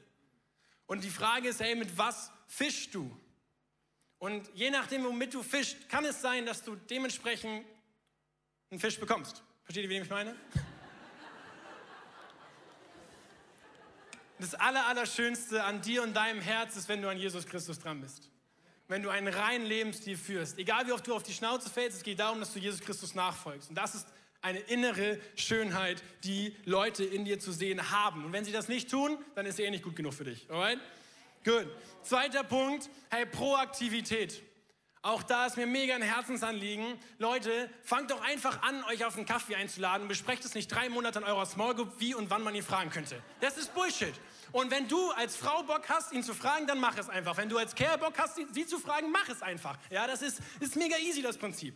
Und 0.85 1.03
die 1.03 1.09
Frage 1.09 1.49
ist, 1.49 1.59
hey, 1.59 1.75
mit 1.75 1.97
was 1.97 2.31
fischst 2.47 2.93
du? 2.93 3.15
Und 4.19 4.47
je 4.53 4.69
nachdem, 4.69 5.03
womit 5.03 5.33
du 5.33 5.43
fischst, 5.43 5.89
kann 5.89 6.05
es 6.05 6.21
sein, 6.21 6.45
dass 6.45 6.63
du 6.63 6.75
dementsprechend 6.75 7.65
einen 8.69 8.79
Fisch 8.79 8.99
bekommst. 8.99 9.43
Versteht 9.63 9.83
ihr, 9.83 9.89
wie 9.89 9.97
ich 9.97 10.09
meine? 10.09 10.35
Das 14.39 14.55
Allerallerschönste 14.55 15.63
an 15.63 15.81
dir 15.81 16.03
und 16.03 16.13
deinem 16.13 16.41
Herz 16.41 16.75
ist, 16.75 16.89
wenn 16.89 17.01
du 17.01 17.09
an 17.09 17.17
Jesus 17.17 17.45
Christus 17.45 17.79
dran 17.79 18.01
bist. 18.01 18.29
Wenn 18.87 19.01
du 19.01 19.09
einen 19.09 19.27
reinen 19.27 19.65
Lebensstil 19.65 20.17
führst. 20.17 20.57
Egal 20.57 20.85
wie 20.87 20.91
oft 20.91 21.07
du 21.07 21.15
auf 21.15 21.23
die 21.23 21.33
Schnauze 21.33 21.69
fällst, 21.69 21.97
es 21.97 22.03
geht 22.03 22.19
darum, 22.19 22.39
dass 22.39 22.53
du 22.53 22.59
Jesus 22.59 22.81
Christus 22.81 23.15
nachfolgst. 23.15 23.69
Und 23.69 23.75
das 23.75 23.95
ist 23.95 24.07
eine 24.41 24.59
innere 24.59 25.19
Schönheit, 25.35 26.03
die 26.23 26.55
Leute 26.65 27.03
in 27.05 27.23
dir 27.23 27.39
zu 27.39 27.51
sehen 27.53 27.91
haben. 27.91 28.25
Und 28.25 28.33
wenn 28.33 28.43
sie 28.43 28.51
das 28.51 28.67
nicht 28.67 28.91
tun, 28.91 29.17
dann 29.35 29.45
ist 29.45 29.57
er 29.57 29.67
eh 29.67 29.71
nicht 29.71 29.83
gut 29.83 29.95
genug 29.95 30.13
für 30.13 30.25
dich. 30.25 30.49
Alright? 30.49 30.79
Gut. 31.45 31.67
Zweiter 32.03 32.43
Punkt, 32.43 32.89
hey, 33.09 33.25
Proaktivität. 33.25 34.43
Auch 35.01 35.21
da 35.21 35.45
ist 35.45 35.57
mir 35.57 35.67
mega 35.67 35.95
ein 35.95 36.01
Herzensanliegen. 36.01 36.97
Leute, 37.17 37.69
fangt 37.83 38.09
doch 38.09 38.21
einfach 38.21 38.61
an, 38.61 38.83
euch 38.85 39.03
auf 39.03 39.17
einen 39.17 39.25
Kaffee 39.25 39.55
einzuladen 39.55 40.03
und 40.03 40.07
besprecht 40.07 40.45
es 40.45 40.55
nicht 40.55 40.69
drei 40.69 40.87
Monate 40.87 41.19
in 41.19 41.25
eurer 41.25 41.45
Small 41.45 41.75
Group, 41.75 41.93
wie 41.99 42.15
und 42.15 42.29
wann 42.29 42.41
man 42.41 42.55
ihn 42.55 42.63
fragen 42.63 42.89
könnte. 42.89 43.21
Das 43.41 43.57
ist 43.57 43.73
Bullshit. 43.73 44.13
Und 44.51 44.71
wenn 44.71 44.87
du 44.87 45.11
als 45.11 45.35
Frau 45.35 45.63
Bock 45.63 45.83
hast, 45.89 46.11
ihn 46.11 46.23
zu 46.23 46.33
fragen, 46.33 46.67
dann 46.67 46.79
mach 46.79 46.97
es 46.97 47.09
einfach. 47.09 47.37
Wenn 47.37 47.49
du 47.49 47.57
als 47.57 47.73
Kerl 47.75 47.97
Bock 47.97 48.13
hast, 48.17 48.39
sie 48.51 48.65
zu 48.65 48.79
fragen, 48.79 49.11
mach 49.11 49.27
es 49.29 49.41
einfach. 49.41 49.77
Ja, 49.89 50.07
das 50.07 50.21
ist, 50.21 50.39
ist 50.59 50.75
mega 50.75 50.97
easy, 50.97 51.21
das 51.21 51.37
Prinzip. 51.37 51.75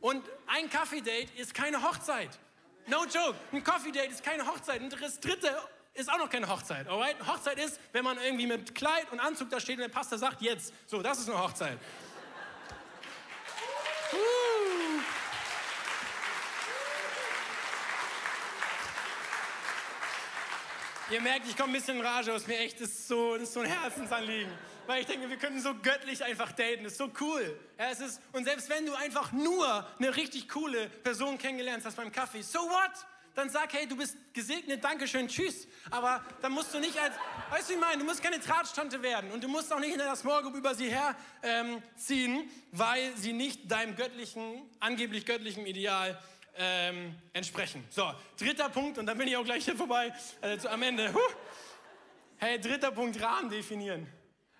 Und 0.00 0.24
ein 0.46 0.68
Kaffee-Date 0.70 1.30
ist 1.38 1.54
keine 1.54 1.82
Hochzeit. 1.82 2.38
No 2.86 3.04
joke. 3.04 3.36
Ein 3.52 3.62
Coffee-Date 3.62 4.10
ist 4.10 4.22
keine 4.22 4.46
Hochzeit. 4.46 4.80
Und 4.80 5.00
das 5.00 5.20
dritte 5.20 5.56
ist 5.94 6.10
auch 6.10 6.18
noch 6.18 6.30
keine 6.30 6.48
Hochzeit, 6.48 6.88
alright? 6.88 7.16
Hochzeit 7.26 7.58
ist, 7.58 7.78
wenn 7.92 8.04
man 8.04 8.18
irgendwie 8.18 8.46
mit 8.46 8.74
Kleid 8.74 9.10
und 9.10 9.20
Anzug 9.20 9.50
da 9.50 9.60
steht 9.60 9.76
und 9.76 9.82
der 9.82 9.88
Pastor 9.88 10.18
sagt, 10.18 10.40
jetzt. 10.40 10.72
So, 10.86 11.02
das 11.02 11.18
ist 11.18 11.28
eine 11.28 11.42
Hochzeit. 11.42 11.78
Ihr 21.10 21.20
merkt, 21.20 21.48
ich 21.48 21.56
komme 21.56 21.72
ein 21.72 21.72
bisschen 21.72 21.96
in 21.96 22.06
Rage 22.06 22.32
aus 22.32 22.46
mir. 22.46 22.58
Echt, 22.60 22.80
das 22.80 22.88
ist 22.88 23.08
so, 23.08 23.34
das 23.34 23.44
ist 23.44 23.54
so 23.54 23.60
ein 23.60 23.66
Herzensanliegen. 23.66 24.52
Weil 24.86 25.00
ich 25.00 25.06
denke, 25.06 25.28
wir 25.28 25.36
können 25.38 25.60
so 25.60 25.74
göttlich 25.74 26.22
einfach 26.22 26.52
daten. 26.52 26.84
Das 26.84 26.92
ist 26.92 26.98
so 26.98 27.10
cool. 27.20 27.58
Ja, 27.76 27.90
es 27.90 27.98
ist, 27.98 28.20
und 28.32 28.44
selbst 28.44 28.68
wenn 28.68 28.86
du 28.86 28.94
einfach 28.94 29.32
nur 29.32 29.86
eine 29.98 30.14
richtig 30.14 30.48
coole 30.48 30.88
Person 30.88 31.36
kennengelernt 31.36 31.84
hast 31.84 31.96
beim 31.96 32.12
Kaffee, 32.12 32.42
so 32.42 32.60
what? 32.60 33.06
dann 33.34 33.48
sag, 33.48 33.72
hey, 33.72 33.86
du 33.86 33.96
bist 33.96 34.16
gesegnet, 34.32 34.82
Dankeschön, 34.82 35.28
tschüss. 35.28 35.66
Aber 35.90 36.22
dann 36.42 36.52
musst 36.52 36.74
du 36.74 36.78
nicht 36.78 36.98
als, 36.98 37.14
weißt 37.50 37.68
du, 37.68 37.72
wie 37.72 37.74
ich 37.74 37.80
meine, 37.80 37.98
du 37.98 38.04
musst 38.04 38.22
keine 38.22 38.40
Tratstante 38.40 39.02
werden 39.02 39.30
und 39.30 39.42
du 39.42 39.48
musst 39.48 39.72
auch 39.72 39.78
nicht 39.78 39.92
in 39.92 39.98
der 39.98 40.14
Small 40.16 40.42
Group 40.42 40.56
über 40.56 40.74
sie 40.74 40.90
herziehen, 40.90 42.34
ähm, 42.34 42.50
weil 42.72 43.16
sie 43.16 43.32
nicht 43.32 43.70
deinem 43.70 43.96
göttlichen, 43.96 44.62
angeblich 44.80 45.26
göttlichen 45.26 45.64
Ideal 45.66 46.20
ähm, 46.56 47.14
entsprechen. 47.32 47.84
So, 47.90 48.12
dritter 48.38 48.68
Punkt, 48.68 48.98
und 48.98 49.06
dann 49.06 49.16
bin 49.16 49.28
ich 49.28 49.36
auch 49.36 49.44
gleich 49.44 49.64
hier 49.64 49.76
vorbei, 49.76 50.12
also 50.40 50.68
am 50.68 50.82
Ende. 50.82 51.12
Huh. 51.12 51.18
Hey, 52.36 52.60
dritter 52.60 52.90
Punkt, 52.90 53.20
Rahmen 53.20 53.50
definieren. 53.50 54.06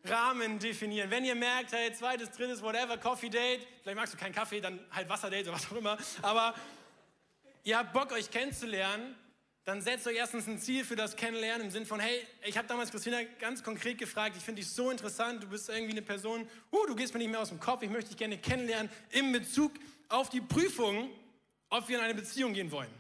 Rahmen 0.05 0.59
definieren. 0.59 1.11
Wenn 1.11 1.25
ihr 1.25 1.35
merkt, 1.35 1.73
hey, 1.73 1.93
zweites, 1.93 2.31
drittes, 2.31 2.63
whatever, 2.63 2.97
Coffee 2.97 3.29
Date, 3.29 3.67
vielleicht 3.83 3.97
magst 3.97 4.15
du 4.15 4.19
keinen 4.19 4.35
Kaffee, 4.35 4.61
dann 4.61 4.81
halt 4.91 5.09
Wasserdate 5.09 5.49
oder 5.49 5.53
was 5.53 5.71
auch 5.71 5.77
immer, 5.77 5.99
aber 6.23 6.55
ihr 7.65 7.77
habt 7.77 7.93
Bock, 7.93 8.13
euch 8.13 8.31
kennenzulernen, 8.31 9.15
dann 9.65 9.83
setzt 9.83 10.07
euch 10.07 10.17
erstens 10.17 10.47
ein 10.49 10.59
Ziel 10.59 10.85
für 10.85 10.97
das 10.97 11.17
Kennenlernen 11.17 11.67
im 11.67 11.71
Sinn 11.71 11.85
von, 11.85 12.01
hey, 12.01 12.27
ich 12.47 12.57
habe 12.57 12.67
damals 12.67 12.91
Christina 12.91 13.19
ganz 13.39 13.63
konkret 13.63 13.99
gefragt, 13.99 14.37
ich 14.37 14.43
finde 14.43 14.63
dich 14.63 14.71
so 14.71 14.91
interessant, 14.91 15.43
du 15.43 15.49
bist 15.49 15.69
irgendwie 15.69 15.93
eine 15.93 16.03
Person, 16.03 16.49
uh, 16.73 16.87
du 16.87 16.95
gehst 16.95 17.13
mir 17.13 17.19
nicht 17.19 17.31
mehr 17.31 17.41
aus 17.41 17.51
dem 17.51 17.61
Kopf, 17.61 17.83
ich 17.83 17.91
möchte 17.91 18.09
dich 18.09 18.17
gerne 18.17 18.39
kennenlernen, 18.39 18.91
in 19.11 19.33
Bezug 19.33 19.73
auf 20.09 20.31
die 20.31 20.41
Prüfung, 20.41 21.11
ob 21.71 21.89
wir 21.89 21.99
in 21.99 22.05
eine 22.05 22.15
Beziehung 22.15 22.53
gehen 22.53 22.71
wollen. 22.71 22.91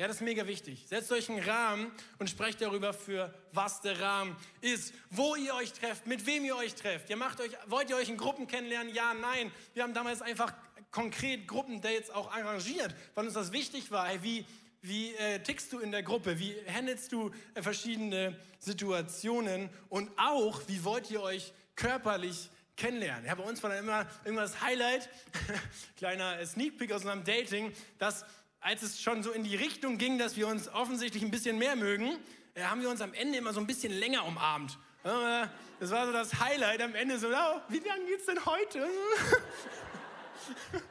Ja, 0.00 0.06
das 0.08 0.16
ist 0.16 0.22
mega 0.22 0.46
wichtig. 0.46 0.86
Setzt 0.88 1.12
euch 1.12 1.28
einen 1.28 1.44
Rahmen 1.44 1.92
und 2.18 2.30
sprecht 2.30 2.62
darüber, 2.62 2.94
für 2.94 3.34
was 3.52 3.82
der 3.82 4.00
Rahmen 4.00 4.34
ist, 4.62 4.94
wo 5.10 5.36
ihr 5.36 5.54
euch 5.54 5.74
trefft, 5.74 6.06
mit 6.06 6.24
wem 6.24 6.42
ihr 6.46 6.56
euch 6.56 6.74
trefft. 6.74 7.10
Ihr 7.10 7.16
macht 7.16 7.38
euch, 7.38 7.50
wollt 7.66 7.90
ihr 7.90 7.96
euch 7.96 8.08
in 8.08 8.16
Gruppen 8.16 8.46
kennenlernen? 8.46 8.94
Ja, 8.94 9.12
nein. 9.12 9.52
Wir 9.74 9.82
haben 9.82 9.92
damals 9.92 10.22
einfach 10.22 10.54
konkret 10.90 11.46
Gruppendates 11.46 12.08
auch 12.08 12.32
arrangiert, 12.32 12.94
weil 13.14 13.26
uns 13.26 13.34
das 13.34 13.52
wichtig 13.52 13.90
war. 13.90 14.08
Hey, 14.08 14.22
wie, 14.22 14.46
wie 14.80 15.14
äh, 15.16 15.42
tickst 15.42 15.70
du 15.70 15.80
in 15.80 15.92
der 15.92 16.02
Gruppe? 16.02 16.38
Wie 16.38 16.54
handelst 16.66 17.12
du 17.12 17.30
äh, 17.52 17.60
verschiedene 17.60 18.34
Situationen? 18.58 19.68
Und 19.90 20.10
auch, 20.16 20.62
wie 20.66 20.82
wollt 20.82 21.10
ihr 21.10 21.20
euch 21.20 21.52
körperlich 21.76 22.48
kennenlernen? 22.80 23.26
Ja, 23.26 23.34
bei 23.34 23.44
uns 23.44 23.62
war 23.62 23.70
dann 23.70 23.80
immer 23.80 24.06
irgendwas 24.24 24.60
Highlight, 24.60 25.08
kleiner 25.96 26.44
Sneak 26.46 26.78
Peek 26.78 26.92
aus 26.92 27.02
unserem 27.02 27.24
Dating, 27.24 27.72
dass 27.98 28.24
als 28.60 28.82
es 28.82 29.00
schon 29.00 29.22
so 29.22 29.30
in 29.30 29.44
die 29.44 29.56
Richtung 29.56 29.98
ging, 29.98 30.18
dass 30.18 30.36
wir 30.36 30.48
uns 30.48 30.68
offensichtlich 30.68 31.22
ein 31.22 31.30
bisschen 31.30 31.58
mehr 31.58 31.76
mögen, 31.76 32.18
äh, 32.54 32.62
haben 32.62 32.82
wir 32.82 32.90
uns 32.90 33.00
am 33.00 33.14
Ende 33.14 33.38
immer 33.38 33.52
so 33.52 33.60
ein 33.60 33.66
bisschen 33.66 33.92
länger 33.92 34.26
umarmt. 34.26 34.78
Das 35.02 35.90
war 35.90 36.04
so 36.04 36.12
das 36.12 36.40
Highlight 36.40 36.82
am 36.82 36.94
Ende, 36.94 37.18
so, 37.18 37.28
oh, 37.28 37.60
wie 37.68 37.78
lange 37.78 38.04
geht's 38.04 38.26
denn 38.26 38.44
heute? 38.44 38.84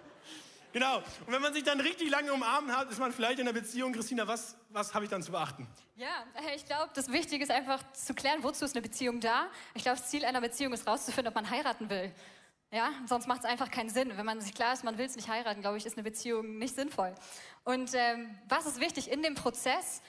genau. 0.72 0.98
Und 0.98 1.34
wenn 1.34 1.42
man 1.42 1.54
sich 1.54 1.64
dann 1.64 1.80
richtig 1.80 2.10
lange 2.10 2.34
umarmt 2.34 2.76
hat, 2.76 2.90
ist 2.90 3.00
man 3.00 3.12
vielleicht 3.12 3.40
in 3.40 3.46
der 3.46 3.54
Beziehung. 3.54 3.94
Christina, 3.94 4.28
was, 4.28 4.56
was 4.70 4.94
habe 4.94 5.06
ich 5.06 5.12
dann 5.12 5.22
zu 5.22 5.32
beachten? 5.32 5.68
Ja, 5.96 6.26
ich 6.56 6.66
glaube, 6.66 6.90
das 6.94 7.12
Wichtige 7.12 7.44
ist 7.44 7.52
einfach 7.52 7.82
zu 7.94 8.14
klären, 8.14 8.44
wozu 8.44 8.66
ist 8.66 8.76
eine 8.76 8.82
Beziehung 8.82 9.20
da. 9.20 9.48
Ich 9.74 9.84
glaube, 9.84 9.98
das 9.98 10.10
Ziel 10.10 10.24
einer 10.26 10.42
Beziehung 10.42 10.74
ist 10.74 10.88
rauszufinden, 10.88 11.30
ob 11.30 11.36
man 11.36 11.50
heiraten 11.50 11.90
will. 11.90 12.14
Ja, 12.72 12.92
sonst 13.08 13.28
macht 13.28 13.40
es 13.40 13.46
einfach 13.46 13.72
keinen 13.72 13.90
Sinn. 13.90 14.16
Wenn 14.16 14.26
man 14.26 14.42
sich 14.42 14.54
klar 14.54 14.74
ist, 14.74 14.84
man 14.84 14.98
will 14.98 15.06
es 15.06 15.16
nicht 15.16 15.28
heiraten, 15.28 15.62
glaube 15.62 15.78
ich, 15.78 15.86
ist 15.86 15.98
eine 15.98 16.04
Beziehung 16.04 16.60
nicht 16.60 16.76
sinnvoll. 16.76 17.16
Und 17.64 17.92
ähm, 17.96 18.38
was 18.48 18.68
ist 18.68 18.80
wichtig 18.80 19.10
in 19.10 19.24
dem 19.24 19.34
Prozess? 19.34 20.02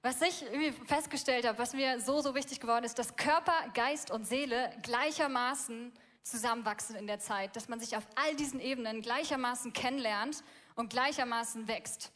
Was 0.00 0.22
ich 0.22 0.42
irgendwie 0.42 0.72
festgestellt 0.86 1.46
habe, 1.46 1.58
was 1.58 1.72
mir 1.72 1.98
so, 1.98 2.20
so 2.20 2.34
wichtig 2.34 2.60
geworden 2.60 2.84
ist, 2.84 2.98
dass 2.98 3.16
Körper, 3.16 3.54
Geist 3.74 4.10
und 4.10 4.26
Seele 4.26 4.70
gleichermaßen 4.82 5.92
zusammenwachsen 6.24 6.96
in 6.96 7.06
der 7.06 7.20
Zeit, 7.20 7.54
dass 7.54 7.68
man 7.68 7.78
sich 7.78 7.96
auf 7.96 8.06
all 8.16 8.34
diesen 8.34 8.58
Ebenen 8.58 9.02
gleichermaßen 9.02 9.72
kennenlernt 9.72 10.42
und 10.74 10.90
gleichermaßen 10.90 11.68
wächst. 11.68 12.12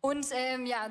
Und 0.00 0.26
ähm, 0.32 0.66
ja, 0.66 0.90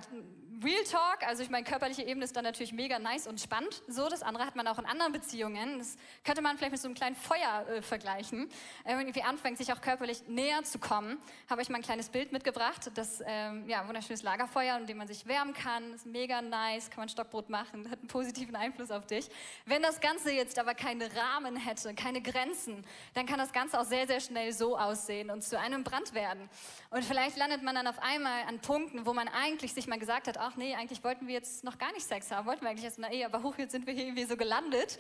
Real 0.61 0.83
Talk, 0.83 1.25
also 1.25 1.41
ich 1.41 1.49
meine, 1.49 1.63
körperliche 1.63 2.03
Ebene 2.03 2.25
ist 2.25 2.35
dann 2.35 2.43
natürlich 2.43 2.73
mega 2.73 2.99
nice 2.99 3.27
und 3.27 3.39
spannend. 3.39 3.81
So, 3.87 4.09
das 4.09 4.21
andere 4.21 4.45
hat 4.45 4.55
man 4.55 4.67
auch 4.67 4.77
in 4.77 4.85
anderen 4.85 5.13
Beziehungen. 5.13 5.79
Das 5.79 5.97
könnte 6.23 6.41
man 6.41 6.57
vielleicht 6.57 6.73
mit 6.73 6.81
so 6.81 6.87
einem 6.87 6.95
kleinen 6.95 7.15
Feuer 7.15 7.65
äh, 7.69 7.81
vergleichen. 7.81 8.49
Wenn 8.83 8.95
man 8.95 9.05
irgendwie 9.05 9.23
anfängt, 9.23 9.57
sich 9.57 9.71
auch 9.71 9.81
körperlich 9.81 10.27
näher 10.27 10.63
zu 10.63 10.79
kommen, 10.79 11.17
habe 11.49 11.61
ich 11.61 11.69
mal 11.69 11.77
ein 11.77 11.81
kleines 11.81 12.09
Bild 12.09 12.31
mitgebracht. 12.33 12.91
Das, 12.93 13.23
ähm, 13.25 13.67
ja, 13.69 13.87
wunderschönes 13.87 14.21
Lagerfeuer, 14.21 14.77
in 14.77 14.85
dem 14.85 14.97
man 14.97 15.07
sich 15.07 15.25
wärmen 15.25 15.53
kann. 15.53 15.93
Ist 15.93 16.05
mega 16.05 16.41
nice, 16.41 16.89
kann 16.89 16.99
man 16.99 17.09
Stockbrot 17.09 17.49
machen, 17.49 17.89
hat 17.89 17.99
einen 17.99 18.07
positiven 18.07 18.55
Einfluss 18.55 18.91
auf 18.91 19.07
dich. 19.07 19.29
Wenn 19.65 19.81
das 19.81 20.01
Ganze 20.01 20.31
jetzt 20.31 20.59
aber 20.59 20.75
keine 20.75 21.09
Rahmen 21.15 21.55
hätte, 21.55 21.93
keine 21.93 22.21
Grenzen, 22.21 22.85
dann 23.13 23.25
kann 23.25 23.39
das 23.39 23.53
Ganze 23.53 23.79
auch 23.79 23.85
sehr, 23.85 24.07
sehr 24.07 24.19
schnell 24.19 24.51
so 24.51 24.77
aussehen 24.77 25.29
und 25.29 25.41
zu 25.41 25.57
einem 25.57 25.83
Brand 25.83 26.13
werden. 26.13 26.49
Und 26.89 27.03
vielleicht 27.05 27.37
landet 27.37 27.63
man 27.63 27.75
dann 27.75 27.87
auf 27.87 27.99
einmal 27.99 28.43
an 28.43 28.59
Punkten, 28.59 29.05
wo 29.05 29.13
man 29.13 29.27
eigentlich 29.27 29.73
sich 29.73 29.87
mal 29.87 29.97
gesagt 29.97 30.27
hat, 30.27 30.37
ach 30.43 30.55
nee, 30.55 30.75
eigentlich 30.75 31.03
wollten 31.03 31.27
wir 31.27 31.33
jetzt 31.33 31.63
noch 31.63 31.77
gar 31.77 31.91
nicht 31.93 32.05
Sex 32.05 32.29
haben, 32.31 32.45
wollten 32.45 32.61
wir 32.61 32.69
eigentlich 32.69 32.83
erst 32.83 32.97
in 32.97 33.03
der 33.03 33.11
Ehe, 33.11 33.25
aber 33.25 33.41
hoch, 33.43 33.57
jetzt 33.57 33.71
sind 33.71 33.87
wir 33.87 33.93
hier 33.93 34.05
irgendwie 34.05 34.25
so 34.25 34.37
gelandet. 34.37 34.99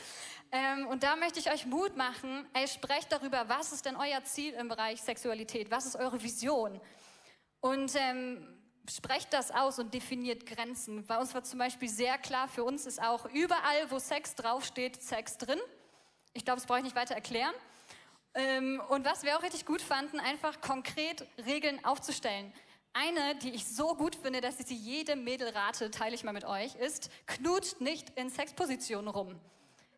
Ähm, 0.51 0.87
und 0.87 1.03
da 1.03 1.15
möchte 1.15 1.39
ich 1.39 1.51
euch 1.51 1.65
Mut 1.65 1.95
machen, 1.97 2.45
ey, 2.53 2.67
sprecht 2.67 3.11
darüber, 3.11 3.47
was 3.49 3.73
ist 3.73 3.85
denn 3.85 3.95
euer 3.95 4.23
Ziel 4.23 4.53
im 4.53 4.69
Bereich 4.69 5.01
Sexualität, 5.01 5.69
was 5.69 5.85
ist 5.85 5.95
eure 5.95 6.21
Vision? 6.21 6.79
Und 7.59 7.93
ähm, 7.95 8.47
sprecht 8.89 9.33
das 9.33 9.51
aus 9.51 9.79
und 9.79 9.93
definiert 9.93 10.45
Grenzen. 10.45 11.05
Bei 11.05 11.17
uns 11.17 11.33
war 11.33 11.43
zum 11.43 11.59
Beispiel 11.59 11.89
sehr 11.89 12.17
klar, 12.17 12.47
für 12.47 12.63
uns 12.63 12.85
ist 12.85 13.01
auch 13.01 13.25
überall, 13.25 13.89
wo 13.89 13.99
Sex 13.99 14.35
draufsteht, 14.35 15.01
Sex 15.01 15.37
drin. 15.37 15.59
Ich 16.33 16.45
glaube, 16.45 16.59
das 16.59 16.67
brauche 16.67 16.79
ich 16.79 16.83
nicht 16.83 16.95
weiter 16.95 17.15
erklären. 17.15 17.53
Ähm, 18.35 18.81
und 18.89 19.05
was 19.05 19.23
wir 19.23 19.37
auch 19.37 19.43
richtig 19.43 19.65
gut 19.65 19.81
fanden, 19.81 20.19
einfach 20.19 20.59
konkret 20.61 21.25
Regeln 21.45 21.83
aufzustellen. 21.85 22.51
Eine, 22.93 23.35
die 23.35 23.49
ich 23.49 23.65
so 23.67 23.95
gut 23.95 24.15
finde, 24.15 24.39
dass 24.39 24.59
ich 24.59 24.67
sie 24.67 24.75
jedem 24.75 25.23
Mädel 25.23 25.49
rate, 25.49 25.89
teile 25.89 26.13
ich 26.13 26.23
mal 26.23 26.31
mit 26.31 26.45
euch, 26.45 26.75
ist, 26.75 27.09
knutscht 27.25 27.81
nicht 27.81 28.11
in 28.11 28.29
Sexpositionen 28.29 29.07
rum. 29.07 29.39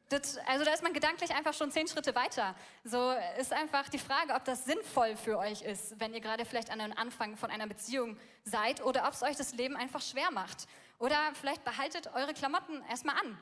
Das, 0.10 0.38
also 0.48 0.64
da 0.64 0.72
ist 0.72 0.84
man 0.84 0.94
gedanklich 0.94 1.34
einfach 1.34 1.54
schon 1.54 1.72
zehn 1.72 1.88
Schritte 1.88 2.14
weiter. 2.16 2.56
So 2.84 3.12
ist 3.40 3.52
einfach 3.52 3.90
die 3.90 3.98
Frage, 3.98 4.34
ob 4.34 4.46
das 4.46 4.66
sinnvoll 4.66 5.18
für 5.18 5.38
euch 5.40 5.64
ist, 5.64 6.00
wenn 6.00 6.14
ihr 6.14 6.22
gerade 6.22 6.46
vielleicht 6.46 6.70
an 6.70 6.80
einem 6.80 6.94
Anfang 6.94 7.36
von 7.36 7.50
einer 7.50 7.68
Beziehung 7.68 8.18
seid 8.44 8.84
oder 8.84 9.08
ob 9.08 9.14
es 9.14 9.24
euch 9.24 9.36
das 9.36 9.54
Leben 9.56 9.76
einfach 9.76 10.02
schwer 10.02 10.32
macht. 10.32 10.68
Oder 11.00 11.18
vielleicht 11.34 11.66
behaltet 11.66 12.14
eure 12.14 12.34
Klamotten 12.34 12.84
erstmal 12.90 13.16
an. 13.16 13.38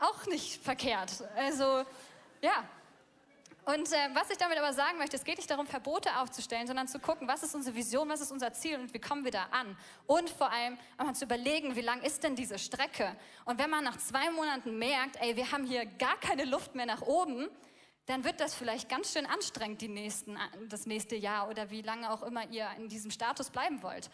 Auch 0.00 0.26
nicht 0.26 0.62
verkehrt. 0.62 1.24
Also 1.34 1.84
ja, 2.42 2.62
und 3.64 3.92
äh, 3.92 3.96
was 4.12 4.28
ich 4.30 4.38
damit 4.38 4.58
aber 4.58 4.72
sagen 4.72 4.98
möchte, 4.98 5.16
es 5.16 5.22
geht 5.22 5.36
nicht 5.36 5.50
darum, 5.50 5.66
Verbote 5.66 6.16
aufzustellen, 6.18 6.66
sondern 6.66 6.88
zu 6.88 6.98
gucken, 6.98 7.28
was 7.28 7.44
ist 7.44 7.54
unsere 7.54 7.76
Vision, 7.76 8.08
was 8.08 8.20
ist 8.20 8.32
unser 8.32 8.52
Ziel 8.52 8.78
und 8.78 8.92
wie 8.92 8.98
kommen 8.98 9.24
wir 9.24 9.30
da 9.30 9.46
an. 9.52 9.76
Und 10.06 10.28
vor 10.30 10.50
allem 10.50 10.76
einmal 10.98 11.14
zu 11.14 11.26
überlegen, 11.26 11.76
wie 11.76 11.80
lang 11.80 12.02
ist 12.02 12.24
denn 12.24 12.34
diese 12.34 12.58
Strecke. 12.58 13.16
Und 13.44 13.60
wenn 13.60 13.70
man 13.70 13.84
nach 13.84 13.98
zwei 13.98 14.30
Monaten 14.30 14.78
merkt, 14.78 15.16
ey, 15.20 15.36
wir 15.36 15.52
haben 15.52 15.64
hier 15.64 15.86
gar 15.86 16.18
keine 16.18 16.44
Luft 16.44 16.74
mehr 16.74 16.86
nach 16.86 17.02
oben, 17.02 17.48
dann 18.06 18.24
wird 18.24 18.40
das 18.40 18.54
vielleicht 18.54 18.88
ganz 18.88 19.12
schön 19.12 19.26
anstrengend 19.26 19.80
die 19.80 19.88
nächsten, 19.88 20.36
das 20.68 20.86
nächste 20.86 21.14
Jahr 21.14 21.48
oder 21.48 21.70
wie 21.70 21.82
lange 21.82 22.10
auch 22.10 22.24
immer 22.24 22.48
ihr 22.50 22.68
in 22.78 22.88
diesem 22.88 23.12
Status 23.12 23.50
bleiben 23.50 23.80
wollt. 23.84 24.10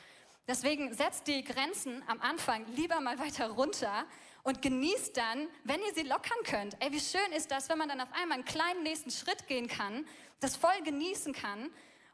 Deswegen 0.47 0.93
setzt 0.95 1.27
die 1.27 1.43
Grenzen 1.43 2.03
am 2.07 2.21
Anfang 2.21 2.67
lieber 2.75 3.01
mal 3.01 3.19
weiter 3.19 3.49
runter 3.49 4.05
und 4.49 4.63
genießt 4.63 5.15
dann, 5.15 5.47
wenn 5.65 5.79
ihr 5.83 5.93
sie 5.95 6.05
lockern 6.05 6.39
könnt. 6.43 6.75
Ey, 6.81 6.91
wie 6.91 7.01
schön 7.01 7.33
ist 7.37 7.51
das, 7.51 7.69
wenn 7.69 7.77
man 7.77 7.91
dann 7.91 8.01
auf 8.01 8.09
einmal 8.15 8.37
einen 8.37 8.47
kleinen 8.47 8.83
nächsten 8.83 9.11
Schritt 9.11 9.47
gehen 9.47 9.69
kann, 9.69 10.07
das 10.41 10.57
voll 10.57 10.81
genießen 10.85 11.35
kann 11.35 11.71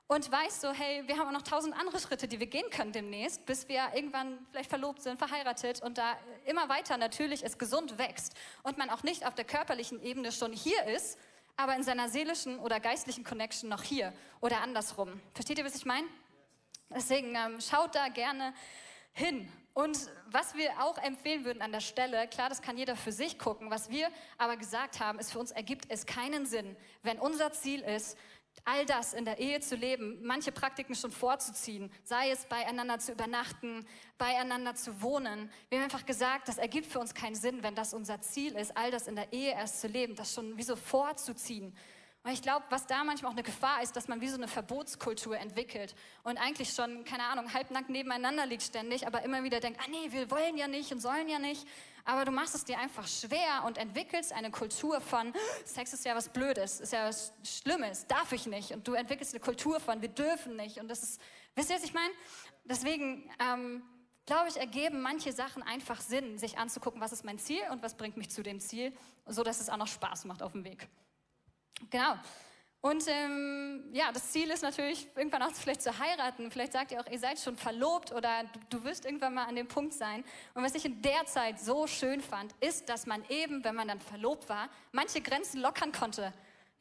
und 0.09 0.33
weiß 0.33 0.63
so, 0.63 0.73
hey, 0.73 1.07
wir 1.07 1.17
haben 1.17 1.29
auch 1.29 1.33
noch 1.33 1.43
tausend 1.43 1.77
andere 1.79 2.01
Schritte, 2.01 2.27
die 2.27 2.41
wir 2.41 2.49
gehen 2.49 2.69
können 2.71 2.91
demnächst, 2.91 3.47
bis 3.47 3.69
wir 3.69 3.85
irgendwann 3.95 4.45
vielleicht 4.51 4.69
verlobt 4.69 5.01
sind, 5.01 5.17
verheiratet 5.17 5.81
und 5.81 5.97
da 5.97 6.19
immer 6.45 6.69
weiter 6.69 6.97
natürlich 6.97 7.45
es 7.45 7.57
gesund 7.57 7.99
wächst 7.99 8.35
und 8.65 8.79
man 8.79 8.91
auch 8.91 9.05
nicht 9.05 9.25
auf 9.25 9.37
der 9.37 9.45
körperlichen 9.45 10.03
Ebene 10.03 10.33
schon 10.33 10.53
hier 10.53 10.83
ist, 10.87 11.17
aber 11.57 11.77
in 11.77 11.85
seiner 11.85 12.09
seelischen 12.09 12.59
oder 12.59 12.81
geistlichen 12.81 13.23
Connection 13.23 13.71
noch 13.71 13.85
hier 13.85 14.13
oder 14.41 14.61
andersrum. 14.61 15.21
Versteht 15.35 15.59
ihr, 15.59 15.65
was 15.65 15.77
ich 15.77 15.87
meine? 15.87 16.09
Deswegen 16.91 17.37
ähm, 17.37 17.61
schaut 17.61 17.95
da 17.95 18.09
gerne 18.09 18.53
hin. 19.15 19.49
Und 19.73 19.99
was 20.27 20.55
wir 20.55 20.71
auch 20.81 20.99
empfehlen 20.99 21.45
würden 21.45 21.63
an 21.63 21.73
der 21.73 21.81
Stelle, 21.81 22.29
klar, 22.29 22.49
das 22.49 22.63
kann 22.63 22.77
jeder 22.77 22.95
für 22.95 23.11
sich 23.11 23.39
gucken, 23.39 23.71
was 23.71 23.91
wir 23.91 24.09
aber 24.39 24.57
gesagt 24.57 25.01
haben, 25.01 25.19
ist, 25.19 25.33
für 25.33 25.41
uns 25.41 25.51
ergibt 25.51 25.87
es 25.89 26.07
keinen 26.07 26.47
Sinn, 26.47 26.77
wenn 27.03 27.19
unser 27.19 27.53
Ziel 27.53 27.81
ist, 27.81 28.17
all 28.65 28.87
das 28.87 29.15
in 29.15 29.25
der 29.25 29.39
Ehe 29.39 29.61
zu 29.61 29.75
leben, 29.75 30.21
manche 30.23 30.53
Praktiken 30.53 30.95
schon 30.95 31.11
vorzuziehen, 31.11 31.91
sei 32.05 32.31
es 32.31 32.47
beieinander 32.47 32.99
zu 32.99 33.13
übernachten, 33.13 33.87
beieinander 34.17 34.77
zu 34.77 35.03
wohnen. 35.03 35.51
Wir 35.69 35.79
haben 35.79 35.85
einfach 35.85 36.07
gesagt, 36.07 36.47
das 36.49 36.59
ergibt 36.59 36.87
für 36.87 37.01
uns 37.01 37.15
keinen 37.15 37.35
Sinn, 37.35 37.63
wenn 37.63 37.75
das 37.75 37.95
unser 37.95 38.21
Ziel 38.21 38.55
ist, 38.57 38.77
all 38.77 38.91
das 38.91 39.09
in 39.09 39.17
der 39.17 39.33
Ehe 39.33 39.53
erst 39.53 39.81
zu 39.81 39.89
leben, 39.89 40.15
das 40.15 40.33
schon 40.33 40.57
wie 40.57 40.63
so 40.63 40.77
vorzuziehen. 40.77 41.77
Und 42.25 42.33
ich 42.33 42.41
glaube, 42.41 42.65
was 42.71 42.87
da 42.87 43.05
manchmal 43.05 43.29
auch 43.29 43.35
eine 43.35 43.43
Gefahr 43.43 43.83
ist, 43.83 43.97
dass 43.97 44.09
man 44.09 44.23
wie 44.23 44.29
so 44.29 44.37
eine 44.37 44.49
Verbotskultur 44.49 45.37
entwickelt 45.37 45.95
und 46.23 46.39
eigentlich 46.39 46.73
schon, 46.73 47.05
keine 47.05 47.25
Ahnung, 47.25 47.53
halbnackt 47.53 47.91
nebeneinander 47.91 48.47
liegt 48.47 48.63
ständig, 48.63 49.07
aber 49.07 49.23
immer 49.25 49.45
wieder 49.45 49.61
denkt, 49.61 49.79
ah 49.85 49.91
nee, 49.91 50.11
wir 50.11 50.31
wollen 50.31 50.57
ja 50.57 50.67
nicht 50.67 50.91
und 50.91 51.01
sollen 51.01 51.29
ja 51.29 51.39
nicht. 51.39 51.69
Aber 52.07 52.25
du 52.25 52.31
machst 52.31 52.55
es 52.55 52.65
dir 52.65 52.79
einfach 52.79 53.07
schwer 53.07 53.65
und 53.67 53.77
entwickelst 53.77 54.33
eine 54.33 54.51
Kultur 54.51 55.03
von, 55.03 55.35
Sex 55.67 55.93
ist 55.93 56.07
ja 56.07 56.17
was 56.17 56.31
Blödes, 56.31 56.81
ist 56.81 56.95
ja 56.95 57.09
was 57.09 57.35
Schlimmes, 57.45 58.07
darf 58.07 58.33
ich 58.33 58.47
nicht. 58.47 58.73
Und 58.73 58.89
du 58.89 58.95
entwickelst 58.95 59.35
eine 59.35 59.41
Kultur 59.41 59.79
von, 59.79 60.01
wir 60.01 60.09
dürfen 60.09 60.57
nicht. 60.57 60.79
Und 60.79 60.89
das 60.89 61.03
ist, 61.03 61.21
wisst 61.55 61.69
ihr, 61.69 61.77
was 61.77 61.85
ich 61.85 61.93
meine? 61.93 62.13
Deswegen, 62.65 63.31
ähm, 63.39 63.83
glaube 64.25 64.49
ich, 64.49 64.57
ergeben 64.57 65.03
manche 65.03 65.33
Sachen 65.33 65.63
einfach 65.63 66.01
Sinn, 66.01 66.39
sich 66.39 66.57
anzugucken, 66.57 67.03
was 67.03 67.13
ist 67.13 67.27
mein 67.27 67.39
Ziel 67.39 67.61
und 67.71 67.83
was 67.83 67.99
bringt 67.99 68.17
mich 68.17 68.31
zu 68.31 68.43
dem 68.43 68.61
Ziel, 68.61 68.95
so 69.27 69.43
dass 69.43 69.61
es 69.61 69.69
auch 69.69 69.77
noch 69.77 69.89
Spaß 69.89 70.25
macht 70.25 70.43
auf 70.43 70.53
dem 70.53 70.65
Weg. 70.65 70.89
Genau. 71.91 72.15
Und 72.85 73.05
ähm, 73.09 73.83
ja, 73.93 74.13
das 74.13 74.31
Ziel 74.31 74.51
ist 74.51 74.63
natürlich, 74.63 75.09
irgendwann 75.17 75.43
auch 75.43 75.53
vielleicht 75.53 75.81
zu 75.81 75.99
heiraten. 75.99 76.51
Vielleicht 76.51 76.75
sagt 76.75 76.93
ihr 76.93 77.01
auch, 77.01 77.11
ihr 77.11 77.19
seid 77.19 77.39
schon 77.39 77.57
verlobt 77.57 78.13
oder 78.13 78.45
du, 78.53 78.61
du 78.69 78.85
wirst 78.85 79.07
irgendwann 79.07 79.33
mal 79.33 79.45
an 79.45 79.57
dem 79.57 79.67
Punkt 79.67 79.95
sein. 79.95 80.23
Und 80.53 80.63
was 80.63 80.75
ich 80.75 80.85
in 80.85 81.01
der 81.01 81.25
Zeit 81.25 81.59
so 81.59 81.87
schön 81.87 82.21
fand, 82.21 82.55
ist, 82.61 82.91
dass 82.91 83.07
man 83.07 83.25
eben, 83.31 83.65
wenn 83.65 83.75
man 83.75 83.89
dann 83.89 84.01
verlobt 84.01 84.51
war, 84.51 84.69
manche 84.93 85.23
Grenzen 85.23 85.63
lockern 85.63 85.93
konnte. 85.93 86.35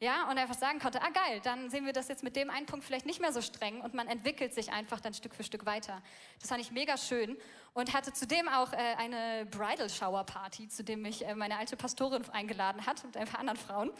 Ja, 0.04 0.28
und 0.28 0.36
einfach 0.36 0.54
sagen 0.54 0.80
konnte, 0.80 1.00
ah 1.00 1.08
geil, 1.08 1.40
dann 1.44 1.70
sehen 1.70 1.86
wir 1.86 1.94
das 1.94 2.08
jetzt 2.08 2.22
mit 2.22 2.36
dem 2.36 2.50
einen 2.50 2.66
Punkt 2.66 2.84
vielleicht 2.84 3.06
nicht 3.06 3.22
mehr 3.22 3.32
so 3.32 3.40
streng 3.40 3.80
und 3.80 3.94
man 3.94 4.06
entwickelt 4.06 4.52
sich 4.52 4.70
einfach 4.70 5.00
dann 5.00 5.14
Stück 5.14 5.34
für 5.34 5.44
Stück 5.44 5.64
weiter. 5.64 6.02
Das 6.40 6.50
fand 6.50 6.60
ich 6.60 6.70
mega 6.70 6.98
schön 6.98 7.38
und 7.72 7.94
hatte 7.94 8.12
zudem 8.12 8.46
auch 8.46 8.70
äh, 8.74 8.76
eine 8.98 9.46
Bridal 9.46 9.88
Shower 9.88 10.22
Party, 10.24 10.68
zu 10.68 10.84
dem 10.84 11.00
mich 11.00 11.26
äh, 11.26 11.34
meine 11.34 11.56
alte 11.56 11.74
Pastorin 11.76 12.22
eingeladen 12.28 12.84
hat 12.84 13.02
mit 13.02 13.16
ein 13.16 13.26
paar 13.26 13.40
anderen 13.40 13.58
Frauen. 13.58 13.92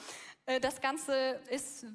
Äh, 0.44 0.60
das 0.60 0.82
Ganze 0.82 1.40
ist, 1.48 1.86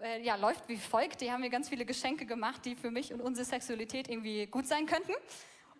äh, 0.00 0.22
ja, 0.22 0.36
läuft 0.36 0.68
wie 0.68 0.76
folgt. 0.76 1.20
Die 1.20 1.32
haben 1.32 1.40
mir 1.40 1.50
ganz 1.50 1.68
viele 1.68 1.84
Geschenke 1.84 2.24
gemacht, 2.24 2.64
die 2.64 2.76
für 2.76 2.92
mich 2.92 3.12
und 3.12 3.20
unsere 3.20 3.44
Sexualität 3.44 4.08
irgendwie 4.08 4.46
gut 4.46 4.68
sein 4.68 4.86
könnten 4.86 5.12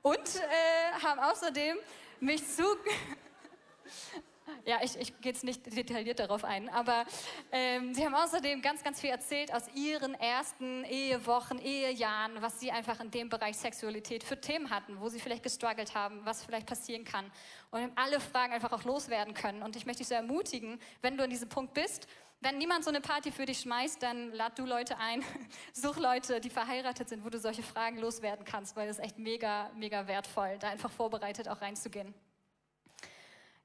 und 0.02 0.16
äh, 0.16 1.04
haben 1.04 1.20
außerdem 1.20 1.76
mich 2.18 2.44
zu 2.48 2.64
Ja, 4.64 4.78
ich, 4.82 4.96
ich 4.98 5.20
gehe 5.20 5.32
jetzt 5.32 5.44
nicht 5.44 5.66
detailliert 5.66 6.18
darauf 6.18 6.44
ein, 6.44 6.68
aber 6.68 7.04
ähm, 7.52 7.94
Sie 7.94 8.04
haben 8.04 8.14
außerdem 8.14 8.62
ganz, 8.62 8.82
ganz 8.82 9.00
viel 9.00 9.10
erzählt 9.10 9.52
aus 9.52 9.64
Ihren 9.74 10.14
ersten 10.14 10.84
Ehewochen, 10.84 11.58
Ehejahren, 11.60 12.40
was 12.40 12.60
Sie 12.60 12.70
einfach 12.70 13.00
in 13.00 13.10
dem 13.10 13.28
Bereich 13.28 13.56
Sexualität 13.56 14.24
für 14.24 14.40
Themen 14.40 14.70
hatten, 14.70 15.00
wo 15.00 15.08
Sie 15.08 15.20
vielleicht 15.20 15.42
gestruggelt 15.42 15.94
haben, 15.94 16.20
was 16.24 16.44
vielleicht 16.44 16.66
passieren 16.66 17.04
kann. 17.04 17.30
Und 17.70 17.90
alle 17.96 18.20
Fragen 18.20 18.52
einfach 18.52 18.72
auch 18.72 18.84
loswerden 18.84 19.34
können. 19.34 19.62
Und 19.62 19.76
ich 19.76 19.86
möchte 19.86 19.98
dich 19.98 20.08
so 20.08 20.14
ermutigen, 20.14 20.80
wenn 21.02 21.16
du 21.16 21.24
an 21.24 21.30
diesem 21.30 21.48
Punkt 21.48 21.74
bist, 21.74 22.06
wenn 22.40 22.58
niemand 22.58 22.84
so 22.84 22.90
eine 22.90 23.00
Party 23.00 23.32
für 23.32 23.46
dich 23.46 23.60
schmeißt, 23.60 24.02
dann 24.02 24.32
lad 24.32 24.58
du 24.58 24.66
Leute 24.66 24.98
ein, 24.98 25.24
such 25.72 25.96
Leute, 25.96 26.40
die 26.40 26.50
verheiratet 26.50 27.08
sind, 27.08 27.24
wo 27.24 27.30
du 27.30 27.38
solche 27.38 27.62
Fragen 27.62 27.98
loswerden 27.98 28.44
kannst, 28.44 28.76
weil 28.76 28.88
es 28.88 28.98
echt 28.98 29.18
mega, 29.18 29.70
mega 29.74 30.06
wertvoll, 30.06 30.58
da 30.60 30.68
einfach 30.68 30.90
vorbereitet 30.90 31.48
auch 31.48 31.60
reinzugehen. 31.60 32.14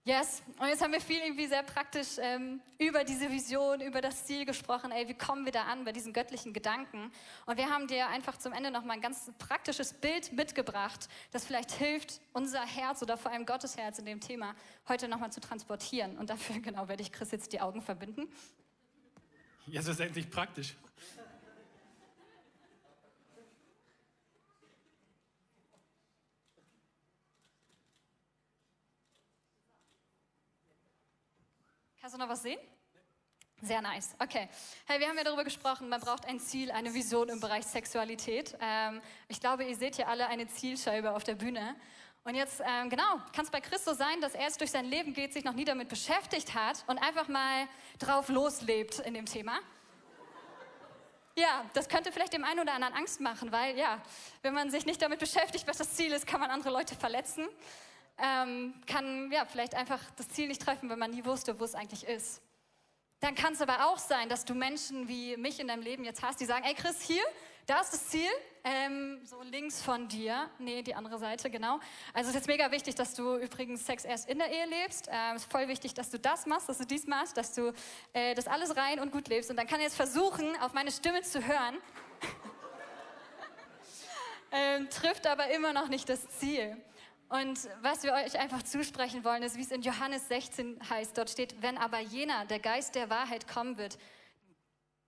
Yes, 0.04 0.42
und 0.58 0.68
jetzt 0.68 0.82
haben 0.82 0.94
wir 0.94 1.00
viel 1.00 1.20
irgendwie 1.20 1.46
sehr 1.46 1.62
praktisch 1.62 2.18
ähm, 2.18 2.60
über 2.80 3.04
diese 3.04 3.30
Vision, 3.30 3.82
über 3.82 4.02
das 4.02 4.26
Ziel 4.26 4.46
gesprochen. 4.46 4.92
Ey, 4.92 5.08
wie 5.08 5.14
kommen 5.14 5.46
wir 5.46 5.52
da 5.52 5.66
an 5.66 5.84
bei 5.86 5.92
diesen 5.92 6.12
göttlichen 6.12 6.54
Gedanken? 6.54 7.12
Und 7.46 7.58
wir 7.58 7.70
haben 7.70 7.86
dir 7.86 8.08
einfach 8.08 8.36
zum 8.38 8.52
Ende 8.52 8.72
noch 8.72 8.84
mal 8.84 8.94
ein 8.94 9.02
ganz 9.02 9.32
praktisches 9.38 9.94
Bild 9.94 10.34
mitgebracht, 10.34 11.08
das 11.30 11.46
vielleicht 11.46 11.70
hilft, 11.74 12.20
unser 12.34 12.66
Herz 12.66 13.04
oder 13.04 13.16
vor 13.16 13.32
allem 13.32 13.46
Gottes 13.46 13.78
Herz 13.78 14.00
in 14.00 14.06
dem 14.06 14.22
Thema 14.22 14.56
heute 14.90 15.08
noch 15.08 15.20
mal 15.20 15.32
zu 15.32 15.40
transportieren. 15.40 16.18
Und 16.18 16.32
dafür 16.32 16.60
genau 16.62 16.88
werde 16.88 17.04
ich 17.04 17.12
Chris 17.12 17.30
jetzt 17.30 17.54
die 17.54 17.62
Augen 17.62 17.84
verbinden. 17.84 18.28
Jetzt 19.68 19.88
ist 19.88 20.00
endlich 20.00 20.32
praktisch. 20.32 20.78
Kannst 32.12 32.20
du 32.20 32.26
noch 32.26 32.34
was 32.34 32.42
sehen? 32.42 32.60
Sehr 33.62 33.82
nice. 33.82 34.16
Okay. 34.20 34.50
Hey, 34.86 35.00
wir 35.00 35.08
haben 35.08 35.18
ja 35.18 35.24
darüber 35.24 35.46
gesprochen, 35.46 35.88
man 35.88 36.02
braucht 36.02 36.26
ein 36.26 36.42
Ziel, 36.42 36.70
eine 36.70 36.94
Vision 36.94 37.30
im 37.30 37.40
Bereich 37.40 37.66
Sexualität. 37.66 38.54
Ähm, 38.60 39.02
ich 39.30 39.40
glaube, 39.40 39.64
ihr 39.64 39.78
seht 39.78 39.96
hier 39.96 40.10
alle 40.10 40.28
eine 40.28 40.46
Zielscheibe 40.46 41.16
auf 41.16 41.24
der 41.24 41.36
Bühne. 41.36 41.74
Und 42.26 42.36
jetzt, 42.36 42.62
ähm, 42.66 42.90
genau, 42.90 43.22
kann 43.34 43.46
es 43.46 43.50
bei 43.50 43.62
Christus 43.62 43.98
sein, 43.98 44.20
dass 44.20 44.36
er 44.36 44.42
jetzt 44.42 44.60
durch 44.60 44.72
sein 44.72 44.84
Leben 44.84 45.14
geht, 45.14 45.32
sich 45.32 45.46
noch 45.46 45.54
nie 45.54 45.64
damit 45.64 45.88
beschäftigt 45.88 46.54
hat 46.54 46.84
und 46.88 46.98
einfach 46.98 47.30
mal 47.30 47.66
drauf 47.98 48.28
loslebt 48.28 49.00
in 49.00 49.14
dem 49.14 49.26
Thema. 49.26 49.60
Ja, 51.38 51.64
das 51.74 51.88
könnte 51.88 52.12
vielleicht 52.12 52.34
dem 52.34 52.44
einen 52.44 52.60
oder 52.60 52.74
anderen 52.74 52.94
Angst 52.94 53.22
machen, 53.22 53.54
weil 53.54 53.78
ja, 53.78 54.02
wenn 54.42 54.54
man 54.54 54.70
sich 54.70 54.86
nicht 54.86 55.02
damit 55.02 55.20
beschäftigt, 55.20 55.66
was 55.66 55.78
das 55.78 55.96
Ziel 55.96 56.12
ist, 56.12 56.28
kann 56.28 56.42
man 56.42 56.50
andere 56.50 56.72
Leute 56.72 56.94
verletzen, 56.94 57.48
ähm, 58.18 58.74
kann 58.88 59.32
ja 59.32 59.46
vielleicht 59.46 59.76
einfach 59.76 60.00
das 60.18 60.30
Ziel 60.30 60.48
nicht 60.48 60.62
treffen, 60.62 60.90
wenn 60.90 61.00
man 61.00 61.12
nie 61.12 61.26
wusste, 61.26 61.60
wo 61.60 61.64
es 61.64 61.76
eigentlich 61.76 62.06
ist. 62.06 62.42
Dann 63.22 63.36
kann 63.36 63.54
es 63.54 63.62
aber 63.62 63.88
auch 63.88 64.00
sein, 64.00 64.30
dass 64.30 64.46
du 64.46 64.56
Menschen 64.56 65.08
wie 65.08 65.38
mich 65.38 65.60
in 65.60 65.68
deinem 65.68 65.84
Leben 65.84 66.04
jetzt 66.04 66.24
hast, 66.24 66.40
die 66.40 66.46
sagen, 66.46 66.66
ey 66.66 66.74
Chris, 66.74 67.02
hier, 67.02 67.22
da 67.68 67.80
ist 67.80 67.94
das 67.94 68.08
Ziel, 68.08 68.30
ähm, 68.64 69.22
so 69.24 69.42
links 69.44 69.82
von 69.82 70.08
dir, 70.08 70.50
nee, 70.58 70.82
die 70.82 70.96
andere 70.96 71.20
Seite, 71.20 71.50
genau. 71.50 71.80
Also 72.14 72.22
es 72.22 72.28
ist 72.30 72.36
jetzt 72.36 72.48
mega 72.48 72.72
wichtig, 72.72 72.96
dass 72.96 73.14
du 73.14 73.38
übrigens 73.38 73.86
Sex 73.86 74.06
erst 74.06 74.28
in 74.28 74.40
der 74.40 74.52
Ehe 74.52 74.66
lebst. 74.66 75.08
Ähm, 75.12 75.36
es 75.36 75.44
ist 75.44 75.52
voll 75.52 75.68
wichtig, 75.68 75.94
dass 75.94 76.10
du 76.10 76.20
das 76.20 76.48
machst, 76.48 76.68
dass 76.68 76.80
du 76.80 76.86
dies 76.86 77.06
machst, 77.06 77.38
dass 77.38 77.54
du 77.54 77.74
äh, 78.14 78.34
das 78.34 78.48
alles 78.48 78.76
rein 78.76 79.00
und 79.00 79.12
gut 79.12 79.28
lebst. 79.28 79.52
Und 79.52 79.58
dann 79.58 79.68
kann 79.68 79.80
ich 79.80 79.86
jetzt 79.86 79.96
versuchen, 79.96 80.60
auf 80.60 80.74
meine 80.74 80.92
Stimme 80.92 81.22
zu 81.22 81.46
hören. 81.46 81.78
ähm, 84.52 84.90
trifft 84.90 85.28
aber 85.28 85.52
immer 85.52 85.74
noch 85.74 85.90
nicht 85.90 86.10
das 86.10 86.28
Ziel. 86.40 86.76
Und 87.32 87.70
was 87.82 88.04
wir 88.04 88.12
euch 88.12 88.38
einfach 88.38 88.62
zusprechen 88.62 89.24
wollen, 89.24 89.42
ist, 89.42 89.56
wie 89.56 89.62
es 89.62 89.72
in 89.72 89.82
Johannes 89.82 90.28
16 90.28 90.78
heißt. 90.90 91.18
Dort 91.18 91.30
steht, 91.30 91.62
wenn 91.62 91.78
aber 91.78 92.02
jener, 92.02 92.44
der 92.46 92.60
Geist 92.60 92.94
der 92.94 93.10
Wahrheit 93.10 93.48
kommen 93.48 93.78
wird, 93.78 93.98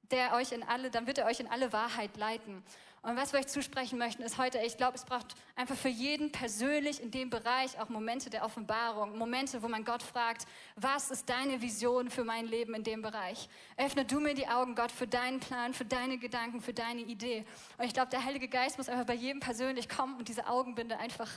der 0.09 0.33
euch 0.33 0.53
in 0.53 0.63
alle, 0.63 0.89
dann 0.89 1.05
wird 1.05 1.17
er 1.17 1.25
euch 1.25 1.41
in 1.41 1.47
alle 1.47 1.73
Wahrheit 1.73 2.15
leiten. 2.15 2.63
Und 3.01 3.17
was 3.17 3.33
wir 3.33 3.41
euch 3.41 3.47
zusprechen 3.47 3.97
möchten, 3.97 4.23
ist 4.23 4.37
heute, 4.37 4.59
ich 4.59 4.77
glaube, 4.77 4.95
es 4.95 5.03
braucht 5.03 5.35
einfach 5.57 5.75
für 5.75 5.89
jeden 5.89 6.31
persönlich 6.31 7.03
in 7.03 7.11
dem 7.11 7.29
Bereich 7.29 7.77
auch 7.77 7.89
Momente 7.89 8.29
der 8.29 8.45
Offenbarung, 8.45 9.17
Momente, 9.17 9.61
wo 9.61 9.67
man 9.67 9.83
Gott 9.83 10.01
fragt, 10.01 10.47
was 10.77 11.11
ist 11.11 11.27
deine 11.27 11.61
Vision 11.61 12.09
für 12.09 12.23
mein 12.23 12.45
Leben 12.45 12.73
in 12.73 12.85
dem 12.85 13.01
Bereich? 13.01 13.49
Öffne 13.75 14.05
du 14.05 14.21
mir 14.21 14.33
die 14.33 14.47
Augen, 14.47 14.75
Gott, 14.75 14.93
für 14.93 15.07
deinen 15.07 15.41
Plan, 15.41 15.73
für 15.73 15.83
deine 15.83 16.17
Gedanken, 16.17 16.61
für 16.61 16.73
deine 16.73 17.01
Idee. 17.01 17.43
Und 17.77 17.83
ich 17.83 17.93
glaube, 17.93 18.11
der 18.11 18.23
Heilige 18.23 18.47
Geist 18.47 18.77
muss 18.77 18.87
einfach 18.87 19.05
bei 19.05 19.15
jedem 19.15 19.41
persönlich 19.41 19.89
kommen 19.89 20.15
und 20.15 20.29
diese 20.29 20.47
Augenbinde 20.47 20.97
einfach 20.97 21.29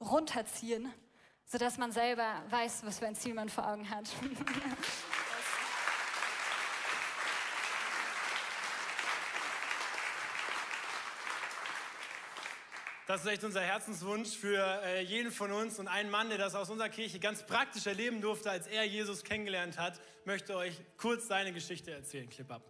runterziehen, 0.00 0.92
sodass 1.44 1.78
man 1.78 1.92
selber 1.92 2.42
weiß, 2.50 2.84
was 2.84 2.98
für 2.98 3.06
ein 3.06 3.14
Ziel 3.14 3.34
man 3.34 3.48
vor 3.48 3.66
Augen 3.66 3.88
hat. 3.90 4.08
Das 13.10 13.22
ist 13.22 13.26
echt 13.26 13.42
unser 13.42 13.62
Herzenswunsch 13.62 14.36
für 14.36 14.62
äh, 14.84 15.02
jeden 15.02 15.32
von 15.32 15.50
uns. 15.50 15.80
Und 15.80 15.88
ein 15.88 16.10
Mann, 16.10 16.28
der 16.28 16.38
das 16.38 16.54
aus 16.54 16.70
unserer 16.70 16.88
Kirche 16.88 17.18
ganz 17.18 17.44
praktisch 17.44 17.84
erleben 17.88 18.20
durfte, 18.20 18.48
als 18.52 18.68
er 18.68 18.84
Jesus 18.84 19.24
kennengelernt 19.24 19.78
hat, 19.78 20.00
möchte 20.24 20.54
euch 20.54 20.80
kurz 20.96 21.26
seine 21.26 21.52
Geschichte 21.52 21.90
erzählen. 21.90 22.28
Clip 22.28 22.48
ab. 22.52 22.69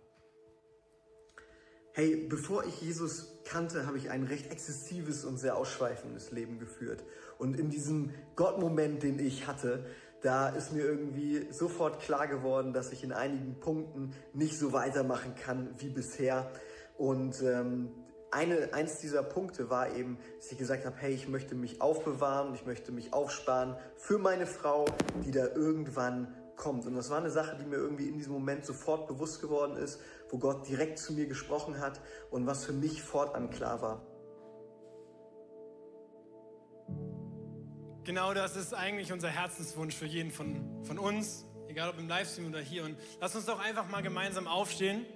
Hey, 1.92 2.14
bevor 2.14 2.64
ich 2.64 2.80
Jesus 2.80 3.26
kannte, 3.44 3.84
habe 3.84 3.98
ich 3.98 4.10
ein 4.10 4.22
recht 4.22 4.52
exzessives 4.52 5.24
und 5.24 5.38
sehr 5.38 5.56
ausschweifendes 5.56 6.30
Leben 6.30 6.60
geführt. 6.60 7.02
Und 7.36 7.58
in 7.58 7.68
diesem 7.68 8.14
Gottmoment, 8.36 9.02
den 9.02 9.18
ich 9.18 9.48
hatte, 9.48 9.84
da 10.22 10.50
ist 10.50 10.72
mir 10.72 10.84
irgendwie 10.84 11.48
sofort 11.50 12.00
klar 12.00 12.28
geworden, 12.28 12.72
dass 12.72 12.92
ich 12.92 13.02
in 13.02 13.12
einigen 13.12 13.58
Punkten 13.58 14.12
nicht 14.34 14.56
so 14.56 14.72
weitermachen 14.72 15.34
kann 15.34 15.74
wie 15.78 15.88
bisher. 15.88 16.52
Und 16.96 17.42
ähm, 17.42 17.90
eine, 18.30 18.72
eins 18.72 18.98
dieser 18.98 19.24
Punkte 19.24 19.68
war 19.68 19.96
eben, 19.96 20.18
dass 20.38 20.52
ich 20.52 20.58
gesagt 20.58 20.84
habe, 20.86 20.94
hey, 20.98 21.12
ich 21.12 21.26
möchte 21.26 21.56
mich 21.56 21.80
aufbewahren, 21.80 22.54
ich 22.54 22.66
möchte 22.66 22.92
mich 22.92 23.12
aufsparen 23.12 23.74
für 23.96 24.18
meine 24.18 24.46
Frau, 24.46 24.84
die 25.24 25.32
da 25.32 25.46
irgendwann 25.48 26.32
kommt. 26.60 26.86
Und 26.86 26.94
das 26.94 27.10
war 27.10 27.18
eine 27.18 27.30
Sache, 27.30 27.56
die 27.56 27.64
mir 27.64 27.76
irgendwie 27.76 28.08
in 28.08 28.16
diesem 28.18 28.32
Moment 28.32 28.64
sofort 28.64 29.08
bewusst 29.08 29.40
geworden 29.40 29.76
ist, 29.76 30.00
wo 30.28 30.38
Gott 30.38 30.68
direkt 30.68 30.98
zu 30.98 31.14
mir 31.14 31.26
gesprochen 31.26 31.80
hat 31.80 32.00
und 32.30 32.46
was 32.46 32.64
für 32.64 32.72
mich 32.72 33.02
fortan 33.02 33.50
klar 33.50 33.82
war. 33.82 34.02
Genau 38.04 38.34
das 38.34 38.56
ist 38.56 38.74
eigentlich 38.74 39.12
unser 39.12 39.28
Herzenswunsch 39.28 39.94
für 39.94 40.06
jeden 40.06 40.30
von, 40.30 40.84
von 40.84 40.98
uns, 40.98 41.46
egal 41.68 41.88
ob 41.88 41.98
im 41.98 42.08
Livestream 42.08 42.48
oder 42.48 42.60
hier. 42.60 42.84
Und 42.84 42.96
lass 43.20 43.34
uns 43.34 43.46
doch 43.46 43.58
einfach 43.58 43.88
mal 43.88 44.02
gemeinsam 44.02 44.46
aufstehen. 44.46 45.06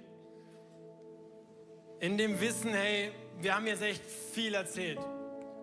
In 1.99 2.17
dem 2.17 2.41
Wissen, 2.41 2.71
hey, 2.71 3.11
wir 3.39 3.55
haben 3.55 3.67
jetzt 3.67 3.81
echt 3.81 4.03
viel 4.03 4.53
erzählt. 4.53 4.99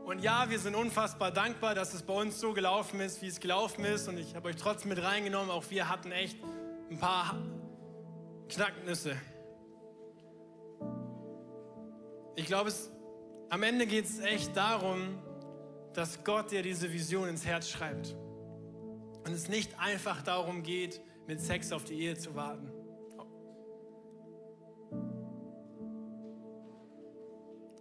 Und 0.05 0.21
ja, 0.21 0.51
wir 0.51 0.59
sind 0.59 0.75
unfassbar 0.75 1.31
dankbar, 1.31 1.75
dass 1.77 1.95
es 1.95 2.03
bei 2.03 2.13
uns 2.13 2.41
so 2.41 2.53
gelaufen 2.53 3.01
ist, 3.01 3.23
wie 3.23 3.29
es 3.29 3.39
gelaufen 3.39 3.85
ist. 3.85 4.09
Und 4.09 4.19
ich 4.19 4.35
habe 4.35 4.49
euch 4.49 4.57
trotzdem 4.57 4.89
mit 4.89 5.03
reingenommen. 5.03 5.51
Auch 5.51 5.65
wir 5.71 5.89
hatten 5.89 6.11
echt 6.11 6.37
ein 6.91 6.99
paar 6.99 7.37
Knacknüsse. 8.49 9.17
Ich 12.35 12.47
glaube, 12.47 12.71
es, 12.71 12.91
am 13.49 13.63
Ende 13.63 13.87
geht 13.87 14.07
es 14.07 14.19
echt 14.19 14.57
darum, 14.57 15.23
dass 15.95 16.25
Gott 16.25 16.51
dir 16.51 16.63
diese 16.63 16.93
Vision 16.93 17.29
ins 17.29 17.47
Herz 17.47 17.69
schreibt. 17.69 18.17
Und 19.25 19.33
es 19.33 19.49
nicht 19.49 19.79
einfach 19.79 20.23
darum 20.23 20.65
geht, 20.65 21.01
mit 21.29 21.41
Sex 21.41 21.71
auf 21.73 21.85
die 21.85 21.95
Ehe 21.95 22.17
zu 22.17 22.35
warten. 22.35 22.73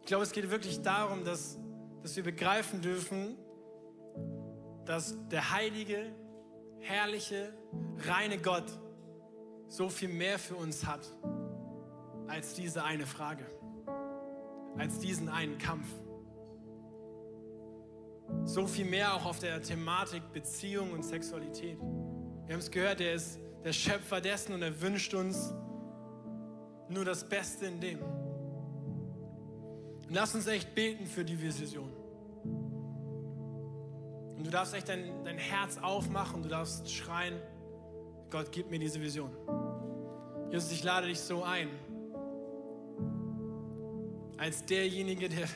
Ich 0.02 0.06
glaube, 0.06 0.24
es 0.24 0.32
geht 0.32 0.52
wirklich 0.52 0.82
darum, 0.82 1.24
dass 1.24 1.58
dass 2.02 2.16
wir 2.16 2.24
begreifen 2.24 2.82
dürfen, 2.82 3.38
dass 4.86 5.16
der 5.30 5.52
heilige, 5.52 6.12
herrliche, 6.80 7.54
reine 8.08 8.38
Gott 8.38 8.66
so 9.68 9.90
viel 9.90 10.10
mehr 10.10 10.40
für 10.40 10.56
uns 10.56 10.86
hat 10.86 11.08
als 12.28 12.54
diese 12.56 12.84
eine 12.84 13.06
Frage, 13.06 13.46
als 14.78 15.00
diesen 15.00 15.30
einen 15.30 15.58
Kampf. 15.58 15.88
So 18.46 18.66
viel 18.66 18.86
mehr 18.86 19.14
auch 19.14 19.26
auf 19.26 19.40
der 19.40 19.62
Thematik 19.62 20.24
Beziehung 20.34 20.92
und 20.94 21.04
Sexualität. 21.04 21.78
Wir 21.80 22.54
haben 22.54 22.60
es 22.60 22.72
gehört, 22.72 23.02
er 23.02 23.14
ist 23.14 23.40
der 23.64 23.74
Schöpfer 23.74 24.22
dessen 24.22 24.54
und 24.54 24.62
er 24.62 24.82
wünscht 24.82 25.14
uns 25.14 25.54
nur 26.90 27.06
das 27.06 27.28
Beste 27.28 27.68
in 27.68 27.80
dem. 27.80 28.00
Und 30.12 30.16
lass 30.16 30.36
uns 30.36 30.46
echt 30.46 30.76
beten 30.76 31.06
für 31.06 31.24
die 31.24 31.42
Vision. 31.42 31.90
Und 34.36 34.46
du 34.46 34.52
darfst 34.52 34.74
echt 34.74 34.90
dein, 34.90 35.24
dein 35.24 35.38
Herz 35.38 35.78
aufmachen, 35.78 36.44
du 36.44 36.50
darfst 36.50 36.92
schreien, 36.92 37.40
Gott, 38.30 38.52
gib 38.52 38.70
mir 38.70 38.78
diese 38.78 39.00
Vision. 39.00 39.32
Jesus, 40.52 40.70
ich 40.74 40.84
lade 40.84 41.08
dich 41.08 41.18
so 41.18 41.44
ein, 41.44 41.70
als 44.38 44.66
derjenige, 44.66 45.30
der 45.30 45.48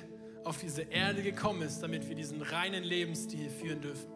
auf 0.46 0.58
diese 0.58 0.84
Erde 0.84 1.22
gekommen 1.22 1.62
ist, 1.64 1.82
damit 1.82 2.08
wir 2.08 2.16
diesen 2.16 2.42
reinen 2.42 2.86
Lebensstil 2.86 3.50
führen 3.50 3.82
dürfen. 3.82 4.10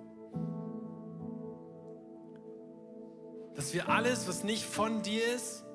Dass 3.56 3.74
wir 3.74 3.90
alles, 3.90 4.26
was 4.26 4.46
nicht 4.46 4.64
von 4.64 5.02
dir 5.02 5.36
ist, 5.36 5.66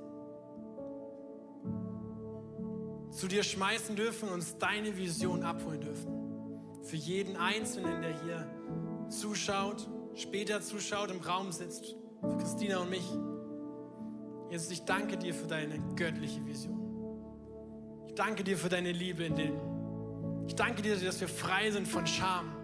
zu 3.24 3.28
dir 3.28 3.42
schmeißen 3.42 3.96
dürfen 3.96 4.28
und 4.28 4.34
uns 4.34 4.58
deine 4.58 4.98
Vision 4.98 5.44
abholen 5.44 5.80
dürfen. 5.80 6.12
Für 6.82 6.96
jeden 6.96 7.38
Einzelnen, 7.38 8.02
der 8.02 8.22
hier 8.22 8.46
zuschaut, 9.08 9.88
später 10.14 10.60
zuschaut, 10.60 11.10
im 11.10 11.20
Raum 11.20 11.50
sitzt, 11.50 11.96
für 12.20 12.36
Christina 12.36 12.80
und 12.80 12.90
mich. 12.90 13.08
Jesus, 14.50 14.70
ich 14.70 14.84
danke 14.84 15.16
dir 15.16 15.32
für 15.32 15.46
deine 15.46 15.78
göttliche 15.96 16.44
Vision. 16.44 16.78
Ich 18.06 18.14
danke 18.14 18.44
dir 18.44 18.58
für 18.58 18.68
deine 18.68 18.92
Liebe 18.92 19.24
in 19.24 19.36
dem. 19.36 19.54
Ich 20.46 20.54
danke 20.54 20.82
dir, 20.82 20.94
dass 20.94 21.18
wir 21.18 21.28
frei 21.28 21.70
sind 21.70 21.88
von 21.88 22.06
Scham. 22.06 22.54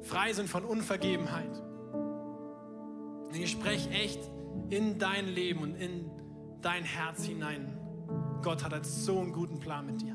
Frei 0.00 0.32
sind 0.32 0.48
von 0.48 0.64
Unvergebenheit. 0.64 1.62
Und 3.28 3.36
ich 3.36 3.50
spreche 3.50 3.90
echt 3.90 4.30
in 4.70 4.98
dein 4.98 5.28
Leben 5.28 5.60
und 5.60 5.74
in 5.74 6.10
dein 6.62 6.84
Herz 6.84 7.26
hinein. 7.26 7.71
Gott 8.42 8.64
hat 8.64 8.84
so 8.84 9.20
einen 9.20 9.32
guten 9.32 9.58
Plan 9.60 9.86
mit 9.86 10.02
dir. 10.02 10.14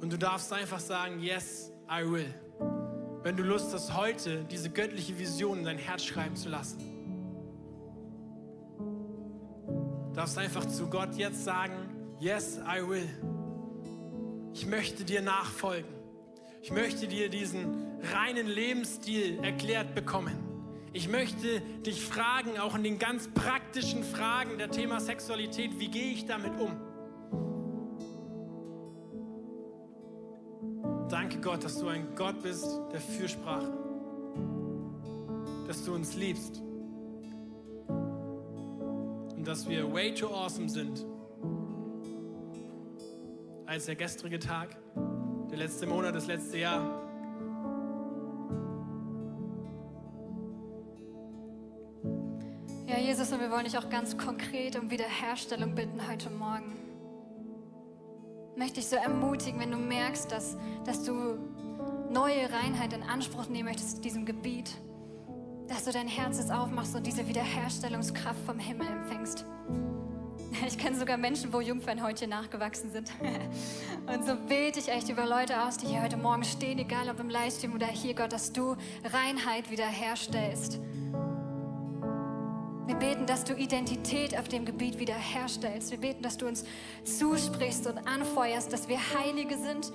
Und 0.00 0.12
du 0.12 0.16
darfst 0.16 0.52
einfach 0.52 0.80
sagen, 0.80 1.20
yes, 1.20 1.72
I 1.90 2.10
will. 2.10 2.32
Wenn 3.22 3.36
du 3.36 3.42
Lust 3.42 3.74
hast, 3.74 3.94
heute 3.96 4.44
diese 4.44 4.70
göttliche 4.70 5.18
Vision 5.18 5.58
in 5.58 5.64
dein 5.64 5.78
Herz 5.78 6.04
schreiben 6.04 6.36
zu 6.36 6.48
lassen. 6.48 6.78
Du 10.08 10.14
darfst 10.14 10.38
einfach 10.38 10.64
zu 10.64 10.88
Gott 10.88 11.16
jetzt 11.16 11.44
sagen, 11.44 11.74
yes, 12.18 12.58
I 12.58 12.88
will. 12.88 13.08
Ich 14.54 14.66
möchte 14.66 15.04
dir 15.04 15.22
nachfolgen. 15.22 15.90
Ich 16.62 16.70
möchte 16.70 17.06
dir 17.08 17.28
diesen 17.28 17.98
reinen 18.12 18.46
Lebensstil 18.46 19.38
erklärt 19.42 19.94
bekommen. 19.94 20.49
Ich 20.92 21.08
möchte 21.08 21.60
dich 21.86 22.04
fragen, 22.04 22.58
auch 22.58 22.74
in 22.74 22.82
den 22.82 22.98
ganz 22.98 23.28
praktischen 23.28 24.02
Fragen 24.02 24.58
der 24.58 24.70
Thema 24.70 24.98
Sexualität, 24.98 25.78
wie 25.78 25.88
gehe 25.88 26.12
ich 26.12 26.26
damit 26.26 26.52
um? 26.58 26.76
Danke 31.08 31.38
Gott, 31.40 31.62
dass 31.62 31.78
du 31.78 31.86
ein 31.88 32.08
Gott 32.16 32.42
bist 32.42 32.66
der 32.92 33.00
Fürsprache. 33.00 33.72
Dass 35.68 35.84
du 35.84 35.94
uns 35.94 36.16
liebst. 36.16 36.60
Und 39.36 39.44
dass 39.44 39.68
wir 39.68 39.92
way 39.92 40.12
too 40.12 40.26
awesome 40.26 40.68
sind. 40.68 41.06
Als 43.66 43.86
der 43.86 43.94
gestrige 43.94 44.40
Tag, 44.40 44.76
der 45.50 45.58
letzte 45.58 45.86
Monat, 45.86 46.16
das 46.16 46.26
letzte 46.26 46.58
Jahr. 46.58 47.09
Wir 53.50 53.56
wollen 53.56 53.64
dich 53.64 53.76
auch 53.78 53.90
ganz 53.90 54.16
konkret 54.16 54.76
um 54.76 54.92
Wiederherstellung 54.92 55.74
bitten 55.74 56.06
heute 56.08 56.30
Morgen. 56.30 56.72
Möchte 58.54 58.78
ich 58.78 58.86
so 58.86 58.94
ermutigen, 58.94 59.58
wenn 59.58 59.72
du 59.72 59.76
merkst, 59.76 60.30
dass, 60.30 60.56
dass 60.84 61.02
du 61.02 61.36
neue 62.10 62.48
Reinheit 62.52 62.92
in 62.92 63.02
Anspruch 63.02 63.48
nehmen 63.48 63.64
möchtest 63.64 63.96
in 63.96 64.02
diesem 64.02 64.24
Gebiet, 64.24 64.70
dass 65.66 65.84
du 65.84 65.90
dein 65.90 66.06
Herz 66.06 66.38
jetzt 66.38 66.52
aufmachst 66.52 66.94
und 66.94 67.04
diese 67.04 67.26
Wiederherstellungskraft 67.26 68.38
vom 68.46 68.60
Himmel 68.60 68.86
empfängst. 68.86 69.44
Ich 70.66 70.78
kenne 70.78 70.96
sogar 70.96 71.16
Menschen, 71.16 71.52
wo 71.52 71.60
Jungfernhäutchen 71.60 72.28
nachgewachsen 72.28 72.90
sind. 72.90 73.10
Und 74.06 74.26
so 74.26 74.34
bete 74.48 74.80
ich 74.80 74.88
echt 74.88 75.08
über 75.08 75.24
Leute 75.24 75.62
aus, 75.62 75.76
die 75.76 75.86
hier 75.86 76.02
heute 76.02 76.16
Morgen 76.16 76.42
stehen, 76.42 76.78
egal 76.78 77.08
ob 77.08 77.20
im 77.20 77.30
Livestream 77.30 77.72
oder 77.72 77.86
hier, 77.86 78.14
Gott, 78.14 78.32
dass 78.32 78.52
du 78.52 78.76
Reinheit 79.04 79.70
wiederherstellst. 79.70 80.80
Wir 82.90 82.96
beten, 82.96 83.24
dass 83.24 83.44
du 83.44 83.54
Identität 83.54 84.36
auf 84.36 84.48
dem 84.48 84.64
Gebiet 84.64 84.98
wiederherstellst. 84.98 85.92
Wir 85.92 85.98
beten, 85.98 86.24
dass 86.24 86.38
du 86.38 86.48
uns 86.48 86.64
zusprichst 87.04 87.86
und 87.86 87.98
anfeuerst, 87.98 88.72
dass 88.72 88.88
wir 88.88 88.98
Heilige 89.16 89.56
sind 89.56 89.92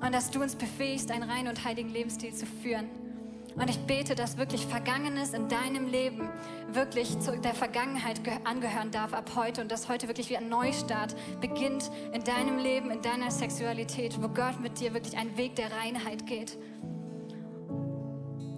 und 0.00 0.14
dass 0.14 0.30
du 0.30 0.40
uns 0.40 0.56
befähigst, 0.56 1.10
einen 1.10 1.28
reinen 1.28 1.48
und 1.48 1.66
heiligen 1.66 1.90
Lebensstil 1.90 2.32
zu 2.32 2.46
führen. 2.46 2.88
Und 3.56 3.68
ich 3.68 3.78
bete, 3.80 4.14
dass 4.14 4.38
wirklich 4.38 4.64
Vergangenes 4.64 5.34
in 5.34 5.48
deinem 5.48 5.86
Leben 5.86 6.30
wirklich 6.72 7.18
zu 7.20 7.38
der 7.38 7.52
Vergangenheit 7.52 8.22
angehören 8.44 8.90
darf 8.90 9.12
ab 9.12 9.32
heute 9.36 9.60
und 9.60 9.70
dass 9.70 9.90
heute 9.90 10.08
wirklich 10.08 10.30
wie 10.30 10.38
ein 10.38 10.48
Neustart 10.48 11.14
beginnt 11.42 11.90
in 12.14 12.24
deinem 12.24 12.56
Leben, 12.56 12.90
in 12.90 13.02
deiner 13.02 13.30
Sexualität, 13.30 14.16
wo 14.22 14.28
Gott 14.28 14.60
mit 14.62 14.80
dir 14.80 14.94
wirklich 14.94 15.18
einen 15.18 15.36
Weg 15.36 15.56
der 15.56 15.70
Reinheit 15.72 16.24
geht. 16.24 16.56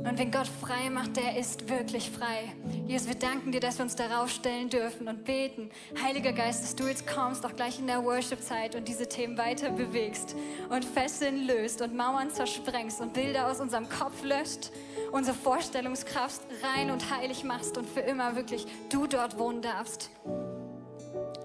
Und 0.04 0.18
wenn 0.18 0.30
Gott 0.30 0.48
frei 0.60 0.88
macht, 0.88 1.16
der 1.16 1.36
ist 1.36 1.68
wirklich 1.68 2.10
frei. 2.10 2.52
Jesus, 2.86 3.06
wir 3.06 3.14
danken 3.14 3.52
dir, 3.52 3.60
dass 3.60 3.78
wir 3.78 3.84
uns 3.84 3.96
darauf 3.96 4.30
stellen 4.30 4.70
dürfen 4.70 5.08
und 5.08 5.24
beten. 5.24 5.70
Heiliger 6.02 6.32
Geist, 6.32 6.62
dass 6.62 6.74
du 6.74 6.86
jetzt 6.88 7.06
kommst, 7.06 7.44
auch 7.44 7.54
gleich 7.54 7.78
in 7.78 7.86
der 7.86 8.02
Worship-Zeit 8.02 8.74
und 8.74 8.88
diese 8.88 9.08
Themen 9.08 9.36
weiter 9.36 9.70
bewegst 9.70 10.34
und 10.70 10.84
Fesseln 10.84 11.46
löst 11.46 11.82
und 11.82 11.94
Mauern 11.94 12.30
zersprengst 12.30 13.00
und 13.00 13.12
Bilder 13.12 13.50
aus 13.50 13.60
unserem 13.60 13.88
Kopf 13.88 14.22
löscht, 14.24 14.70
unsere 15.12 15.36
Vorstellungskraft 15.36 16.40
rein 16.62 16.90
und 16.90 17.14
heilig 17.14 17.44
machst 17.44 17.76
und 17.76 17.86
für 17.86 18.00
immer 18.00 18.36
wirklich 18.36 18.66
du 18.88 19.06
dort 19.06 19.38
wohnen 19.38 19.60
darfst. 19.60 20.10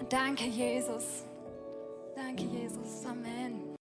Danke, 0.10 0.45
Jesus. 0.45 1.24
Danke, 2.16 2.43
Jesus. 2.43 3.06
Amen. 3.06 3.64